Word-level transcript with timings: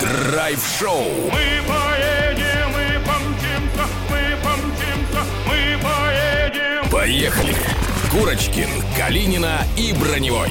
Драйв-шоу. 0.00 1.04
Мы 1.30 1.60
поедем, 1.68 2.70
мы 2.72 2.98
помчимся, 3.04 3.84
мы 4.08 4.22
помчимся, 4.42 5.22
мы 5.46 5.78
поедем. 5.82 6.88
Поехали. 6.90 7.54
Курочкин, 8.10 8.68
Калинина 8.96 9.66
и 9.76 9.92
Броневой. 9.92 10.48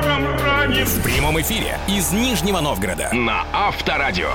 В 0.00 1.02
прямом 1.02 1.38
эфире 1.42 1.78
из 1.86 2.10
Нижнего 2.10 2.60
Новгорода. 2.60 3.10
На 3.12 3.44
Авторадио. 3.52 4.30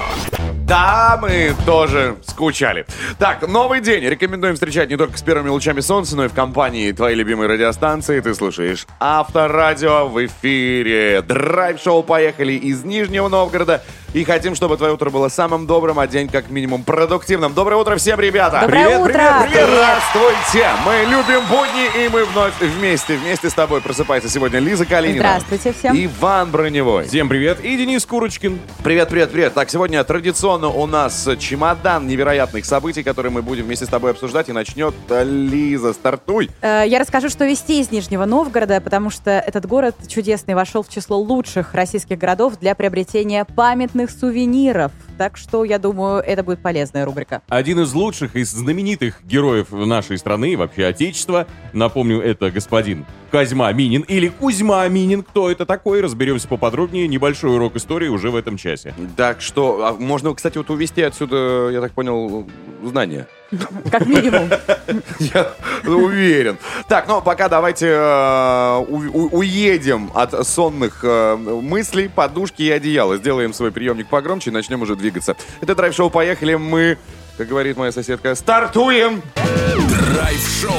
Да, 0.67 1.17
мы 1.19 1.55
тоже 1.65 2.17
скучали. 2.27 2.85
Так, 3.17 3.47
новый 3.47 3.81
день. 3.81 4.03
Рекомендуем 4.03 4.53
встречать 4.53 4.89
не 4.89 4.97
только 4.97 5.17
с 5.17 5.23
первыми 5.23 5.49
лучами 5.49 5.79
солнца, 5.79 6.15
но 6.15 6.25
и 6.25 6.27
в 6.27 6.33
компании 6.33 6.91
твоей 6.91 7.15
любимой 7.15 7.47
радиостанции. 7.47 8.19
Ты 8.19 8.35
слушаешь 8.35 8.85
Авторадио 8.99 10.07
в 10.07 10.23
эфире. 10.25 11.23
Драйв-шоу 11.23 12.03
«Поехали» 12.03 12.53
из 12.53 12.83
Нижнего 12.83 13.27
Новгорода. 13.27 13.83
И 14.15 14.23
хотим, 14.23 14.55
чтобы 14.55 14.77
твое 14.77 14.93
утро 14.93 15.09
было 15.09 15.27
самым 15.27 15.67
добрым, 15.67 15.99
а 15.99 16.07
день 16.07 16.29
как 16.29 16.49
минимум 16.49 16.83
продуктивным. 16.83 17.53
Доброе 17.53 17.75
утро 17.75 17.97
всем, 17.97 18.17
ребята! 18.17 18.61
Доброе 18.61 18.85
привет, 18.85 19.01
утро! 19.01 19.11
Привет, 19.11 19.33
привет, 19.41 19.51
Привет! 19.51 19.69
Здравствуйте! 19.73 20.67
Мы 20.85 21.03
любим 21.11 21.45
будни, 21.49 22.05
и 22.05 22.07
мы 22.07 22.23
вновь 22.23 22.53
вместе. 22.61 23.17
Вместе 23.17 23.49
с 23.49 23.53
тобой 23.53 23.81
просыпается 23.81 24.29
сегодня 24.29 24.59
Лиза 24.59 24.85
Калинина. 24.85 25.19
Здравствуйте 25.19 25.73
всем. 25.73 25.93
Иван 25.97 26.49
Броневой. 26.49 27.09
Всем 27.09 27.27
привет. 27.27 27.59
И 27.59 27.75
Денис 27.75 28.05
Курочкин. 28.05 28.57
Привет, 28.85 29.09
привет, 29.09 29.31
привет. 29.31 29.53
Так, 29.53 29.69
сегодня 29.69 30.01
традиционно 30.05 30.69
у 30.69 30.85
нас 30.85 31.27
чемодан 31.37 32.07
невероятных 32.07 32.63
событий, 32.63 33.03
которые 33.03 33.33
мы 33.33 33.41
будем 33.41 33.65
вместе 33.65 33.85
с 33.85 33.89
тобой 33.89 34.11
обсуждать. 34.11 34.47
И 34.47 34.53
начнет 34.53 34.95
Лиза. 35.09 35.91
Стартуй. 35.91 36.49
Э, 36.61 36.85
Я 36.87 36.99
расскажу, 36.99 37.27
что 37.27 37.43
вести 37.43 37.81
из 37.81 37.91
Нижнего 37.91 38.23
Новгорода, 38.23 38.79
потому 38.79 39.09
что 39.09 39.31
этот 39.31 39.65
город 39.65 39.97
чудесный 40.07 40.55
вошел 40.55 40.83
в 40.83 40.89
число 40.89 41.17
лучших 41.17 41.73
российских 41.73 42.17
городов 42.17 42.57
для 42.61 42.75
приобретения 42.75 43.43
памятных 43.43 44.04
сувениров. 44.11 44.91
Так 45.17 45.37
что, 45.37 45.63
я 45.63 45.79
думаю, 45.79 46.21
это 46.21 46.43
будет 46.43 46.59
полезная 46.59 47.05
рубрика. 47.05 47.41
Один 47.47 47.79
из 47.79 47.93
лучших, 47.93 48.35
из 48.35 48.51
знаменитых 48.51 49.23
героев 49.23 49.71
нашей 49.71 50.17
страны 50.17 50.53
и 50.53 50.55
вообще 50.55 50.85
Отечества. 50.85 51.47
Напомню, 51.73 52.21
это 52.21 52.51
господин 52.51 53.05
Козьма 53.31 53.71
Минин 53.71 54.01
или 54.01 54.27
Кузьма 54.27 54.87
Минин. 54.87 55.23
Кто 55.23 55.49
это 55.49 55.65
такой? 55.65 56.01
Разберемся 56.01 56.47
поподробнее. 56.47 57.07
Небольшой 57.07 57.55
урок 57.55 57.75
истории 57.75 58.07
уже 58.07 58.29
в 58.29 58.35
этом 58.35 58.57
часе. 58.57 58.93
Так 59.15 59.41
что, 59.41 59.85
а 59.85 59.93
можно, 59.93 60.33
кстати, 60.33 60.57
вот 60.57 60.69
увести 60.69 61.01
отсюда, 61.01 61.69
я 61.71 61.81
так 61.81 61.93
понял, 61.93 62.47
знания. 62.83 63.27
Как 63.91 64.05
минимум. 64.05 64.49
Я 65.19 65.51
уверен. 65.85 66.57
Так, 66.87 67.07
ну 67.07 67.21
пока 67.21 67.49
давайте 67.49 67.87
э, 67.89 68.85
у- 68.87 69.37
уедем 69.37 70.11
от 70.13 70.47
сонных 70.47 70.99
э, 71.03 71.35
мыслей, 71.35 72.07
подушки 72.07 72.61
и 72.63 72.71
одеяла. 72.71 73.17
Сделаем 73.17 73.53
свой 73.53 73.71
приемник 73.71 74.07
погромче 74.07 74.49
и 74.49 74.53
начнем 74.53 74.81
уже 74.81 74.95
двигаться. 74.95 75.35
Это 75.61 75.75
драйв-шоу 75.75 76.09
«Поехали». 76.09 76.55
Мы, 76.55 76.97
как 77.37 77.47
говорит 77.47 77.77
моя 77.77 77.91
соседка, 77.91 78.35
стартуем! 78.35 79.21
Драйв-шоу. 79.35 80.71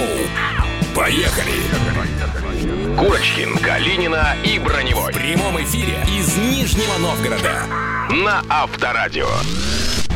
Поехали. 0.94 1.52
Курочкин, 2.98 3.58
Калинина 3.58 4.34
и 4.44 4.58
Броневой. 4.58 5.12
В 5.12 5.16
прямом 5.16 5.62
эфире 5.62 5.98
из 6.08 6.34
Нижнего 6.36 6.97
Новгорода. 6.98 7.62
На 8.10 8.42
Авторадио. 8.48 9.27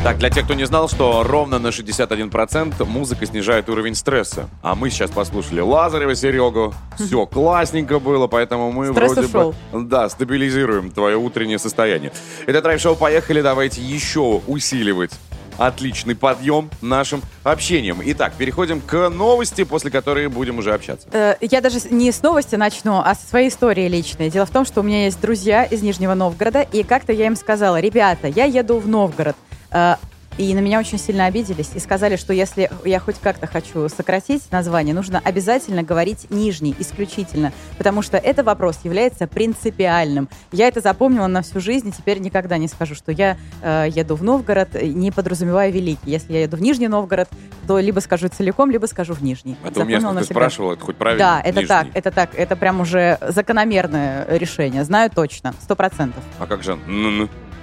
Так, 0.02 0.16
для 0.16 0.30
тех, 0.30 0.46
кто 0.46 0.54
не 0.54 0.64
знал, 0.64 0.88
что 0.88 1.22
ровно 1.22 1.58
на 1.58 1.68
61% 1.68 2.82
музыка 2.86 3.26
снижает 3.26 3.68
уровень 3.68 3.94
стресса. 3.94 4.48
А 4.62 4.74
мы 4.74 4.88
сейчас 4.88 5.10
послушали 5.10 5.60
Лазарева, 5.60 6.14
Серегу. 6.14 6.72
Все 6.98 7.26
классненько 7.26 7.98
было, 7.98 8.26
поэтому 8.26 8.72
мы 8.72 8.92
Стресс 8.92 9.12
вроде 9.12 9.28
ушел. 9.28 9.54
бы... 9.72 9.82
Да, 9.84 10.08
стабилизируем 10.08 10.90
твое 10.90 11.18
утреннее 11.18 11.58
состояние. 11.58 12.12
Это 12.46 12.62
драйв-шоу 12.62 12.96
«Поехали». 12.96 13.42
Давайте 13.42 13.82
еще 13.82 14.40
усиливать 14.46 15.10
отличный 15.58 16.14
подъем 16.16 16.70
нашим 16.80 17.20
общением. 17.44 18.00
Итак, 18.02 18.32
переходим 18.38 18.80
к 18.80 19.10
новости, 19.10 19.64
после 19.64 19.90
которой 19.90 20.28
будем 20.28 20.56
уже 20.58 20.72
общаться. 20.72 21.06
Э, 21.12 21.34
Я 21.42 21.60
даже 21.60 21.78
не 21.90 22.10
с 22.10 22.22
новости 22.22 22.54
начну, 22.54 23.02
а 23.04 23.14
со 23.14 23.26
своей 23.28 23.50
истории 23.50 23.86
личной. 23.86 24.30
Дело 24.30 24.46
в 24.46 24.50
том, 24.50 24.64
что 24.64 24.80
у 24.80 24.82
меня 24.82 25.04
есть 25.04 25.20
друзья 25.20 25.64
из 25.64 25.82
Нижнего 25.82 26.14
Новгорода, 26.14 26.62
и 26.62 26.82
как-то 26.84 27.12
я 27.12 27.26
им 27.26 27.36
сказала, 27.36 27.78
ребята, 27.78 28.28
я 28.28 28.46
еду 28.46 28.78
в 28.78 28.88
Новгород. 28.88 29.36
Э, 29.72 29.96
И 30.38 30.54
на 30.54 30.60
меня 30.60 30.78
очень 30.78 30.96
сильно 30.98 31.26
обиделись 31.26 31.70
и 31.74 31.80
сказали, 31.80 32.16
что 32.16 32.32
если 32.32 32.70
я 32.84 32.98
хоть 33.00 33.16
как-то 33.18 33.46
хочу 33.46 33.88
сократить 33.90 34.50
название, 34.52 34.94
нужно 34.94 35.20
обязательно 35.22 35.82
говорить 35.82 36.28
Нижний, 36.30 36.74
исключительно, 36.78 37.52
потому 37.76 38.00
что 38.00 38.16
этот 38.16 38.46
вопрос 38.46 38.78
является 38.84 39.26
принципиальным. 39.26 40.28
Я 40.52 40.68
это 40.68 40.80
запомнила 40.80 41.26
на 41.26 41.42
всю 41.42 41.60
жизнь, 41.60 41.88
и 41.88 41.92
теперь 41.92 42.20
никогда 42.20 42.56
не 42.58 42.68
скажу, 42.68 42.94
что 42.94 43.12
я 43.12 43.36
э, 43.60 43.88
еду 43.90 44.14
в 44.14 44.22
Новгород, 44.22 44.80
не 44.80 45.10
подразумевая 45.10 45.70
Великий. 45.70 46.10
Если 46.10 46.32
я 46.32 46.42
еду 46.42 46.56
в 46.56 46.62
Нижний 46.62 46.88
Новгород, 46.88 47.28
то 47.66 47.78
либо 47.78 48.00
скажу 48.00 48.28
целиком, 48.28 48.70
либо 48.70 48.86
скажу 48.86 49.12
в 49.14 49.22
Нижний. 49.22 49.56
А 49.62 49.70
то 49.70 49.80
у 49.80 49.84
меня 49.84 50.00
Запомнила 50.00 50.10
ты 50.12 50.14
навсегда. 50.20 50.40
спрашивал, 50.40 50.72
это 50.72 50.82
хоть 50.86 50.96
правильно? 50.96 51.24
Да, 51.24 51.40
это 51.40 51.60
Нижний. 51.60 51.66
так, 51.68 51.86
это 51.92 52.10
так, 52.12 52.30
это 52.34 52.56
прям 52.56 52.80
уже 52.80 53.18
закономерное 53.28 54.26
решение. 54.38 54.84
Знаю 54.84 55.10
точно, 55.10 55.54
сто 55.60 55.76
процентов. 55.76 56.22
А 56.38 56.46
как 56.46 56.62
же? 56.62 56.78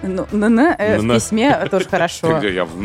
Ну, 0.03 0.27
н 0.31 0.59
э, 0.59 0.99
в 0.99 1.13
письме 1.13 1.53
тоже 1.69 1.87
хорошо. 1.89 2.37
Я. 2.41 2.67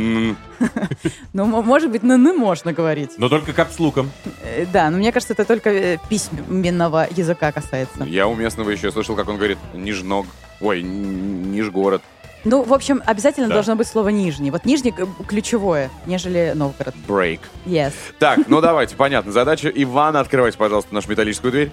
Ну, 1.33 1.45
может 1.63 1.91
быть, 1.91 2.05
н 2.05 2.37
можно 2.39 2.73
говорить. 2.73 3.11
Но 3.19 3.29
только 3.29 3.53
капслуком. 3.53 4.11
Э, 4.43 4.65
Да, 4.73 4.91
но 4.91 4.99
мне 4.99 5.13
кажется, 5.13 5.35
это 5.35 5.45
только 5.45 5.71
э, 5.71 5.99
письменного 6.09 7.07
языка 7.11 7.53
касается. 7.53 8.05
Я 8.05 8.27
у 8.29 8.35
местного 8.35 8.71
еще 8.71 8.91
слышал, 8.93 9.17
как 9.17 9.29
он 9.29 9.37
говорит 9.37 9.59
Нижног. 9.75 10.27
Ой, 10.61 10.83
Нижгород. 10.83 12.03
Ну, 12.45 12.63
в 12.65 12.73
общем, 12.75 13.03
обязательно 13.07 13.49
Да. 13.49 13.55
должно 13.55 13.77
быть 13.77 13.87
слово 13.87 14.09
«нижний». 14.09 14.51
Вот 14.51 14.65
«нижний» 14.65 14.93
ключевое, 15.29 15.91
нежели 16.07 16.53
Новгород. 16.57 16.95
Break. 17.07 17.39
Yes. 17.67 17.93
Так, 18.19 18.41
ну 18.49 18.61
давайте, 18.61 18.97
понятно. 18.97 19.31
Задача 19.31 19.69
Ивана. 19.69 20.19
Открывайте, 20.21 20.59
пожалуйста, 20.59 20.93
нашу 20.95 21.09
металлическую 21.11 21.53
дверь. 21.53 21.71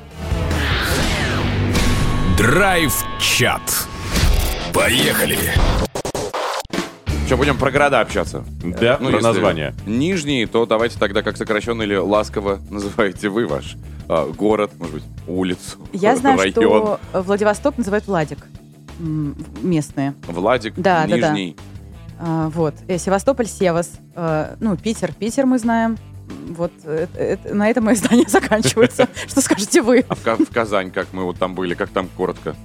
Драйв-чат. 2.37 3.61
Поехали. 4.73 5.37
Что, 7.25 7.37
будем 7.37 7.57
про 7.57 7.69
города 7.71 7.99
общаться? 8.01 8.43
Да, 8.63 8.97
Ну, 8.99 9.09
про 9.09 9.17
если 9.17 9.27
название. 9.27 9.75
Нижний, 9.85 10.45
то 10.47 10.65
давайте 10.65 10.97
тогда 10.97 11.21
как 11.21 11.37
сокращенно 11.37 11.83
или 11.83 11.95
ласково 11.95 12.59
называете 12.69 13.29
вы 13.29 13.45
ваш 13.45 13.75
а, 14.07 14.25
город, 14.27 14.71
может 14.79 14.95
быть, 14.95 15.03
улицу, 15.27 15.77
Я 15.93 16.15
знаю, 16.15 16.39
район. 16.39 16.53
что 16.53 16.99
Владивосток 17.13 17.77
называют 17.77 18.07
Владик. 18.07 18.39
М, 18.99 19.35
Местные. 19.61 20.15
Владик, 20.27 20.73
Да, 20.75 21.05
да, 21.05 21.17
да. 21.17 21.29
Нижний. 21.29 21.55
А, 22.19 22.49
вот. 22.49 22.73
Э, 22.87 22.97
Севастополь, 22.97 23.45
Севас. 23.47 23.91
А, 24.15 24.55
ну, 24.59 24.75
Питер. 24.75 25.13
Питер 25.13 25.45
мы 25.45 25.59
знаем. 25.59 25.97
Вот 26.49 26.71
э, 26.83 27.07
э, 27.15 27.53
на 27.53 27.69
этом 27.69 27.85
мои 27.85 27.95
знания 27.95 28.25
заканчиваются. 28.27 29.07
Что 29.27 29.41
скажете 29.41 29.81
вы? 29.83 30.03
А 30.09 30.15
в 30.15 30.51
Казань, 30.51 30.89
как 30.91 31.07
мы 31.13 31.23
вот 31.25 31.37
там 31.37 31.53
были, 31.53 31.75
как 31.75 31.89
там 31.89 32.09
коротко? 32.17 32.55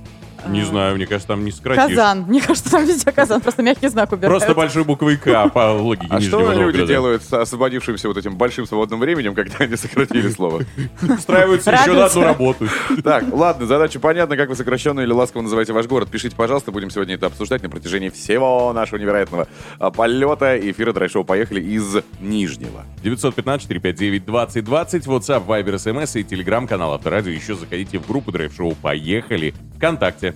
Не 0.48 0.62
А, 0.62 0.66
знаю, 0.66 0.96
мне 0.96 1.06
кажется, 1.06 1.28
там 1.28 1.44
не 1.44 1.52
сократишь. 1.52 1.96
Казан. 1.96 2.22
Мне 2.28 2.40
кажется, 2.40 2.70
там 2.70 2.84
везде 2.84 3.10
Казан. 3.12 3.40
Просто 3.40 3.62
мягкий 3.62 3.88
знак 3.88 4.12
убирают. 4.12 4.38
Просто 4.38 4.54
большой 4.54 4.84
буквой 4.84 5.16
К 5.16 5.48
по 5.48 5.72
логике 5.72 6.06
А 6.10 6.20
что 6.20 6.52
люди 6.52 6.86
делают 6.86 7.22
с 7.22 7.32
освободившимся 7.32 8.08
вот 8.08 8.16
этим 8.16 8.36
большим 8.36 8.66
свободным 8.66 9.00
временем, 9.00 9.34
когда 9.34 9.56
они 9.64 9.76
сократили 9.76 10.28
слово? 10.30 10.62
Устраиваются 11.02 11.70
еще 11.72 11.92
на 11.92 12.06
одну 12.06 12.22
работу. 12.22 12.68
Так, 13.02 13.24
ладно, 13.32 13.66
задача 13.66 14.00
понятна, 14.00 14.36
как 14.36 14.48
вы 14.48 14.56
сокращенно 14.56 15.00
или 15.00 15.12
ласково 15.12 15.42
называете 15.42 15.72
ваш 15.72 15.86
город. 15.86 16.10
Пишите, 16.10 16.34
пожалуйста, 16.36 16.72
будем 16.72 16.90
сегодня 16.90 17.14
это 17.14 17.26
обсуждать 17.26 17.62
на 17.62 17.70
протяжении 17.70 18.08
всего 18.08 18.72
нашего 18.72 18.98
невероятного 18.98 19.48
а, 19.78 19.90
полета. 19.90 20.58
Эфира 20.58 20.92
драйв-шоу 20.92 21.24
«Поехали» 21.24 21.60
из 21.60 21.96
Нижнего. 22.20 22.84
915-459-2020, 23.02 25.06
WhatsApp, 25.06 25.46
Viber, 25.46 25.74
SMS 25.74 26.18
и 26.20 26.24
телеграм-канал 26.24 26.94
Авторадио. 26.94 27.32
Еще 27.32 27.54
заходите 27.54 27.98
в 27.98 28.06
группу 28.06 28.32
Драйв 28.32 28.54
Шоу 28.54 28.74
«Поехали» 28.74 29.54
ВКонтакте. 29.84 30.32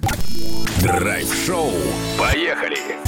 Драйв-шоу. 0.83 1.73
Поехали. 2.19 3.08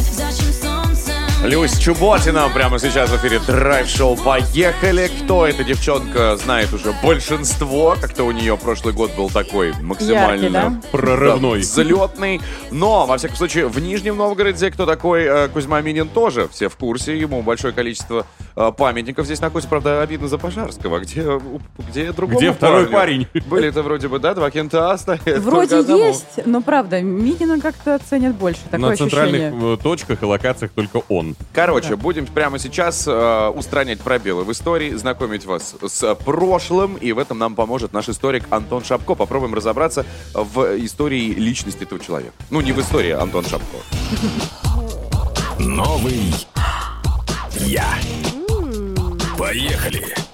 Люся 1.42 1.78
Чеботина 1.78 2.50
прямо 2.52 2.78
сейчас 2.78 3.08
в 3.08 3.16
эфире 3.16 3.40
драйв-шоу 3.46 4.14
«Поехали». 4.16 5.10
Кто 5.24 5.46
эта 5.46 5.64
девчонка, 5.64 6.36
знает 6.36 6.70
уже 6.74 6.92
большинство. 7.02 7.96
Как-то 7.98 8.24
у 8.24 8.30
нее 8.30 8.58
прошлый 8.58 8.92
год 8.92 9.12
был 9.16 9.30
такой 9.30 9.72
максимально... 9.80 10.42
Яркий, 10.44 10.50
да? 10.50 10.80
Прорывной. 10.92 11.60
Взлетный. 11.60 12.42
Но, 12.70 13.06
во 13.06 13.16
всяком 13.16 13.36
случае, 13.36 13.68
в 13.68 13.78
Нижнем 13.80 14.18
Новгороде 14.18 14.70
кто 14.70 14.84
такой 14.84 15.22
э, 15.24 15.48
Кузьма 15.48 15.80
Минин 15.80 16.08
тоже 16.08 16.46
все 16.52 16.68
в 16.68 16.76
курсе. 16.76 17.18
Ему 17.18 17.40
большое 17.40 17.72
количество 17.72 18.26
э, 18.54 18.70
памятников 18.76 19.24
здесь 19.24 19.40
находится. 19.40 19.70
Правда, 19.70 20.02
обидно 20.02 20.28
за 20.28 20.36
Пожарского. 20.36 20.98
Где, 21.00 21.22
у- 21.26 21.60
где 21.88 22.12
другому 22.12 22.38
Где 22.38 22.52
второй 22.52 22.84
парню? 22.86 23.26
парень? 23.32 23.44
Были-то 23.48 23.82
вроде 23.82 24.08
бы, 24.08 24.18
да, 24.18 24.34
два 24.34 24.50
кента 24.50 24.94
стоят. 24.98 25.38
Вроде 25.38 25.76
есть, 25.78 26.44
но 26.44 26.60
правда, 26.60 27.00
Минина 27.00 27.58
как-то 27.60 27.98
ценят 28.10 28.34
больше. 28.36 28.60
Такое 28.70 28.90
На 28.90 28.96
центральных 28.96 29.40
ощущение. 29.40 29.74
э, 29.74 29.82
точках 29.82 30.22
и 30.22 30.26
локациях 30.26 30.72
только 30.72 31.00
он 31.08 31.29
Короче, 31.52 31.96
будем 31.96 32.26
прямо 32.26 32.58
сейчас 32.58 33.06
э, 33.06 33.48
устранять 33.48 34.00
пробелы 34.00 34.44
в 34.44 34.52
истории, 34.52 34.94
знакомить 34.94 35.44
вас 35.46 35.74
с 35.86 36.14
прошлым, 36.14 36.96
и 36.96 37.12
в 37.12 37.18
этом 37.18 37.38
нам 37.38 37.54
поможет 37.54 37.92
наш 37.92 38.08
историк 38.08 38.44
Антон 38.50 38.84
Шапко. 38.84 39.14
Попробуем 39.14 39.54
разобраться 39.54 40.06
в 40.34 40.76
истории 40.84 41.32
личности 41.32 41.84
этого 41.84 42.00
человека. 42.00 42.32
Ну, 42.50 42.60
не 42.60 42.72
в 42.72 42.80
истории 42.80 43.10
Антон 43.10 43.44
Шапко. 43.44 43.78
Новый 45.58 46.32
я. 47.60 47.86
Поехали. 49.36 50.29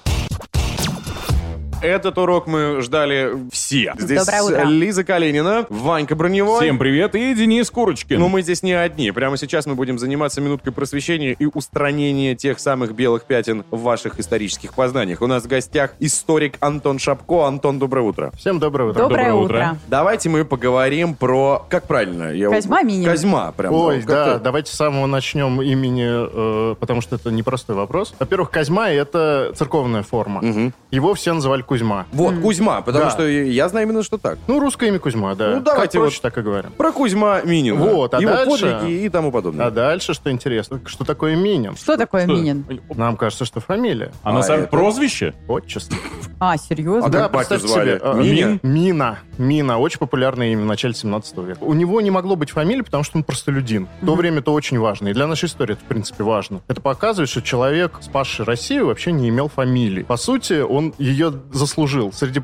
Этот 1.83 2.17
урок 2.19 2.47
мы 2.47 2.81
ждали 2.81 3.33
все. 3.53 3.93
Здесь 3.99 4.25
Доброе 4.25 4.43
утро. 4.43 4.65
Лиза 4.65 5.05
Калинина, 5.05 5.67
Ванька 5.69 6.17
Броневой. 6.17 6.61
Всем 6.63 6.79
привет 6.79 7.15
и 7.15 7.35
Денис 7.35 7.71
Курочкин. 7.71 8.19
Но 8.19 8.29
мы 8.29 8.41
здесь 8.43 8.63
не 8.63 8.73
одни. 8.73 9.11
Прямо 9.13 9.37
сейчас 9.37 9.67
мы 9.67 9.75
будем 9.75 9.99
заниматься 9.99 10.41
минуткой 10.41 10.73
просвещения 10.73 11.33
и 11.39 11.45
устранения 11.47 12.35
тех 12.35 12.59
самых 12.61 12.95
белых 12.95 13.25
пятен 13.25 13.65
в 13.71 13.83
ваших 13.83 14.19
исторических 14.19 14.73
познаниях. 14.75 15.21
У 15.21 15.27
нас 15.27 15.45
в 15.45 15.49
гостях 15.49 15.93
историк 16.01 16.55
Антон 16.61 16.99
Шапко. 16.99 17.47
Антон, 17.47 17.79
доброе 17.79 18.03
утро. 18.03 18.33
Всем 18.37 18.59
доброе 18.59 18.91
утро. 18.91 19.03
Доброе, 19.03 19.25
Доброе 19.29 19.35
утро. 19.45 19.57
утро. 19.57 19.79
Давайте 19.89 20.29
мы 20.31 20.45
поговорим 20.47 21.15
про... 21.15 21.65
Как 21.69 21.87
правильно? 21.87 22.33
Я... 22.33 22.49
Козьма 22.49 22.83
Минин. 22.83 23.05
Козьма, 23.09 23.53
прям. 23.53 23.73
Ой, 23.75 24.01
ну, 24.01 24.07
да, 24.07 24.25
как-то- 24.25 24.41
давайте 24.45 24.73
с 24.73 24.77
самого 24.77 25.07
начнем 25.07 25.61
имени, 25.61 26.73
э, 26.73 26.75
потому 26.77 27.03
что 27.03 27.17
это 27.17 27.31
непростой 27.31 27.77
вопрос. 27.77 28.15
Во-первых, 28.19 28.51
Козьма— 28.51 28.89
это 28.91 29.53
церковная 29.55 30.03
форма. 30.03 30.41
Мгм. 30.41 30.73
Его 30.91 31.13
все 31.15 31.35
называли 31.35 31.63
Кузьма. 31.67 32.07
Вот, 32.13 32.39
Кузьма, 32.41 32.81
потому 32.81 33.05
Да. 33.05 33.11
что 33.11 33.27
я 33.29 33.69
знаю 33.69 33.87
именно, 33.87 34.03
что 34.03 34.17
так. 34.19 34.39
Ну, 34.47 34.59
русское 34.61 34.89
имя 34.89 34.99
Кузьма, 34.99 35.35
да. 35.35 35.57
Ну, 35.57 35.61
давайте 35.63 35.99
вот- 35.99 36.19
так 36.21 36.39
и 36.39 36.41
говорим. 36.43 36.71
Про 36.73 36.93
Кузьма 36.93 37.43
Минина. 37.43 37.77
Вот, 37.81 38.15
а 38.15 38.21
Его 38.21 38.31
дальше- 38.33 38.73
подвиги 38.79 39.05
и 39.05 39.09
тому 39.09 39.31
подобное. 39.33 39.67
А 39.67 39.71
дальше, 39.71 40.15
что 40.15 40.31
интересно, 40.31 40.81
что 40.87 41.05
такое 41.05 41.37
Минин? 41.37 41.77
Что 41.77 41.97
такое 41.97 42.25
Что? 42.25 42.33
Минин? 42.33 42.65
Нам 42.95 43.17
кажется, 43.17 43.45
что 43.45 43.61
фамилия, 43.61 44.13
А 44.23 44.33
на 44.33 44.41
А, 44.41 44.43
самом 44.43 44.63
это- 44.63 44.71
прозвище? 44.71 45.35
отчество. 45.49 45.97
А, 46.39 46.57
серьезно? 46.57 47.07
А 47.07 47.09
да, 47.09 47.29
представьте 47.29 47.67
звали? 47.69 47.97
себе, 47.97 48.01
э, 48.03 48.15
Минин? 48.17 48.61
Мина. 48.63 49.19
Мина. 49.39 49.79
Очень 49.79 49.99
популярное 49.99 50.53
имя 50.53 50.63
в 50.63 50.67
начале 50.67 50.95
17 50.95 51.45
века. 51.45 51.59
У 51.63 51.75
него 51.75 52.01
не 52.01 52.11
могло 52.11 52.37
быть 52.37 52.51
фамилии, 52.51 52.83
потому 52.83 53.05
что 53.05 53.19
он 53.19 53.25
простолюдин. 53.25 53.89
В 54.01 54.07
то 54.07 54.15
время 54.15 54.39
это 54.39 54.51
очень 54.51 54.79
важно. 54.79 55.09
И 55.09 55.13
для 55.13 55.27
нашей 55.27 55.47
истории 55.47 55.73
это, 55.75 55.83
в 55.83 55.89
принципе, 55.89 56.25
важно. 56.25 56.61
Это 56.69 56.81
показывает, 56.81 57.29
что 57.29 57.43
человек, 57.43 57.99
спасший 58.01 58.45
Россию, 58.45 58.87
вообще 58.87 59.13
не 59.13 59.29
имел 59.29 59.49
фамилии. 59.49 60.03
По 60.03 60.17
сути, 60.17 60.61
он 60.61 60.95
ее 60.99 61.31
заслужил. 61.57 62.13
Среди 62.13 62.43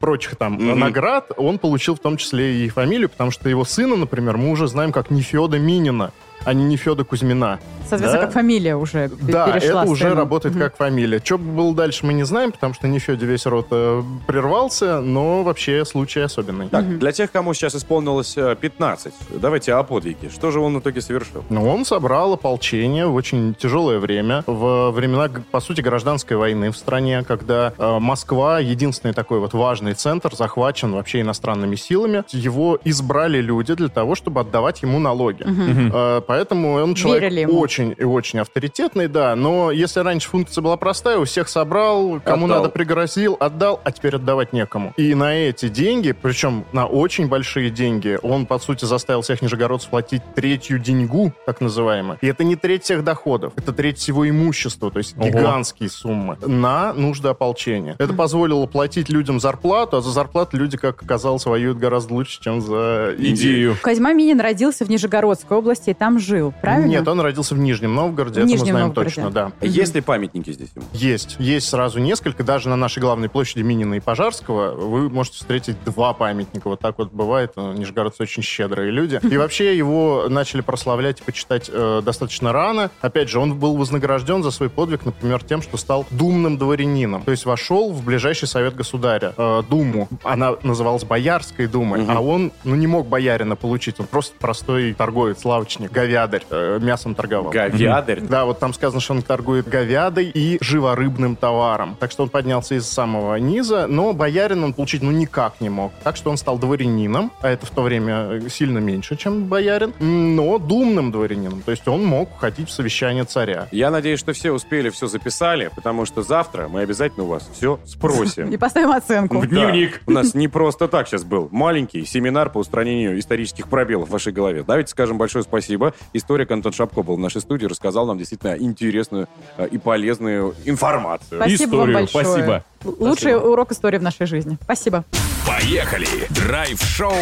прочих 0.00 0.36
там 0.36 0.54
Мгм. 0.54 0.78
наград 0.78 1.30
он 1.36 1.58
получил 1.58 1.94
в 1.94 1.98
том 2.00 2.16
числе 2.16 2.64
и 2.64 2.68
фамилию, 2.68 3.08
потому 3.08 3.30
что 3.30 3.48
его 3.48 3.64
сына, 3.64 3.96
например, 3.96 4.36
мы 4.36 4.50
уже 4.50 4.66
знаем 4.66 4.92
как 4.92 5.10
Нефеда 5.10 5.58
Минина, 5.58 6.12
а 6.44 6.52
не 6.54 6.64
Нефеда 6.64 7.04
Кузьмина. 7.04 7.58
Соответственно, 7.88 8.20
Да. 8.22 8.26
как 8.26 8.32
фамилия 8.34 8.76
уже 8.76 9.10
Да, 9.20 9.46
перешла 9.50 9.82
это 9.82 9.90
уже 9.90 10.14
работает 10.14 10.56
как 10.56 10.76
фамилия. 10.76 11.20
Что 11.22 11.36
было 11.38 11.74
дальше, 11.74 12.06
мы 12.06 12.14
не 12.14 12.24
знаем, 12.24 12.50
потому 12.52 12.72
что 12.74 12.88
Нефеде 12.88 13.26
весь 13.26 13.44
род 13.46 13.66
э, 13.70 14.02
прервался, 14.26 15.00
но 15.00 15.42
вообще 15.42 15.84
случай 15.84 16.20
особенный. 16.20 16.68
Так, 16.68 16.98
для 16.98 17.12
тех, 17.12 17.30
кому 17.30 17.52
сейчас 17.54 17.74
исполнилось 17.76 18.34
э, 18.36 18.56
15, 18.60 19.12
давайте 19.40 19.74
о 19.74 19.82
подвиге. 19.82 20.30
Что 20.30 20.50
же 20.50 20.60
он 20.60 20.76
в 20.76 20.80
итоге 20.80 21.00
совершил? 21.02 21.44
Ну, 21.50 21.68
он 21.68 21.84
собрал 21.84 22.32
ополчение 22.32 23.06
в 23.06 23.14
очень 23.14 23.54
тяжелое 23.54 23.98
время, 23.98 24.42
в 24.46 24.90
времена, 24.90 25.28
г- 25.28 25.42
по 25.50 25.60
сути, 25.60 25.80
гражданской 25.82 26.36
войны 26.36 26.70
в 26.70 26.76
стране, 26.76 27.22
когда 27.22 27.72
э, 27.76 27.98
Москва, 28.00 28.58
единственный 28.60 29.12
такой 29.12 29.38
вот 29.40 29.52
важный 29.52 29.92
центр, 29.94 30.34
захвачен 30.34 30.92
вообще 30.92 31.20
иностранными 31.20 31.76
силами. 31.76 32.24
Его 32.30 32.78
избрали 32.84 33.40
люди 33.40 33.74
для 33.74 33.88
того, 33.88 34.14
чтобы 34.14 34.40
отдавать 34.40 34.82
ему 34.82 34.98
налоги. 34.98 35.44
Э, 35.46 36.20
поэтому 36.34 36.72
он 36.72 36.94
человек 36.94 37.48
очень 37.48 37.94
и 37.96 38.02
очень 38.02 38.40
авторитетный, 38.40 39.06
да. 39.06 39.36
Но 39.36 39.70
если 39.70 40.00
раньше 40.00 40.28
функция 40.28 40.62
была 40.62 40.76
простая, 40.76 41.18
у 41.18 41.24
всех 41.24 41.48
собрал, 41.48 42.20
кому 42.24 42.46
Отдал. 42.46 42.58
надо 42.58 42.70
пригрозил, 42.70 43.36
отдал, 43.38 43.80
а 43.84 43.92
теперь 43.92 44.16
отдавать 44.16 44.52
некому. 44.52 44.92
И 44.96 45.14
на 45.14 45.34
эти 45.34 45.68
деньги, 45.68 46.10
причем 46.10 46.64
на 46.72 46.86
очень 46.86 47.28
большие 47.28 47.70
деньги, 47.70 48.18
он, 48.22 48.46
по 48.46 48.58
сути, 48.58 48.84
заставил 48.84 49.22
всех 49.22 49.42
нижегородцев 49.42 49.90
платить 49.90 50.22
третью 50.34 50.80
деньгу, 50.80 51.32
так 51.46 51.60
называемую. 51.60 52.18
И 52.20 52.26
это 52.26 52.42
не 52.42 52.56
треть 52.56 52.82
всех 52.82 53.04
доходов, 53.04 53.52
это 53.54 53.72
треть 53.72 53.98
всего 53.98 54.28
имущества, 54.28 54.90
то 54.90 54.98
есть 54.98 55.16
Ого. 55.16 55.28
гигантские 55.28 55.88
суммы, 55.88 56.36
на 56.44 56.92
нужды 56.94 57.28
ополчения. 57.28 57.94
Это 57.98 58.12
позволило 58.12 58.66
платить 58.66 59.08
людям 59.08 59.38
зарплату, 59.38 59.98
а 59.98 60.00
за 60.00 60.10
зарплату 60.10 60.56
люди, 60.56 60.76
как 60.76 61.00
оказалось, 61.00 61.46
воюют 61.46 61.78
гораздо 61.78 62.14
лучше, 62.14 62.42
чем 62.42 62.60
за 62.60 63.14
идею. 63.18 63.34
Идею. 63.34 63.76
Козьма 63.82 64.12
Минин 64.12 64.40
родился 64.40 64.84
в 64.84 64.88
Нижегородской 64.88 65.56
области 65.56 65.90
и 65.90 65.94
там 65.94 66.18
жил, 66.24 66.52
правильно? 66.60 66.88
Нет, 66.88 67.06
он 67.08 67.20
родился 67.20 67.54
в 67.54 67.58
Нижнем 67.58 67.94
Новгороде, 67.94 68.40
В 68.40 68.44
это 68.44 68.46
Нижнем 68.52 68.60
мы 68.66 68.70
знаем 68.70 68.86
Новгороде. 68.88 69.14
точно, 69.14 69.30
да. 69.30 69.52
Есть 69.60 69.94
ли 69.94 70.00
памятники 70.00 70.52
здесь 70.52 70.70
ему? 70.74 70.84
Есть. 70.92 71.36
Есть 71.38 71.68
сразу 71.68 71.98
несколько. 72.00 72.42
Даже 72.44 72.68
на 72.68 72.76
нашей 72.76 73.00
главной 73.00 73.28
площади 73.28 73.62
Минина 73.62 73.94
и 73.94 74.00
Пожарского 74.00 74.74
вы 74.74 75.08
можете 75.10 75.38
встретить 75.38 75.76
два 75.84 76.12
памятника. 76.12 76.68
Вот 76.68 76.80
так 76.80 76.98
вот 76.98 77.12
бывает. 77.12 77.52
Нижегородцы 77.56 78.22
очень 78.22 78.42
щедрые 78.42 78.90
люди. 78.90 79.20
И 79.22 79.36
вообще 79.36 79.76
его 79.76 80.26
начали 80.28 80.60
прославлять 80.60 81.20
и 81.20 81.24
почитать 81.24 81.70
э, 81.72 82.02
достаточно 82.04 82.52
рано. 82.52 82.90
Опять 83.00 83.28
же, 83.28 83.38
он 83.38 83.58
был 83.58 83.76
вознагражден 83.76 84.42
за 84.42 84.50
свой 84.50 84.70
подвиг, 84.70 85.04
например, 85.04 85.42
тем, 85.44 85.62
что 85.62 85.76
стал 85.76 86.06
думным 86.10 86.58
дворянином. 86.58 87.22
То 87.22 87.30
есть 87.30 87.44
вошел 87.44 87.92
в 87.92 88.04
ближайший 88.04 88.48
совет 88.48 88.74
государя, 88.74 89.34
э, 89.36 89.62
Думу. 89.68 90.08
Она 90.22 90.54
называлась 90.62 91.04
Боярской 91.04 91.66
думой. 91.66 92.02
Мгм. 92.02 92.10
А 92.16 92.20
он, 92.20 92.52
ну, 92.64 92.74
не 92.74 92.86
мог 92.86 93.06
боярина 93.06 93.56
получить. 93.56 93.98
Он 94.00 94.06
просто 94.06 94.34
простой 94.38 94.94
торговец, 94.94 95.44
лавочник, 95.44 95.92
говядарь, 96.14 96.42
э, 96.50 96.78
мясом 96.80 97.14
торговал. 97.14 97.50
Говядарь. 97.50 98.20
Да, 98.20 98.44
вот 98.44 98.58
там 98.58 98.72
сказано, 98.72 99.00
что 99.00 99.14
он 99.14 99.22
торгует 99.22 99.68
говядой 99.68 100.30
и 100.32 100.58
живорыбным 100.60 101.36
товаром. 101.36 101.96
Так 101.98 102.10
что 102.10 102.22
он 102.22 102.28
поднялся 102.28 102.74
из 102.74 102.86
самого 102.86 103.36
низа, 103.36 103.86
но 103.88 104.12
боярин 104.12 104.62
он 104.64 104.72
получить 104.72 105.02
ну 105.02 105.10
никак 105.10 105.60
не 105.60 105.68
мог. 105.68 105.92
Так 106.02 106.16
что 106.16 106.30
он 106.30 106.36
стал 106.36 106.58
дворянином, 106.58 107.32
а 107.40 107.48
это 107.48 107.66
в 107.66 107.70
то 107.70 107.82
время 107.82 108.28
э, 108.30 108.48
сильно 108.48 108.78
меньше, 108.78 109.16
чем 109.16 109.44
боярин, 109.44 109.92
но 109.98 110.58
думным 110.58 111.10
дворянином. 111.10 111.62
То 111.62 111.70
есть 111.70 111.86
он 111.88 112.04
мог 112.04 112.38
ходить 112.38 112.68
в 112.68 112.72
совещание 112.72 113.24
царя. 113.24 113.68
Я 113.72 113.90
надеюсь, 113.90 114.20
что 114.20 114.32
все 114.32 114.52
успели, 114.52 114.90
все 114.90 115.06
записали, 115.06 115.70
потому 115.74 116.06
что 116.06 116.22
завтра 116.22 116.68
мы 116.68 116.80
обязательно 116.80 117.24
у 117.24 117.28
вас 117.28 117.48
все 117.52 117.80
спросим. 117.84 118.50
И 118.54 118.56
поставим 118.56 118.92
оценку. 118.92 119.38
В 119.38 119.46
дневник. 119.46 120.00
У 120.06 120.12
нас 120.12 120.34
не 120.34 120.48
просто 120.48 120.88
так 120.88 121.08
сейчас 121.08 121.24
был 121.24 121.48
маленький 121.50 122.04
семинар 122.04 122.50
по 122.50 122.58
устранению 122.58 123.18
исторических 123.18 123.68
пробелов 123.68 124.08
в 124.08 124.12
вашей 124.12 124.32
голове. 124.32 124.64
Давайте 124.66 124.90
скажем 124.90 125.18
большое 125.18 125.42
спасибо. 125.42 125.93
Историк 126.12 126.50
Антон 126.50 126.72
Шапко 126.72 127.02
был 127.02 127.16
в 127.16 127.20
нашей 127.20 127.40
студии, 127.40 127.66
рассказал 127.66 128.06
нам 128.06 128.18
действительно 128.18 128.56
интересную 128.56 129.28
э, 129.56 129.68
и 129.70 129.78
полезную 129.78 130.54
информацию. 130.64 131.40
Спасибо 131.40 131.76
вам 131.76 131.90
Историю. 131.90 131.94
большое. 131.94 132.24
Спасибо. 132.24 132.64
Лучший 132.84 133.36
урок 133.36 133.72
истории 133.72 133.98
в 133.98 134.02
нашей 134.02 134.26
жизни. 134.26 134.58
Спасибо. 134.62 135.04
Поехали! 135.46 136.06
Драйв-шоу 136.30 137.12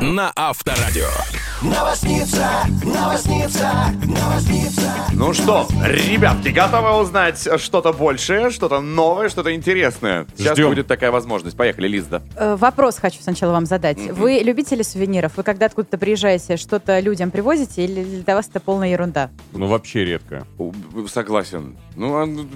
на 0.00 0.32
Авторадио. 0.34 1.08
Ну 5.12 5.32
что, 5.32 5.66
ребятки, 5.84 6.48
готовы 6.48 7.00
узнать 7.00 7.48
что-то 7.58 7.92
большее, 7.92 8.50
что-то 8.50 8.80
новое, 8.80 9.28
что-то 9.28 9.54
интересное? 9.54 10.26
Сейчас 10.36 10.54
Ждем. 10.54 10.68
будет 10.68 10.86
такая 10.86 11.10
возможность. 11.10 11.56
Поехали, 11.56 11.88
Лизда. 11.88 12.22
Э, 12.36 12.56
Вопрос 12.56 12.98
хочу 12.98 13.22
сначала 13.22 13.52
вам 13.52 13.64
задать. 13.66 13.98
Вы 13.98 14.40
любители 14.44 14.82
сувениров? 14.82 15.36
Вы 15.36 15.42
когда 15.42 15.66
откуда-то 15.66 15.98
приезжаете, 15.98 16.56
что-то 16.56 17.00
людям 17.00 17.30
привозите 17.30 17.84
или 17.84 18.22
для 18.22 18.34
вас 18.34 18.48
это 18.48 18.60
полная 18.60 18.90
ерунда? 18.90 19.30
Ну, 19.52 19.66
вообще 19.66 20.04
редко. 20.04 20.46
Согласен. 21.08 21.76
Ну, 21.94 22.16
а, 22.16 22.26
ну, 22.26 22.46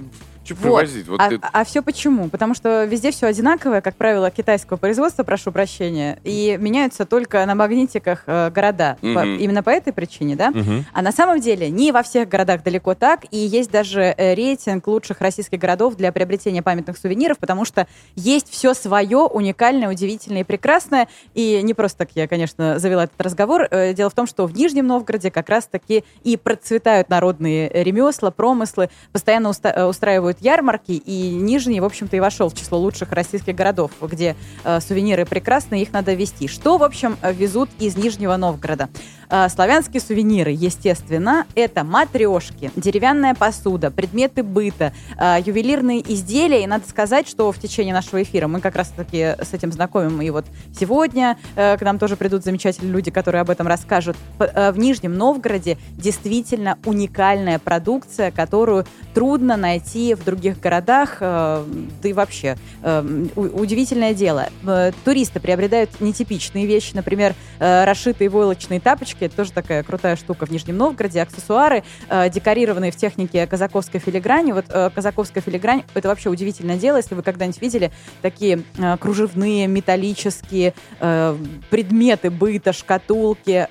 что 0.43 0.55
Вот. 0.55 0.61
привозить? 0.63 1.07
Вот 1.07 1.19
ты- 1.29 1.39
а, 1.41 1.63
все 1.63 1.81
почему? 1.81 2.27
Потому 2.29 2.53
что 2.55 2.83
везде 2.85 3.11
все 3.11 3.27
одинаковое, 3.27 3.81
как 3.81 3.95
правило, 3.95 4.29
китайского 4.31 4.77
производства, 4.77 5.23
прошу 5.23 5.51
прощения, 5.51 6.19
и 6.23 6.57
меняются 6.59 7.05
только 7.05 7.45
на 7.45 7.53
магнитиках 7.55 8.23
э, 8.25 8.49
города. 8.49 8.97
По- 9.01 9.07
Мгм. 9.07 9.37
именно 9.37 9.63
по 9.63 9.69
этой 9.69 9.93
причине, 9.93 10.35
да? 10.35 10.49
Мгм. 10.51 10.85
А 10.93 11.01
на 11.01 11.11
самом 11.11 11.39
деле 11.39 11.69
не 11.69 11.91
во 11.91 12.01
всех 12.03 12.27
городах 12.27 12.63
далеко 12.63 12.95
так, 12.95 13.21
и 13.29 13.37
есть 13.37 13.69
даже 13.71 14.01
э, 14.17 14.33
рейтинг 14.33 14.87
лучших 14.87 15.21
российских 15.21 15.59
городов 15.59 15.95
для 15.95 16.11
приобретения 16.11 16.61
памятных 16.63 16.97
сувениров, 16.97 17.37
потому 17.37 17.63
что 17.65 17.87
есть 18.15 18.49
все 18.49 18.73
свое, 18.73 19.19
уникальное, 19.19 19.89
удивительное 19.89 20.41
и 20.41 20.43
прекрасное. 20.43 21.07
И 21.33 21.61
не 21.63 21.73
просто 21.73 21.99
так 21.99 22.09
я, 22.15 22.27
конечно, 22.27 22.79
завела 22.79 23.03
этот 23.03 23.21
разговор. 23.21 23.67
Э, 23.69 23.93
Дело 23.93 24.09
в 24.09 24.13
том, 24.13 24.25
что 24.25 24.47
в 24.47 24.53
Нижнем 24.55 24.87
Новгороде 24.87 25.29
как 25.29 25.49
раз-таки 25.49 26.03
и 26.23 26.35
процветают 26.37 27.09
народные 27.09 27.69
ремесла, 27.69 28.31
промыслы, 28.31 28.89
постоянно 29.11 29.49
уста- 29.49 29.71
э, 29.75 29.83
устраивают 30.31 30.41
ярмарки, 30.41 30.91
и 30.91 31.29
Нижний, 31.31 31.79
в 31.79 31.85
общем-то, 31.85 32.15
и 32.15 32.19
вошел 32.19 32.49
в 32.49 32.55
число 32.55 32.79
лучших 32.79 33.11
российских 33.11 33.55
городов, 33.55 33.91
где 34.01 34.35
э, 34.63 34.79
сувениры 34.79 35.25
прекрасные, 35.25 35.81
их 35.81 35.93
надо 35.93 36.13
вести. 36.13 36.47
Что, 36.47 36.77
в 36.77 36.83
общем, 36.83 37.17
э, 37.21 37.33
везут 37.33 37.69
из 37.79 37.97
Нижнего 37.97 38.37
Новгорода? 38.37 38.89
Э, 39.29 39.49
Славянские 39.49 40.01
сувениры, 40.01 40.51
естественно, 40.51 41.45
это 41.55 41.83
матрешки, 41.83 42.71
деревянная 42.75 43.35
посуда, 43.35 43.91
предметы 43.91 44.43
быта, 44.43 44.93
э, 45.17 45.37
ювелирные 45.45 46.01
изделия. 46.13 46.63
И 46.63 46.67
надо 46.67 46.87
сказать, 46.87 47.27
что 47.27 47.51
в 47.51 47.59
течение 47.59 47.93
нашего 47.93 48.21
эфира 48.21 48.47
мы 48.47 48.61
как 48.61 48.75
раз-таки 48.75 49.35
с 49.41 49.53
этим 49.53 49.71
знакомим. 49.71 50.21
И 50.21 50.29
вот 50.29 50.45
сегодня 50.77 51.37
к 51.55 51.79
нам 51.81 51.99
тоже 51.99 52.15
придут 52.15 52.43
замечательные 52.43 52.91
люди, 52.91 53.11
которые 53.11 53.41
об 53.41 53.49
этом 53.49 53.67
расскажут. 53.67 54.17
В 54.37 54.77
Нижнем 54.77 55.15
Новгороде 55.15 55.77
действительно 55.97 56.77
уникальная 56.85 57.59
продукция, 57.59 58.31
которую 58.31 58.85
трудно 59.13 59.57
найти 59.57 60.13
в 60.13 60.20
других 60.23 60.59
городах, 60.59 61.17
э, 61.19 61.63
да 62.01 62.09
и 62.09 62.13
вообще. 62.13 62.57
э, 62.83 63.25
Удивительное 63.35 64.13
дело. 64.13 64.49
Э, 64.65 64.91
Туристы 65.05 65.39
приобретают 65.39 66.01
нетипичные 66.01 66.65
вещи, 66.65 66.91
например, 66.93 67.33
расшитые 67.59 68.29
войлочные 68.29 68.79
тапочки, 68.79 69.25
это 69.25 69.35
тоже 69.35 69.51
такая 69.51 69.83
крутая 69.83 70.15
штука 70.15 70.45
в 70.45 70.51
Нижнем 70.51 70.77
Новгороде, 70.77 71.21
аксессуары, 71.21 71.83
декорированные 72.09 72.91
в 72.91 72.95
технике 72.95 73.45
казаковской 73.45 73.99
филиграни. 73.99 74.51
Вот 74.51 74.65
казаковская 74.67 75.43
филигрань, 75.43 75.83
это 75.93 76.07
вообще 76.07 76.29
удивительное 76.29 76.77
дело, 76.77 76.97
если 76.97 77.13
вы 77.13 77.21
когда-нибудь 77.21 77.61
видели 77.61 77.91
такие 78.21 78.63
кружевные, 78.99 79.67
металлические 79.67 80.73
предметы 80.99 82.31
быта, 82.31 82.73
шкатулки. 82.73 83.67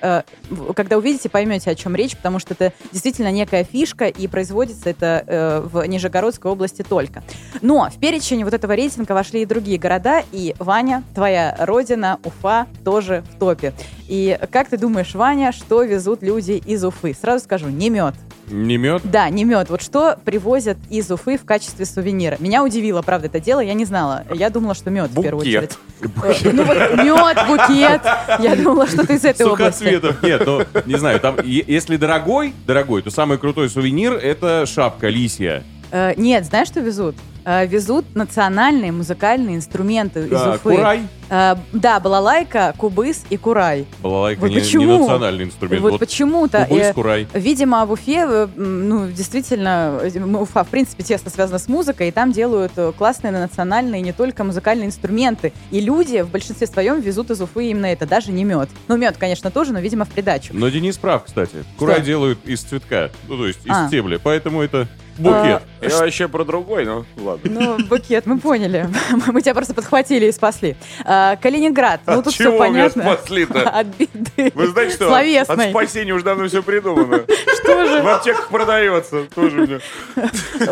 когда 0.75 0.97
увидите, 0.97 1.29
поймете, 1.29 1.71
о 1.71 1.75
чем 1.75 1.95
речь, 1.95 2.15
потому 2.15 2.39
что 2.39 2.53
это 2.53 2.73
действительно 2.91 3.31
некая 3.31 3.63
фишка, 3.63 4.07
и 4.07 4.27
производится 4.27 4.89
это 4.89 5.61
в 5.71 5.85
Нижегородской 5.85 6.40
области 6.49 6.81
только. 6.81 7.23
Но 7.61 7.89
в 7.89 7.99
перечень 7.99 8.43
вот 8.43 8.53
этого 8.53 8.73
рейтинга 8.73 9.11
вошли 9.13 9.41
и 9.41 9.45
другие 9.45 9.77
города, 9.77 10.23
и 10.31 10.55
Ваня, 10.59 11.03
твоя 11.13 11.55
родина, 11.59 12.19
Уфа, 12.23 12.67
тоже 12.83 13.23
в 13.35 13.39
топе. 13.39 13.73
И 14.07 14.37
как 14.51 14.69
ты 14.69 14.77
думаешь, 14.77 15.13
Ваня, 15.15 15.51
что 15.51 15.83
везут 15.83 16.21
люди 16.23 16.61
из 16.65 16.83
Уфы? 16.83 17.15
Сразу 17.19 17.43
скажу, 17.43 17.67
не 17.69 17.89
мед. 17.89 18.15
Не 18.49 18.75
мед? 18.77 19.01
Да, 19.05 19.29
не 19.29 19.45
мед. 19.45 19.69
Вот 19.69 19.81
что 19.81 20.17
привозят 20.25 20.77
из 20.89 21.09
Уфы 21.09 21.37
в 21.37 21.45
качестве 21.45 21.85
сувенира? 21.85 22.35
Меня 22.39 22.63
удивило, 22.63 23.01
правда, 23.01 23.27
это 23.27 23.39
дело, 23.39 23.61
я 23.61 23.73
не 23.73 23.85
знала. 23.85 24.25
Я 24.33 24.49
думала, 24.49 24.73
что 24.75 24.89
мед 24.89 25.11
в 25.11 25.21
первую 25.21 25.41
очередь. 25.41 25.77
Букет. 26.01 26.45
Э, 26.45 26.51
Ну 26.51 26.63
вот 26.65 26.77
мед, 26.77 27.37
букет. 27.47 28.01
Я 28.39 28.55
думала, 28.57 28.87
что 28.87 29.07
ты 29.07 29.13
из 29.15 29.23
этой 29.23 29.45
области. 29.45 29.79
Сухоцветов 29.79 30.21
нет, 30.23 30.45
но, 30.45 30.63
не 30.85 30.97
знаю, 30.97 31.19
там, 31.21 31.37
если 31.45 31.95
дорогой, 31.95 32.53
дорогой, 32.67 33.01
то 33.03 33.09
самый 33.11 33.37
крутой 33.37 33.69
сувенир— 33.69 34.13
это 34.21 34.65
шапка 34.65 35.07
лисья. 35.07 35.63
Э, 35.91 36.13
Нет, 36.17 36.45
знаешь, 36.45 36.67
что 36.69 36.79
везут? 36.79 37.15
Э, 37.43 37.65
Везут 37.65 38.05
национальные 38.15 38.91
музыкальные 38.91 39.55
инструменты 39.55 40.21
из 40.25 40.29
Да, 40.29 40.51
Уфы. 40.51 40.75
Курай. 40.75 41.01
Э, 41.29 41.55
Да, 41.73 41.99
балалайка, 41.99 42.73
кубыс 42.77 43.23
и 43.29 43.37
курай. 43.37 43.85
Балалайка 44.01 44.41
Вот 44.41 44.49
не, 44.49 44.55
не 44.55 44.61
почему? 44.61 44.99
национальный 44.99 45.45
инструмент. 45.45 45.81
Вот 45.81 45.99
почему-то. 45.99 46.65
Кубыс, 46.65 46.87
э, 46.87 46.93
курай. 46.93 47.27
Видимо, 47.33 47.85
в 47.85 47.91
Уфе, 47.93 48.25
э, 48.27 48.47
ну, 48.55 49.07
действительно, 49.07 49.99
Уфа, 50.39 50.63
в 50.63 50.67
принципе, 50.67 51.03
тесно 51.03 51.31
связана 51.31 51.57
с 51.57 51.67
музыкой, 51.67 52.09
и 52.09 52.11
там 52.11 52.31
делают 52.31 52.73
классные 52.97 53.31
национальные, 53.31 54.01
не 54.01 54.13
только 54.13 54.43
музыкальные 54.43 54.87
инструменты. 54.87 55.51
И 55.71 55.79
люди 55.79 56.21
в 56.21 56.29
большинстве 56.29 56.67
своем 56.67 56.99
везут 57.01 57.31
из 57.31 57.41
Уфы 57.41 57.69
именно 57.69 57.87
это, 57.87 58.05
даже 58.05 58.31
не 58.31 58.43
мед. 58.43 58.69
Ну, 58.87 58.97
мед, 58.97 59.15
конечно, 59.17 59.49
тоже, 59.49 59.73
но, 59.73 59.79
видимо, 59.79 60.05
в 60.05 60.09
придачу. 60.09 60.49
Но 60.53 60.69
Денис 60.69 60.97
прав, 60.97 61.23
кстати. 61.25 61.63
Курай 61.77 62.01
делают 62.01 62.39
из 62.45 62.61
цветка, 62.61 63.09
ну, 63.27 63.37
то 63.37 63.47
есть 63.47 63.65
из 63.65 63.71
А. 63.71 63.87
стебля, 63.87 64.19
поэтому 64.21 64.61
это 64.61 64.87
букет. 65.17 65.61
Я 65.81 65.97
вообще 65.97 66.27
про 66.27 66.43
другой, 66.43 66.85
ну 66.85 67.05
ладно. 67.17 67.30
Ну, 67.43 67.77
букет, 67.85 68.25
мы 68.25 68.37
поняли. 68.37 68.87
Мы 69.27 69.41
тебя 69.41 69.53
просто 69.53 69.73
подхватили 69.73 70.27
и 70.27 70.31
спасли. 70.31 70.75
А, 71.05 71.35
Калининград. 71.35 72.01
Ну, 72.05 72.19
От 72.19 72.25
тут 72.25 72.33
все 72.33 72.49
меня 72.49 72.57
понятно. 72.57 73.03
спасли-то? 73.03 73.69
От 73.69 73.87
беды. 73.87 74.51
Вы 74.53 74.67
знаете 74.67 74.95
что? 74.95 75.13
От 75.13 75.69
спасения 75.69 76.13
уже 76.13 76.23
давно 76.23 76.47
все 76.47 76.63
придумано. 76.63 77.21
Что 77.61 77.85
же? 77.85 78.01
В 78.01 78.07
аптеках 78.07 78.49
продается. 78.49 79.23
Тоже 79.35 79.57
мне. 79.57 79.79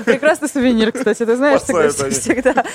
Прекрасный 0.03 0.49
сувенир, 0.49 0.91
кстати, 0.91 1.25
ты 1.25 1.35
знаешь, 1.35 1.61
всегда, 1.61 2.65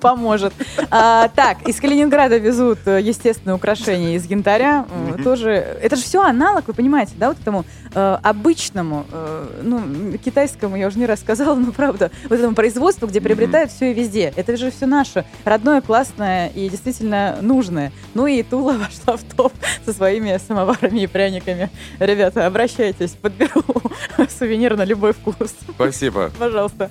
поможет. 0.00 0.52
А, 0.90 1.28
так, 1.28 1.66
из 1.66 1.80
Калининграда 1.80 2.38
везут, 2.38 2.78
э, 2.86 3.00
естественно, 3.00 3.54
украшения 3.54 4.16
из 4.16 4.24
янтаря. 4.26 4.86
Тоже, 5.22 5.50
это 5.50 5.96
же 5.96 6.02
все 6.02 6.22
аналог, 6.22 6.66
вы 6.66 6.74
понимаете, 6.74 7.12
да, 7.16 7.28
вот 7.28 7.40
этому 7.40 7.64
э, 7.94 8.18
обычному, 8.22 9.06
э, 9.10 9.46
ну, 9.62 10.18
китайскому, 10.18 10.76
я 10.76 10.88
уже 10.88 10.98
не 10.98 11.06
раз 11.06 11.20
сказала, 11.20 11.54
но 11.54 11.72
правда, 11.72 12.10
вот 12.28 12.38
этому 12.38 12.54
производству, 12.54 13.06
где 13.06 13.20
приобретают 13.34 13.72
все 13.72 13.90
и 13.90 13.94
везде. 13.94 14.32
Это 14.36 14.56
же 14.56 14.70
все 14.70 14.86
наше, 14.86 15.24
родное, 15.44 15.80
классное 15.80 16.48
и 16.48 16.68
действительно 16.68 17.38
нужное. 17.40 17.92
Ну 18.14 18.26
и 18.26 18.42
Тула 18.42 18.72
вошла 18.78 19.16
в 19.16 19.24
топ 19.24 19.52
со 19.84 19.92
своими 19.92 20.38
самоварами 20.46 21.00
и 21.00 21.06
пряниками. 21.06 21.70
Ребята, 21.98 22.46
обращайтесь, 22.46 23.10
подберу 23.10 23.64
сувенир 24.38 24.76
на 24.76 24.84
любой 24.84 25.12
вкус. 25.12 25.54
Спасибо. 25.68 26.30
Пожалуйста. 26.38 26.90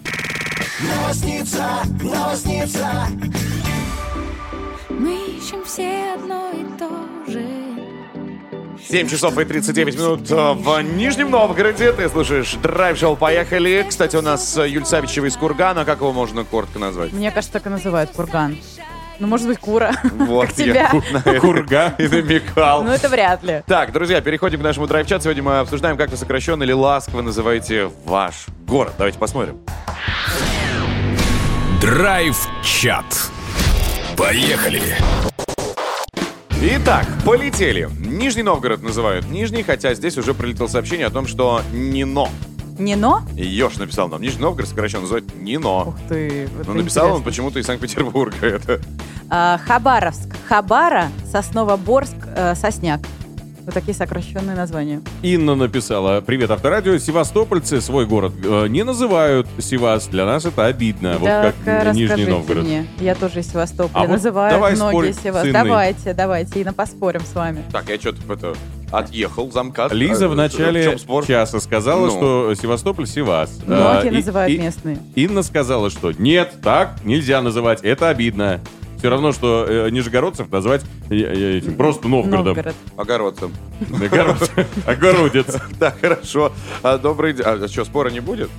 Мы 4.89 5.15
ищем 5.38 5.63
все 5.65 6.13
одно 6.13 6.51
и 6.51 6.77
то 6.77 7.31
же. 7.31 7.62
7 8.89 9.07
часов 9.09 9.37
и 9.37 9.45
39 9.45 9.95
минут 9.95 10.31
э, 10.31 10.53
в 10.53 10.81
Нижнем 10.81 11.31
Новгороде. 11.31 11.91
Ты 11.93 12.09
слушаешь 12.09 12.53
Драйв 12.61 12.97
Шоу. 12.97 13.15
Поехали. 13.15 13.85
Кстати, 13.87 14.15
у 14.15 14.21
нас 14.21 14.57
э, 14.57 14.67
Юль 14.69 14.85
Савичева 14.85 15.25
из 15.25 15.37
Кургана. 15.37 15.85
Как 15.85 15.99
его 15.99 16.11
можно 16.11 16.43
коротко 16.43 16.79
назвать? 16.79 17.13
Мне 17.13 17.31
кажется, 17.31 17.53
так 17.53 17.65
и 17.67 17.69
называют 17.69 18.11
курган. 18.11 18.57
Ну, 19.19 19.27
может 19.27 19.47
быть, 19.47 19.59
кура. 19.59 19.93
Вот, 20.13 20.49
как 20.49 20.57
я 20.57 20.65
тебя. 20.65 20.91
на 21.11 21.17
это 21.19 21.39
Курга. 21.39 21.95
и 21.97 22.07
намекал. 22.07 22.83
Ну, 22.83 22.91
это 22.91 23.09
вряд 23.09 23.43
ли. 23.43 23.63
Так, 23.67 23.91
друзья, 23.91 24.21
переходим 24.21 24.59
к 24.59 24.63
нашему 24.63 24.87
драйв-чат. 24.87 25.23
Сегодня 25.23 25.43
мы 25.43 25.59
обсуждаем, 25.59 25.97
как 25.97 26.09
вы 26.09 26.17
сокращенно 26.17 26.63
или 26.63 26.73
ласково 26.73 27.21
называете 27.21 27.89
ваш 28.05 28.47
город. 28.67 28.93
Давайте 28.97 29.19
посмотрим. 29.19 29.59
Драйв-чат. 31.81 33.05
Поехали. 34.17 34.95
Итак, 36.65 37.05
полетели. 37.25 37.89
Нижний 38.00 38.41
Новгород 38.43 38.82
называют 38.84 39.29
Нижний, 39.29 39.63
хотя 39.63 39.93
здесь 39.96 40.17
уже 40.17 40.34
прилетело 40.34 40.67
сообщение 40.67 41.08
о 41.08 41.10
том, 41.10 41.27
что 41.27 41.62
Нино. 41.74 42.29
Нино? 42.79 43.22
Ёж 43.36 43.75
написал 43.75 44.08
нам. 44.08 44.22
Нижний 44.22 44.41
Новгород 44.41 44.70
сокращенно 44.70 45.01
называют 45.01 45.25
Нино. 45.36 45.82
Ух 45.89 45.96
ты. 46.08 46.48
вот 46.55 46.65
Но 46.67 46.72
это 46.72 46.82
написал 46.82 47.03
он 47.05 47.10
интересно. 47.12 47.25
почему-то 47.25 47.60
из 47.60 47.65
Санкт-Петербурга. 47.65 48.38
Это 48.48 48.79
А, 49.29 49.60
Хабаровск. 49.65 50.29
Хабара, 50.48 51.10
Сосновоборск, 51.29 52.15
э, 52.34 52.55
Сосняк. 52.55 53.01
Вот 53.65 53.74
такие 53.74 53.93
сокращенные 53.93 54.58
названия. 54.58 55.01
Инна 55.22 55.55
написала, 55.55 56.20
привет, 56.20 56.51
Авторадио, 56.51 56.98
севастопольцы 56.98 57.79
свой 57.79 58.05
город 58.05 58.34
э, 58.43 58.67
не 58.67 58.84
называют 58.84 59.48
Севас, 59.58 60.08
для 60.08 60.25
нас 60.25 60.43
это 60.43 60.65
обидно, 60.65 61.17
вот 61.17 61.25
так 61.27 61.55
как 61.63 61.88
э, 61.88 61.91
Нижний 61.93 62.25
Новгород. 62.25 62.65
мне. 62.65 62.86
Я 63.00 63.15
тоже 63.15 63.39
из 63.39 63.50
Севастополя. 63.50 64.01
А 64.03 64.08
вот 64.08 64.10
Называют 64.13 64.53
давай 64.53 64.75
многие 64.75 64.91
спорить 64.91 65.15
Севастополь. 65.15 65.41
с 65.51 65.53
Инной. 65.55 65.63
Давайте, 65.70 66.13
давайте, 66.13 66.60
Инна, 66.62 66.74
поспорим 66.74 67.22
с 67.22 67.34
вами. 67.34 67.63
Так, 67.72 67.88
я 67.88 67.98
что-то 67.98 68.34
это 68.34 68.53
отъехал, 68.91 69.50
замкат. 69.50 69.93
Лиза 69.93 70.25
А, 70.25 70.27
в 70.27 70.32
В 70.32 70.36
начале 70.36 70.98
спор? 70.98 71.25
часа 71.25 71.60
сказала, 71.62 72.08
Ну. 72.08 72.12
что 72.12 72.53
Севастополь 72.62 73.08
Севас. 73.08 73.62
Многие 73.65 74.10
А, 74.10 74.12
называют 74.12 74.51
и- 74.53 74.58
местные. 74.58 75.00
Инна 75.15 75.41
сказала, 75.41 75.89
что 75.89 76.12
нет, 76.12 76.55
так 76.62 76.96
нельзя 77.05 77.41
называть, 77.41 77.79
это 77.82 78.10
обидно. 78.10 78.60
Все 79.03 79.10
равно, 79.10 79.33
что 79.33 79.65
э, 79.67 79.89
нижегородцев 79.89 80.50
назвать 80.50 80.81
э, 81.10 81.15
э, 81.15 81.57
этим 81.57 81.75
просто 81.75 82.07
Новгородом. 82.07 82.55
Новгород. 82.55 82.75
Огородцем. 82.95 83.53
Огород- 84.00 84.65
Огородец. 84.88 85.57
Да, 85.77 85.91
хорошо. 85.91 86.53
А, 86.83 86.98
добрый 86.98 87.33
день. 87.33 87.45
А 87.45 87.67
что, 87.67 87.83
спора 87.83 88.12
не 88.12 88.22
будет? 88.22 88.50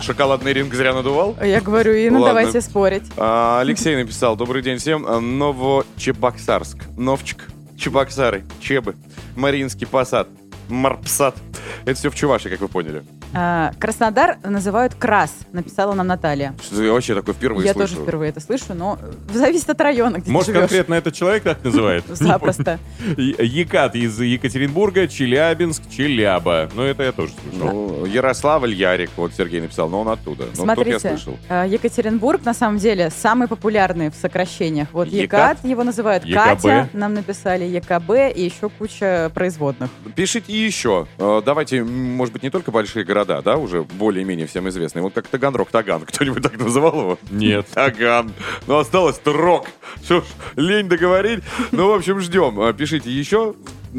Шоколадный 0.00 0.54
ринг 0.54 0.72
зря 0.72 0.94
надувал? 0.94 1.36
Я 1.44 1.60
говорю, 1.60 1.92
Инна, 1.92 2.20
Ладно. 2.20 2.28
давайте 2.40 2.62
спорить. 2.62 3.02
А, 3.18 3.60
Алексей 3.60 3.94
написал. 3.94 4.36
Добрый 4.36 4.62
день 4.62 4.78
всем. 4.78 5.04
А, 5.06 5.20
Новочебоксарск. 5.20 6.78
Новчик. 6.96 7.48
Чебоксары. 7.76 8.44
Чебы. 8.58 8.94
Мариинский 9.36 9.86
посад. 9.86 10.28
Марпсад. 10.70 11.36
Это 11.84 11.92
все 11.92 12.10
в 12.10 12.14
Чувашии, 12.14 12.48
как 12.48 12.62
вы 12.62 12.68
поняли. 12.68 13.02
А, 13.32 13.72
Краснодар 13.78 14.38
называют 14.42 14.94
Крас, 14.94 15.32
написала 15.52 15.94
нам 15.94 16.06
Наталья. 16.06 16.54
Что 16.62 16.82
я 16.82 16.92
вообще 16.92 17.14
такое 17.14 17.34
впервые 17.34 17.66
Я 17.66 17.72
слышу. 17.74 17.94
тоже 17.94 18.02
впервые 18.02 18.30
это 18.30 18.40
слышу, 18.40 18.74
но 18.74 18.98
зависит 19.32 19.70
от 19.70 19.80
района, 19.80 20.18
где 20.18 20.30
Может, 20.30 20.48
ты 20.48 20.52
живешь. 20.54 20.68
конкретно 20.68 20.94
этот 20.94 21.14
человек 21.14 21.42
так 21.44 21.62
называет? 21.62 22.04
Запросто. 22.08 22.78
Екат 23.16 23.94
из 23.94 24.20
Екатеринбурга, 24.20 25.06
Челябинск, 25.06 25.82
Челяба. 25.90 26.68
Ну, 26.74 26.82
это 26.82 27.04
я 27.04 27.12
тоже 27.12 27.32
слышал. 27.40 27.72
Ну, 27.72 28.04
Ярославль, 28.06 28.72
Ярик, 28.74 29.10
вот 29.16 29.32
Сергей 29.34 29.60
написал, 29.60 29.88
но 29.88 30.00
он 30.00 30.08
оттуда. 30.08 30.46
Ну, 30.56 30.64
Смотрите, 30.64 31.16
э, 31.48 31.66
Екатеринбург 31.68 32.44
на 32.44 32.54
самом 32.54 32.78
деле 32.78 33.10
самый 33.10 33.46
популярный 33.46 34.10
в 34.10 34.14
сокращениях. 34.14 34.88
Вот 34.92 35.08
Екат? 35.08 35.64
Его 35.64 35.84
называют 35.84 36.24
ЕКБ. 36.24 36.34
Катя, 36.44 36.88
нам 36.92 37.14
написали 37.14 37.64
ЕКБ 37.64 38.36
и 38.36 38.44
еще 38.44 38.68
куча 38.68 39.30
производных. 39.34 39.90
Пишите 40.16 40.52
еще. 40.52 41.06
Э, 41.18 41.40
Давайте, 41.44 41.84
может 41.84 42.32
быть, 42.32 42.42
не 42.42 42.50
только 42.50 42.70
большие 42.70 43.04
города, 43.04 43.19
да, 43.24 43.56
уже 43.56 43.82
более-менее 43.82 44.46
всем 44.46 44.68
известные. 44.68 45.02
Вот 45.02 45.12
как 45.14 45.26
Таганрог, 45.28 45.70
Таган. 45.70 46.02
Кто-нибудь 46.06 46.42
так 46.42 46.58
называл 46.58 47.00
его? 47.00 47.18
Нет. 47.30 47.66
Таган. 47.72 48.32
Ну, 48.66 48.78
осталось 48.78 49.18
Трок. 49.18 49.66
Что 50.04 50.20
ж, 50.20 50.24
лень 50.56 50.88
договорить. 50.88 51.42
Ну, 51.72 51.88
в 51.88 51.92
общем, 51.94 52.20
ждем. 52.20 52.60
Э, 52.60 52.72
Пишите 52.72 53.10
еще. 53.10 53.54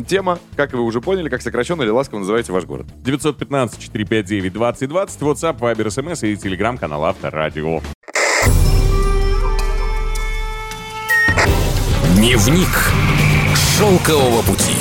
тема, 0.07 0.39
как 0.55 0.73
вы 0.73 0.81
уже 0.81 1.01
поняли, 1.01 1.29
как 1.29 1.41
сокращенно 1.41 1.81
или 1.83 1.89
ласково 1.89 2.19
называете 2.19 2.51
ваш 2.51 2.65
город. 2.65 2.85
915-459-2020, 3.03 4.51
WhatsApp, 5.19 5.59
Viber, 5.59 5.87
SMS 5.87 6.27
и 6.27 6.35
телеграм-канал 6.37 7.05
Авторадио. 7.05 7.81
Дневник 12.15 12.91
шелкового 13.77 14.41
пути. 14.43 14.75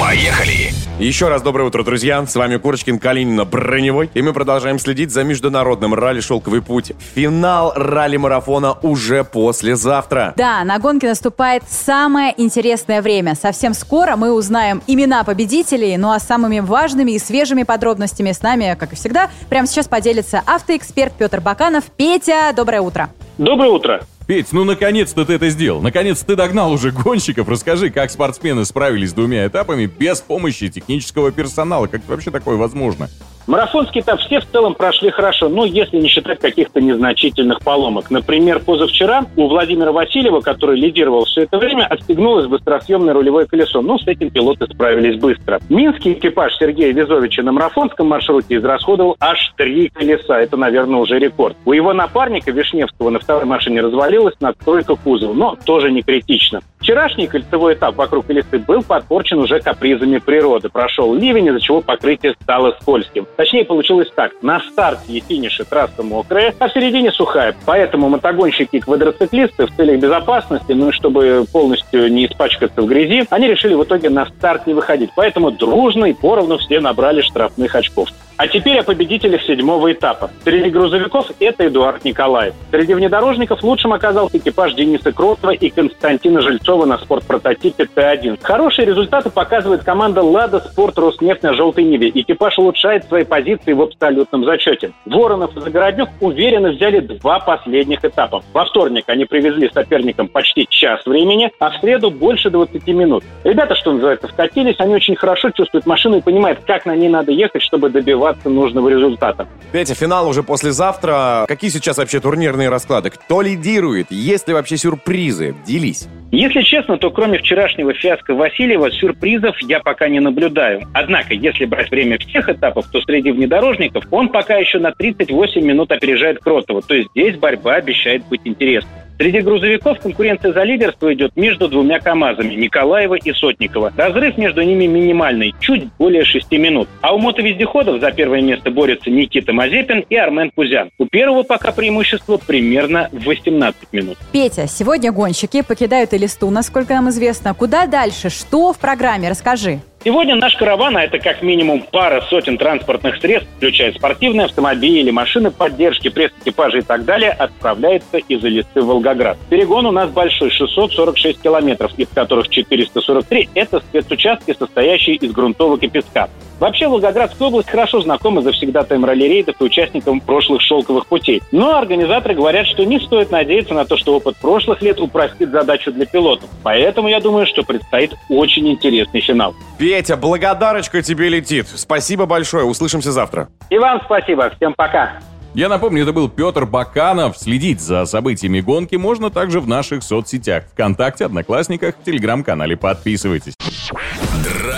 Поехали! 0.00 0.81
Еще 1.02 1.26
раз 1.26 1.42
доброе 1.42 1.64
утро, 1.64 1.82
друзья. 1.82 2.24
С 2.24 2.36
вами 2.36 2.58
Курочкин, 2.58 3.00
Калинина, 3.00 3.44
Броневой. 3.44 4.08
И 4.14 4.22
мы 4.22 4.32
продолжаем 4.32 4.78
следить 4.78 5.10
за 5.10 5.24
международным 5.24 5.94
ралли 5.94 6.20
«Шелковый 6.20 6.62
путь». 6.62 6.92
Финал 7.16 7.72
ралли-марафона 7.74 8.78
уже 8.82 9.24
послезавтра. 9.24 10.32
Да, 10.36 10.62
на 10.62 10.78
гонке 10.78 11.08
наступает 11.08 11.64
самое 11.68 12.32
интересное 12.36 13.02
время. 13.02 13.34
Совсем 13.34 13.74
скоро 13.74 14.14
мы 14.14 14.32
узнаем 14.32 14.80
имена 14.86 15.24
победителей, 15.24 15.96
ну 15.96 16.12
а 16.12 16.20
самыми 16.20 16.60
важными 16.60 17.10
и 17.10 17.18
свежими 17.18 17.64
подробностями 17.64 18.30
с 18.30 18.40
нами, 18.40 18.76
как 18.78 18.92
и 18.92 18.94
всегда, 18.94 19.28
прямо 19.48 19.66
сейчас 19.66 19.88
поделится 19.88 20.40
автоэксперт 20.46 21.14
Петр 21.14 21.40
Баканов. 21.40 21.82
Петя, 21.96 22.52
доброе 22.54 22.80
утро. 22.80 23.10
Доброе 23.38 23.70
утро. 23.70 24.02
Петь, 24.32 24.50
ну 24.54 24.64
наконец-то 24.64 25.26
ты 25.26 25.34
это 25.34 25.50
сделал. 25.50 25.82
Наконец 25.82 26.20
ты 26.20 26.36
догнал 26.36 26.72
уже 26.72 26.90
гонщиков. 26.90 27.46
Расскажи, 27.50 27.90
как 27.90 28.10
спортсмены 28.10 28.64
справились 28.64 29.10
с 29.10 29.12
двумя 29.12 29.46
этапами 29.46 29.84
без 29.84 30.22
помощи 30.22 30.70
технического 30.70 31.30
персонала. 31.30 31.86
Как 31.86 32.00
вообще 32.08 32.30
такое 32.30 32.56
возможно? 32.56 33.10
Марафонский 33.46 34.00
этап 34.00 34.20
все 34.20 34.40
в 34.40 34.46
целом 34.46 34.74
прошли 34.74 35.10
хорошо, 35.10 35.48
ну, 35.48 35.64
если 35.64 35.98
не 35.98 36.08
считать 36.08 36.38
каких-то 36.38 36.80
незначительных 36.80 37.60
поломок. 37.60 38.10
Например, 38.10 38.60
позавчера 38.60 39.24
у 39.36 39.48
Владимира 39.48 39.90
Васильева, 39.90 40.40
который 40.40 40.78
лидировал 40.78 41.24
все 41.24 41.42
это 41.42 41.58
время, 41.58 41.86
отстегнулось 41.86 42.46
быстросъемное 42.46 43.14
рулевое 43.14 43.46
колесо. 43.46 43.82
Ну, 43.82 43.98
с 43.98 44.06
этим 44.06 44.30
пилоты 44.30 44.66
справились 44.66 45.20
быстро. 45.20 45.60
Минский 45.68 46.12
экипаж 46.12 46.54
Сергея 46.56 46.92
Визовича 46.92 47.42
на 47.42 47.52
марафонском 47.52 48.06
маршруте 48.08 48.56
израсходовал 48.56 49.16
аж 49.18 49.52
три 49.56 49.88
колеса. 49.88 50.40
Это, 50.40 50.56
наверное, 50.56 51.00
уже 51.00 51.18
рекорд. 51.18 51.56
У 51.64 51.72
его 51.72 51.92
напарника 51.92 52.52
Вишневского 52.52 53.10
на 53.10 53.18
второй 53.18 53.44
машине 53.44 53.80
развалилась 53.80 54.34
надстройка 54.40 54.94
кузова, 54.94 55.34
но 55.34 55.56
тоже 55.64 55.90
не 55.90 56.02
критично. 56.02 56.60
Вчерашний 56.78 57.28
кольцевой 57.28 57.74
этап 57.74 57.94
вокруг 57.96 58.28
Элисты 58.28 58.58
был 58.58 58.82
подпорчен 58.82 59.38
уже 59.38 59.60
капризами 59.60 60.18
природы. 60.18 60.68
Прошел 60.68 61.14
ливень, 61.14 61.46
из-за 61.46 61.60
чего 61.60 61.80
покрытие 61.80 62.34
стало 62.42 62.76
скользким. 62.80 63.26
Точнее, 63.36 63.64
получилось 63.64 64.08
так. 64.14 64.32
На 64.42 64.60
старте 64.60 65.12
и 65.12 65.20
финише 65.20 65.64
трасса 65.64 66.02
мокрая, 66.02 66.54
а 66.58 66.68
в 66.68 66.72
середине 66.72 67.10
сухая. 67.10 67.56
Поэтому 67.64 68.08
мотогонщики 68.08 68.76
и 68.76 68.80
квадроциклисты 68.80 69.66
в 69.66 69.76
целях 69.76 70.00
безопасности, 70.00 70.72
ну 70.72 70.90
и 70.90 70.92
чтобы 70.92 71.44
полностью 71.50 72.12
не 72.12 72.26
испачкаться 72.26 72.82
в 72.82 72.86
грязи, 72.86 73.26
они 73.30 73.48
решили 73.48 73.74
в 73.74 73.84
итоге 73.84 74.10
на 74.10 74.26
старт 74.26 74.66
не 74.66 74.74
выходить. 74.74 75.10
Поэтому 75.16 75.50
дружно 75.50 76.06
и 76.06 76.12
поровну 76.12 76.58
все 76.58 76.80
набрали 76.80 77.20
штрафных 77.22 77.74
очков. 77.74 78.10
А 78.36 78.48
теперь 78.48 78.78
о 78.78 78.82
победителях 78.82 79.42
седьмого 79.42 79.92
этапа. 79.92 80.30
Среди 80.42 80.70
грузовиков 80.70 81.30
это 81.38 81.66
Эдуард 81.66 82.04
Николаев. 82.04 82.54
Среди 82.70 82.94
внедорожников 82.94 83.62
лучшим 83.62 83.92
оказался 83.92 84.38
экипаж 84.38 84.74
Дениса 84.74 85.12
Кротова 85.12 85.50
и 85.50 85.70
Константина 85.70 86.40
Жильцова 86.40 86.86
на 86.86 86.98
спортпрототипе 86.98 87.84
Т1. 87.84 88.38
Хорошие 88.42 88.86
результаты 88.86 89.30
показывает 89.30 89.84
команда 89.84 90.22
«Лада 90.22 90.60
Спорт 90.60 90.98
Роснефть» 90.98 91.42
на 91.42 91.54
«Желтой 91.54 91.84
Ниве». 91.84 92.10
Экипаж 92.14 92.58
улучшает 92.58 93.04
свои 93.04 93.24
позиции 93.24 93.72
в 93.72 93.82
абсолютном 93.82 94.44
зачете. 94.44 94.92
Воронов 95.04 95.56
и 95.56 95.60
Загороднюк 95.60 96.08
уверенно 96.20 96.70
взяли 96.70 97.00
два 97.00 97.38
последних 97.38 98.04
этапа. 98.04 98.42
Во 98.52 98.64
вторник 98.64 99.04
они 99.08 99.24
привезли 99.24 99.70
соперникам 99.72 100.28
почти 100.28 100.66
час 100.68 101.04
времени, 101.06 101.50
а 101.58 101.70
в 101.70 101.76
среду 101.76 102.10
больше 102.10 102.50
20 102.50 102.86
минут. 102.88 103.24
Ребята, 103.44 103.74
что 103.74 103.92
называется, 103.92 104.28
вкатились, 104.28 104.76
они 104.78 104.94
очень 104.94 105.16
хорошо 105.16 105.50
чувствуют 105.50 105.86
машину 105.86 106.16
и 106.16 106.20
понимают, 106.22 106.60
как 106.66 106.86
на 106.86 106.96
ней 106.96 107.08
надо 107.08 107.32
ехать, 107.32 107.62
чтобы 107.62 107.90
добиваться 108.22 108.48
нужного 108.48 108.88
результата. 108.88 109.48
Петя, 109.72 109.94
финал 109.94 110.28
уже 110.28 110.42
послезавтра. 110.42 111.44
Какие 111.48 111.70
сейчас 111.70 111.98
вообще 111.98 112.20
турнирные 112.20 112.68
расклады? 112.68 113.10
Кто 113.10 113.42
лидирует? 113.42 114.10
Есть 114.10 114.48
ли 114.48 114.54
вообще 114.54 114.76
сюрпризы? 114.76 115.54
Делись. 115.66 116.08
Если 116.30 116.62
честно, 116.62 116.96
то 116.96 117.10
кроме 117.10 117.38
вчерашнего 117.38 117.92
фиаско 117.92 118.34
Васильева, 118.34 118.90
сюрпризов 118.90 119.58
я 119.62 119.80
пока 119.80 120.08
не 120.08 120.20
наблюдаю. 120.20 120.82
Однако, 120.94 121.34
если 121.34 121.66
брать 121.66 121.90
время 121.90 122.18
всех 122.18 122.48
этапов, 122.48 122.86
то 122.90 123.00
среди 123.02 123.32
внедорожников 123.32 124.04
он 124.10 124.28
пока 124.28 124.56
еще 124.56 124.78
на 124.78 124.92
38 124.92 125.62
минут 125.62 125.92
опережает 125.92 126.38
Кротова. 126.38 126.80
То 126.80 126.94
есть 126.94 127.08
здесь 127.14 127.36
борьба 127.36 127.74
обещает 127.74 128.26
быть 128.28 128.40
интересной. 128.44 128.90
Среди 129.22 129.38
грузовиков 129.38 130.00
конкуренция 130.00 130.52
за 130.52 130.64
лидерство 130.64 131.14
идет 131.14 131.36
между 131.36 131.68
двумя 131.68 132.00
КАМАЗами– 132.00 132.54
Николаева 132.56 133.14
и 133.14 133.32
Сотникова. 133.32 133.92
Разрыв 133.96 134.36
между 134.36 134.62
ними 134.62 134.86
минимальный– 134.86 135.54
чуть 135.60 135.84
более 135.96 136.24
6 136.24 136.50
минут. 136.58 136.88
А 137.02 137.14
у 137.14 137.18
мотовездеходов 137.18 138.00
за 138.00 138.10
первое 138.10 138.42
место 138.42 138.72
борются 138.72 139.10
Никита 139.10 139.52
Мазепин 139.52 140.04
и 140.10 140.16
Армен 140.16 140.50
Пузян. 140.52 140.90
У 140.98 141.06
первого 141.06 141.44
пока 141.44 141.70
преимущество 141.70 142.36
примерно 142.36 143.10
в 143.12 143.24
18 143.24 143.92
минут. 143.92 144.18
Петя, 144.32 144.66
сегодня 144.66 145.12
гонщики 145.12 145.62
покидают 145.62 146.12
Элисту, 146.14 146.50
насколько 146.50 146.92
нам 146.92 147.08
известно. 147.10 147.54
Куда 147.54 147.86
дальше? 147.86 148.28
Что 148.28 148.72
в 148.72 148.80
программе? 148.80 149.30
Расскажи. 149.30 149.78
Сегодня 150.04 150.34
наш 150.34 150.56
караван, 150.56 150.96
а 150.96 151.04
это 151.04 151.20
как 151.20 151.42
минимум 151.42 151.86
пара 151.88 152.22
сотен 152.22 152.58
транспортных 152.58 153.20
средств, 153.20 153.48
включая 153.56 153.92
спортивные 153.92 154.46
автомобили, 154.46 155.12
машины 155.12 155.52
поддержки, 155.52 156.08
пресс-экипажи 156.08 156.78
и 156.78 156.82
так 156.82 157.04
далее, 157.04 157.30
отправляется 157.30 158.16
из 158.16 158.44
Элисты 158.44 158.82
в 158.82 158.86
Волгоград. 158.86 159.38
Перегон 159.48 159.86
у 159.86 159.92
нас 159.92 160.10
большой, 160.10 160.50
646 160.50 161.40
километров, 161.40 161.92
из 161.96 162.08
которых 162.08 162.48
443– 162.48 163.50
это 163.54 163.78
спецучастки, 163.78 164.56
состоящие 164.58 165.14
из 165.16 165.30
грунтовок 165.30 165.84
и 165.84 165.88
песка. 165.88 166.28
Вообще 166.62 166.86
Волгоградская 166.86 167.48
область 167.48 167.68
хорошо 167.68 168.02
знакома 168.02 168.40
завсегдатаем 168.40 169.04
ралли-рейдов 169.04 169.56
и 169.58 169.64
участникам 169.64 170.20
прошлых 170.20 170.62
шелковых 170.62 171.08
путей. 171.08 171.42
Но 171.50 171.76
организаторы 171.76 172.36
говорят, 172.36 172.68
что 172.68 172.84
не 172.84 173.00
стоит 173.00 173.32
надеяться 173.32 173.74
на 173.74 173.84
то, 173.84 173.96
что 173.96 174.14
опыт 174.14 174.36
прошлых 174.36 174.80
лет 174.80 175.00
упростит 175.00 175.50
задачу 175.50 175.90
для 175.90 176.06
пилотов. 176.06 176.48
Поэтому 176.62 177.08
я 177.08 177.18
думаю, 177.18 177.46
что 177.46 177.64
предстоит 177.64 178.14
очень 178.28 178.68
интересный 178.68 179.20
финал. 179.20 179.56
Петя, 179.76 180.16
благодарочка 180.16 181.02
тебе 181.02 181.30
летит. 181.30 181.66
Спасибо 181.66 182.26
большое. 182.26 182.64
Услышимся 182.64 183.10
завтра. 183.10 183.48
И 183.68 183.76
вам 183.76 184.00
спасибо. 184.04 184.48
Всем 184.54 184.72
пока. 184.76 185.14
Я 185.54 185.68
напомню, 185.68 186.04
это 186.04 186.12
был 186.12 186.28
Петр 186.28 186.64
Баканов. 186.64 187.36
Следить 187.38 187.80
за 187.80 188.04
событиями 188.04 188.60
гонки 188.60 188.94
можно 188.94 189.30
также 189.30 189.58
в 189.58 189.66
наших 189.66 190.04
соцсетях. 190.04 190.66
Вконтакте, 190.72 191.24
Одноклассниках, 191.24 191.96
в 191.96 192.04
Телеграм-канале. 192.04 192.76
Подписывайтесь. 192.76 193.54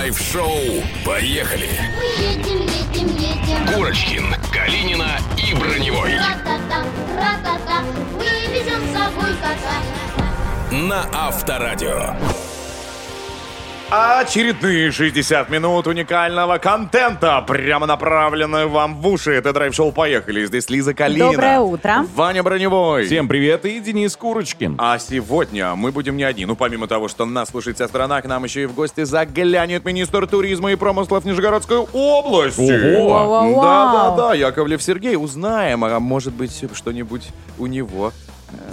Драйв-шоу. 0.05 0.85
Поехали! 1.03 1.71
Едем, 2.19 2.61
едем, 2.61 3.17
едем. 3.17 3.75
Курочкин, 3.75 4.35
Калинина 4.53 5.19
и 5.39 5.55
Броневой. 5.55 6.13
Ра-та-та, 6.17 6.85
ра-та-та, 7.17 7.81
вывезем 8.13 8.83
с 8.87 8.93
собой 8.93 9.31
кота. 9.41 10.77
На 10.77 11.09
Авторадио. 11.11 12.15
Очередные 13.97 14.91
60 14.91 15.51
минут 15.51 15.87
уникального 15.87 16.59
контента, 16.59 17.41
прямо 17.47 17.87
направленные 17.87 18.67
вам 18.67 18.97
в 18.97 19.07
уши. 19.07 19.31
Это 19.31 19.53
драйв-шоу 19.53 19.93
«Поехали». 19.93 20.45
Здесь 20.47 20.69
Лиза 20.69 20.95
Калинина. 20.95 21.31
Доброе 21.31 21.61
утро. 21.61 22.05
Ваня 22.17 22.43
Броневой. 22.43 23.07
Всем 23.07 23.29
привет 23.29 23.65
и 23.65 23.79
Денис 23.79 24.17
Курочкин. 24.17 24.75
А 24.81 24.99
сегодня 24.99 25.77
мы 25.77 25.93
будем 25.93 26.17
не 26.17 26.25
одни. 26.25 26.45
Ну, 26.45 26.57
помимо 26.57 26.89
того, 26.89 27.07
что 27.07 27.25
нас 27.25 27.51
слушает 27.51 27.77
вся 27.77 27.87
страна, 27.87 28.21
к 28.21 28.25
нам 28.25 28.43
еще 28.43 28.65
и 28.65 28.67
в 28.67 28.75
гости 28.75 29.05
заглянет 29.05 29.85
министр 29.85 30.27
туризма 30.27 30.73
и 30.73 30.75
промыслов 30.75 31.25
Нижегородской 31.25 31.79
области. 31.79 32.97
Ого! 32.97 33.63
Да-да-да, 33.63 34.35
Яковлев 34.35 34.83
Сергей. 34.83 35.15
Узнаем, 35.15 35.85
а 35.85 36.01
может 36.01 36.35
быть, 36.35 36.65
что-нибудь 36.75 37.29
у 37.59 37.67
него 37.67 38.13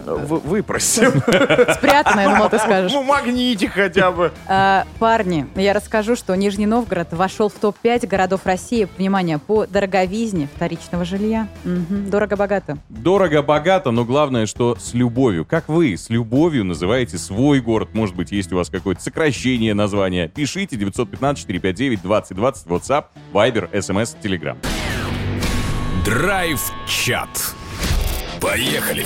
вы- 0.06 0.40
выпросим. 0.40 1.12
Спрятано, 1.74 2.22
я 2.22 2.30
думала, 2.30 2.50
ты 2.50 2.60
скажешь. 2.60 2.92
Ну, 2.92 3.04
магнитик 3.04 3.72
хотя 3.74 4.12
бы. 4.12 4.32
А, 4.48 4.86
парни, 5.00 5.48
я 5.56 5.74
расскажу, 5.74 6.16
что 6.16 6.36
Нижний 6.36 6.66
Новгород 6.66 7.14
вошел 7.14 7.50
в 7.50 7.54
топ-5 7.54 8.08
городов 8.08 8.42
России, 8.46 8.88
внимание, 8.98 9.38
по 9.40 9.66
дороговизне 9.68 10.48
вторичного 10.56 11.06
жилья. 11.06 11.48
Мгм, 11.64 12.10
Дорого-богато. 12.10 12.78
Дорого-богато, 12.90 13.92
но 13.92 14.06
главное, 14.06 14.46
что 14.46 14.76
с 14.80 14.94
любовью. 14.94 15.46
Как 15.46 15.68
вы 15.70 15.96
с 15.98 16.10
любовью 16.10 16.66
называете 16.66 17.18
свой 17.18 17.62
город? 17.62 17.90
Может 17.94 18.16
быть, 18.16 18.32
есть 18.32 18.52
у 18.52 18.56
вас 18.58 18.70
какое-то 18.70 19.02
сокращение 19.02 19.74
названия? 19.74 20.28
Пишите 20.28 20.76
915-459-2020, 20.78 22.66
WhatsApp, 22.68 23.06
Viber, 23.34 23.70
SMS, 23.72 24.16
Telegram. 24.22 24.58
Драйв-чат. 26.06 27.30
Поехали! 28.42 29.06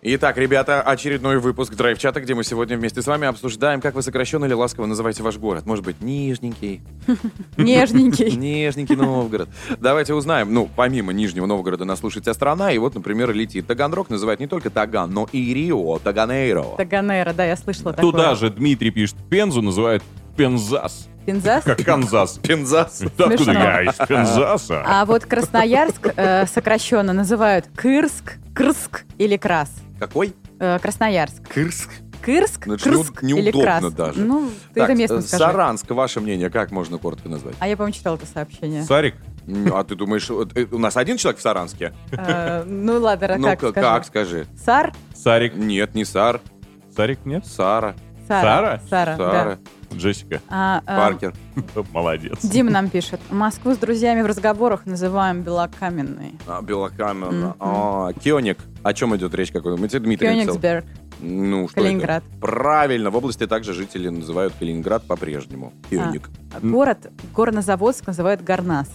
Итак, 0.00 0.38
ребята, 0.38 0.80
очередной 0.80 1.38
выпуск 1.38 1.74
драйв-чата, 1.74 2.22
где 2.22 2.34
мы 2.34 2.42
сегодня 2.42 2.78
вместе 2.78 3.02
с 3.02 3.06
вами 3.06 3.26
обсуждаем, 3.26 3.82
как 3.82 3.94
вы 3.94 4.02
сокращенно 4.02 4.46
или 4.46 4.54
ласково 4.54 4.86
называете 4.86 5.22
ваш 5.22 5.36
город. 5.36 5.66
Может 5.66 5.84
быть, 5.84 6.00
Нижненький, 6.00 6.80
Нежненький. 7.58 8.30
Нижненький 8.36 8.96
Новгород. 8.96 9.50
Давайте 9.78 10.14
узнаем. 10.14 10.54
Ну, 10.54 10.70
помимо 10.74 11.12
Нижнего 11.12 11.44
Новгорода 11.44 11.84
нас 11.84 11.98
слушает 11.98 12.24
вся 12.24 12.32
страна, 12.32 12.72
и 12.72 12.78
вот, 12.78 12.94
например, 12.94 13.34
летит. 13.34 13.66
Таганрог 13.66 14.08
называют 14.08 14.40
не 14.40 14.46
только 14.46 14.70
Таган, 14.70 15.10
но 15.10 15.28
и 15.32 15.52
Рио, 15.52 15.98
Таганейро. 15.98 16.76
Таганера, 16.78 17.34
да, 17.34 17.44
я 17.44 17.56
слышала 17.56 17.92
такое. 17.92 18.10
Туда 18.10 18.34
же 18.36 18.48
Дмитрий 18.48 18.90
пишет, 18.90 19.16
Пензу 19.28 19.60
называют 19.60 20.02
Пензас. 20.36 21.08
Пензас? 21.26 21.64
Как 21.64 21.78
Канзас. 21.84 22.38
Пензас. 22.38 23.02
Откуда 23.02 23.36
Смешно. 23.36 23.52
я? 23.52 23.82
Из 23.82 23.94
Пензаса. 24.06 24.82
А 24.86 25.04
вот 25.04 25.24
Красноярск 25.26 26.12
э, 26.16 26.46
сокращенно 26.46 27.12
называют 27.12 27.66
Кырск, 27.74 28.34
Крск 28.54 29.04
или 29.18 29.36
Крас. 29.36 29.70
Какой? 29.98 30.34
Э, 30.60 30.78
Красноярск. 30.80 31.42
Кырск. 31.52 31.90
Кырск, 32.22 32.66
Ну, 32.66 32.76
Крск 32.76 33.22
неуд- 33.22 33.38
или 33.38 33.50
Крас. 33.52 33.82
неудобно 33.82 33.90
даже. 34.06 34.20
Ну, 34.20 34.50
ты 34.74 34.80
Так, 34.80 34.90
это 34.90 34.98
местно 34.98 35.20
скажи. 35.20 35.44
Саранск, 35.44 35.88
ваше 35.90 36.20
мнение, 36.20 36.50
как 36.50 36.70
можно 36.72 36.98
коротко 36.98 37.28
назвать? 37.28 37.54
А 37.60 37.68
я, 37.68 37.76
по-моему, 37.76 37.94
читала 37.96 38.16
это 38.16 38.26
сообщение. 38.26 38.82
Сарик? 38.82 39.14
М, 39.46 39.72
А 39.72 39.84
ты 39.84 39.94
думаешь, 39.94 40.28
э, 40.30 40.66
у 40.72 40.78
нас 40.78 40.96
один 40.96 41.18
человек 41.18 41.38
в 41.38 41.42
Саранске? 41.42 41.92
Ну, 42.66 42.98
ладно, 43.00 43.36
Ну, 43.38 43.44
как 43.48 43.58
скажу? 43.60 43.74
как, 43.74 44.04
скажи? 44.06 44.46
Сар? 44.64 44.92
Сарик. 45.14 45.54
Нет, 45.54 45.94
не 45.94 46.04
Сар, 46.04 46.40
Сарик 46.96 47.24
нет? 47.26 47.46
Сара? 47.46 47.94
Сара? 48.26 48.80
Сара, 48.90 49.16
Сара, 49.16 49.58
Джессика. 49.94 50.40
А, 50.48 50.82
э, 50.86 50.96
Паркер. 50.96 51.34
Молодец. 51.92 52.38
Дима 52.42 52.70
нам 52.70 52.88
пишет. 52.88 53.20
Москву 53.30 53.74
с 53.74 53.78
друзьями 53.78 54.22
в 54.22 54.26
разговорах 54.26 54.86
называем 54.86 55.42
Белокаменной. 55.42 56.34
А, 56.46 56.62
Белокаменна. 56.62 57.48
Мгм. 57.48 57.54
А, 57.60 58.12
Кёник. 58.12 58.58
О 58.82 58.92
чем 58.92 59.16
идет 59.16 59.34
речь? 59.34 59.50
Какой? 59.52 59.76
Мы 59.76 59.88
тебе 59.88 60.00
Дмитрий. 60.00 60.28
Кёнигсберг, 60.28 60.84
Ну, 61.20 61.68
что 61.68 61.80
Калининград. 61.80 62.22
это? 62.28 62.38
Правильно. 62.40 63.10
В 63.10 63.16
области 63.16 63.46
также 63.46 63.72
жители 63.72 64.08
называют 64.08 64.52
Калининград 64.58 65.04
по-прежнему. 65.06 65.72
Кёник. 65.90 66.28
А 66.54 66.60
Город, 66.60 67.10
Горнозаводск 67.34 68.06
называют 68.06 68.42
Гарнас. 68.42 68.88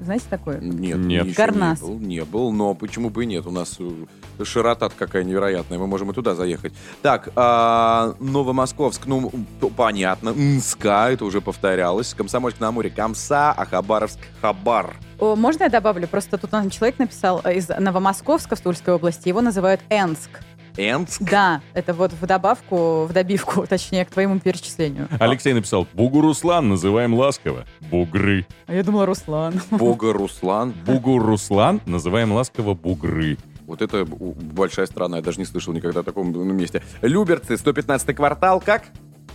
Знаете 0.00 0.26
такое? 0.28 0.58
Нет, 0.60 0.98
Нет. 0.98 1.34
Гарнас. 1.34 1.80
Не 1.80 1.86
был, 1.86 1.98
не 1.98 2.24
был, 2.24 2.52
но 2.52 2.74
почему 2.74 3.10
бы 3.10 3.24
и 3.24 3.26
нет? 3.26 3.46
У 3.46 3.50
нас 3.50 3.76
э, 3.78 4.44
широта 4.44 4.88
какая 4.88 5.24
невероятная, 5.24 5.78
мы 5.78 5.86
можем 5.86 6.10
и 6.10 6.14
туда 6.14 6.34
заехать. 6.34 6.74
Так, 7.02 7.30
а, 7.34 8.14
Новомосковск, 8.20 9.06
ну, 9.06 9.32
понятно. 9.76 10.32
Мска, 10.34 11.10
это 11.10 11.24
уже 11.24 11.40
повторялось. 11.40 12.14
Комсомольск 12.14 12.60
на 12.60 12.68
Амуре, 12.68 12.90
Комса, 12.90 13.52
а 13.52 13.64
Хабаровск, 13.64 14.18
Хабар. 14.40 14.96
О, 15.18 15.34
можно 15.34 15.64
я 15.64 15.68
добавлю? 15.70 16.06
Просто 16.06 16.36
тут 16.36 16.52
нам 16.52 16.70
человек 16.70 16.98
написал 16.98 17.40
э, 17.44 17.56
из 17.56 17.68
Новомосковска 17.68 18.56
в 18.56 18.60
Тульской 18.60 18.94
области. 18.94 19.28
Его 19.28 19.40
называют 19.40 19.80
Энск. 19.88 20.30
Энск. 20.76 21.22
Да, 21.22 21.60
это 21.74 21.94
вот 21.94 22.12
в 22.12 22.26
добавку, 22.26 23.04
в 23.04 23.12
добивку, 23.12 23.66
точнее, 23.68 24.04
к 24.04 24.10
твоему 24.10 24.38
перечислению. 24.38 25.08
Алексей 25.18 25.52
написал, 25.52 25.86
Бугуруслан 25.94 26.68
называем 26.68 27.14
ласково. 27.14 27.64
Бугры. 27.90 28.46
А 28.66 28.74
я 28.74 28.82
думала, 28.82 29.06
Руслан. 29.06 29.60
Бога 29.70 30.12
Руслан. 30.12 30.74
Бугуруслан 30.84 31.80
называем 31.86 32.32
ласково 32.32 32.74
бугры. 32.74 33.38
Вот 33.66 33.82
это 33.82 34.04
большая 34.06 34.86
страна, 34.86 35.16
я 35.16 35.22
даже 35.22 35.40
не 35.40 35.44
слышал 35.44 35.72
никогда 35.72 36.00
о 36.00 36.02
таком 36.04 36.30
ну, 36.30 36.44
месте. 36.44 36.82
Люберцы, 37.02 37.56
115 37.56 38.14
квартал, 38.14 38.60
как? 38.60 38.84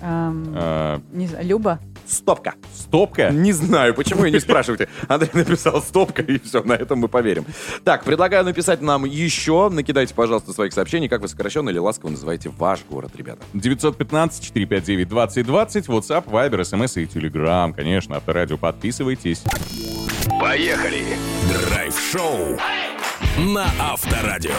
Эм, 0.02 0.54
А, 0.56 1.02
не 1.12 1.28
знаю, 1.28 1.46
Люба? 1.48 1.80
Стопка. 2.08 2.56
стопка? 2.76 3.30
Не 3.30 3.54
знаю, 3.54 3.94
почему 3.94 4.26
и 4.26 4.32
не 4.32 4.40
спрашивайте. 4.40 4.90
Андрей 5.08 5.30
написал 5.34 5.82
стопка, 5.82 6.24
и 6.24 6.40
все, 6.40 6.62
на 6.64 6.74
этом 6.74 7.00
мы 7.00 7.08
поверим. 7.08 7.46
Так, 7.84 8.04
предлагаю 8.04 8.44
написать 8.44 8.82
нам 8.82 9.06
еще. 9.06 9.70
Накидайте, 9.70 10.14
пожалуйста, 10.14 10.52
своих 10.52 10.74
сообщений, 10.74 11.08
как 11.08 11.22
вы 11.22 11.28
сокращенно 11.28 11.70
или 11.70 11.78
ласково 11.78 12.10
называете 12.10 12.50
ваш 12.50 12.80
город, 12.90 13.12
ребята. 13.16 13.44
915-459-2020, 13.54 15.86
WhatsApp, 15.88 16.26
Viber, 16.26 16.62
SMS 16.62 17.02
и 17.02 17.06
Telegram. 17.06 17.74
Конечно, 17.74 18.18
Авторадио, 18.18 18.58
подписывайтесь. 18.58 19.44
Поехали! 20.40 21.06
Драйв-шоу 21.70 22.58
на 23.38 23.66
Авторадио. 23.80 24.52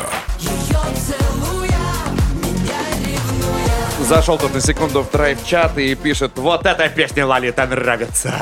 Зашел 4.02 4.36
тут 4.36 4.52
на 4.52 4.60
секунду 4.60 5.02
в 5.02 5.10
драйв-чат 5.10 5.78
и 5.78 5.94
пишет, 5.94 6.32
вот 6.36 6.66
эта 6.66 6.88
песня 6.88 7.24
Лолита 7.26 7.66
нравится. 7.66 8.34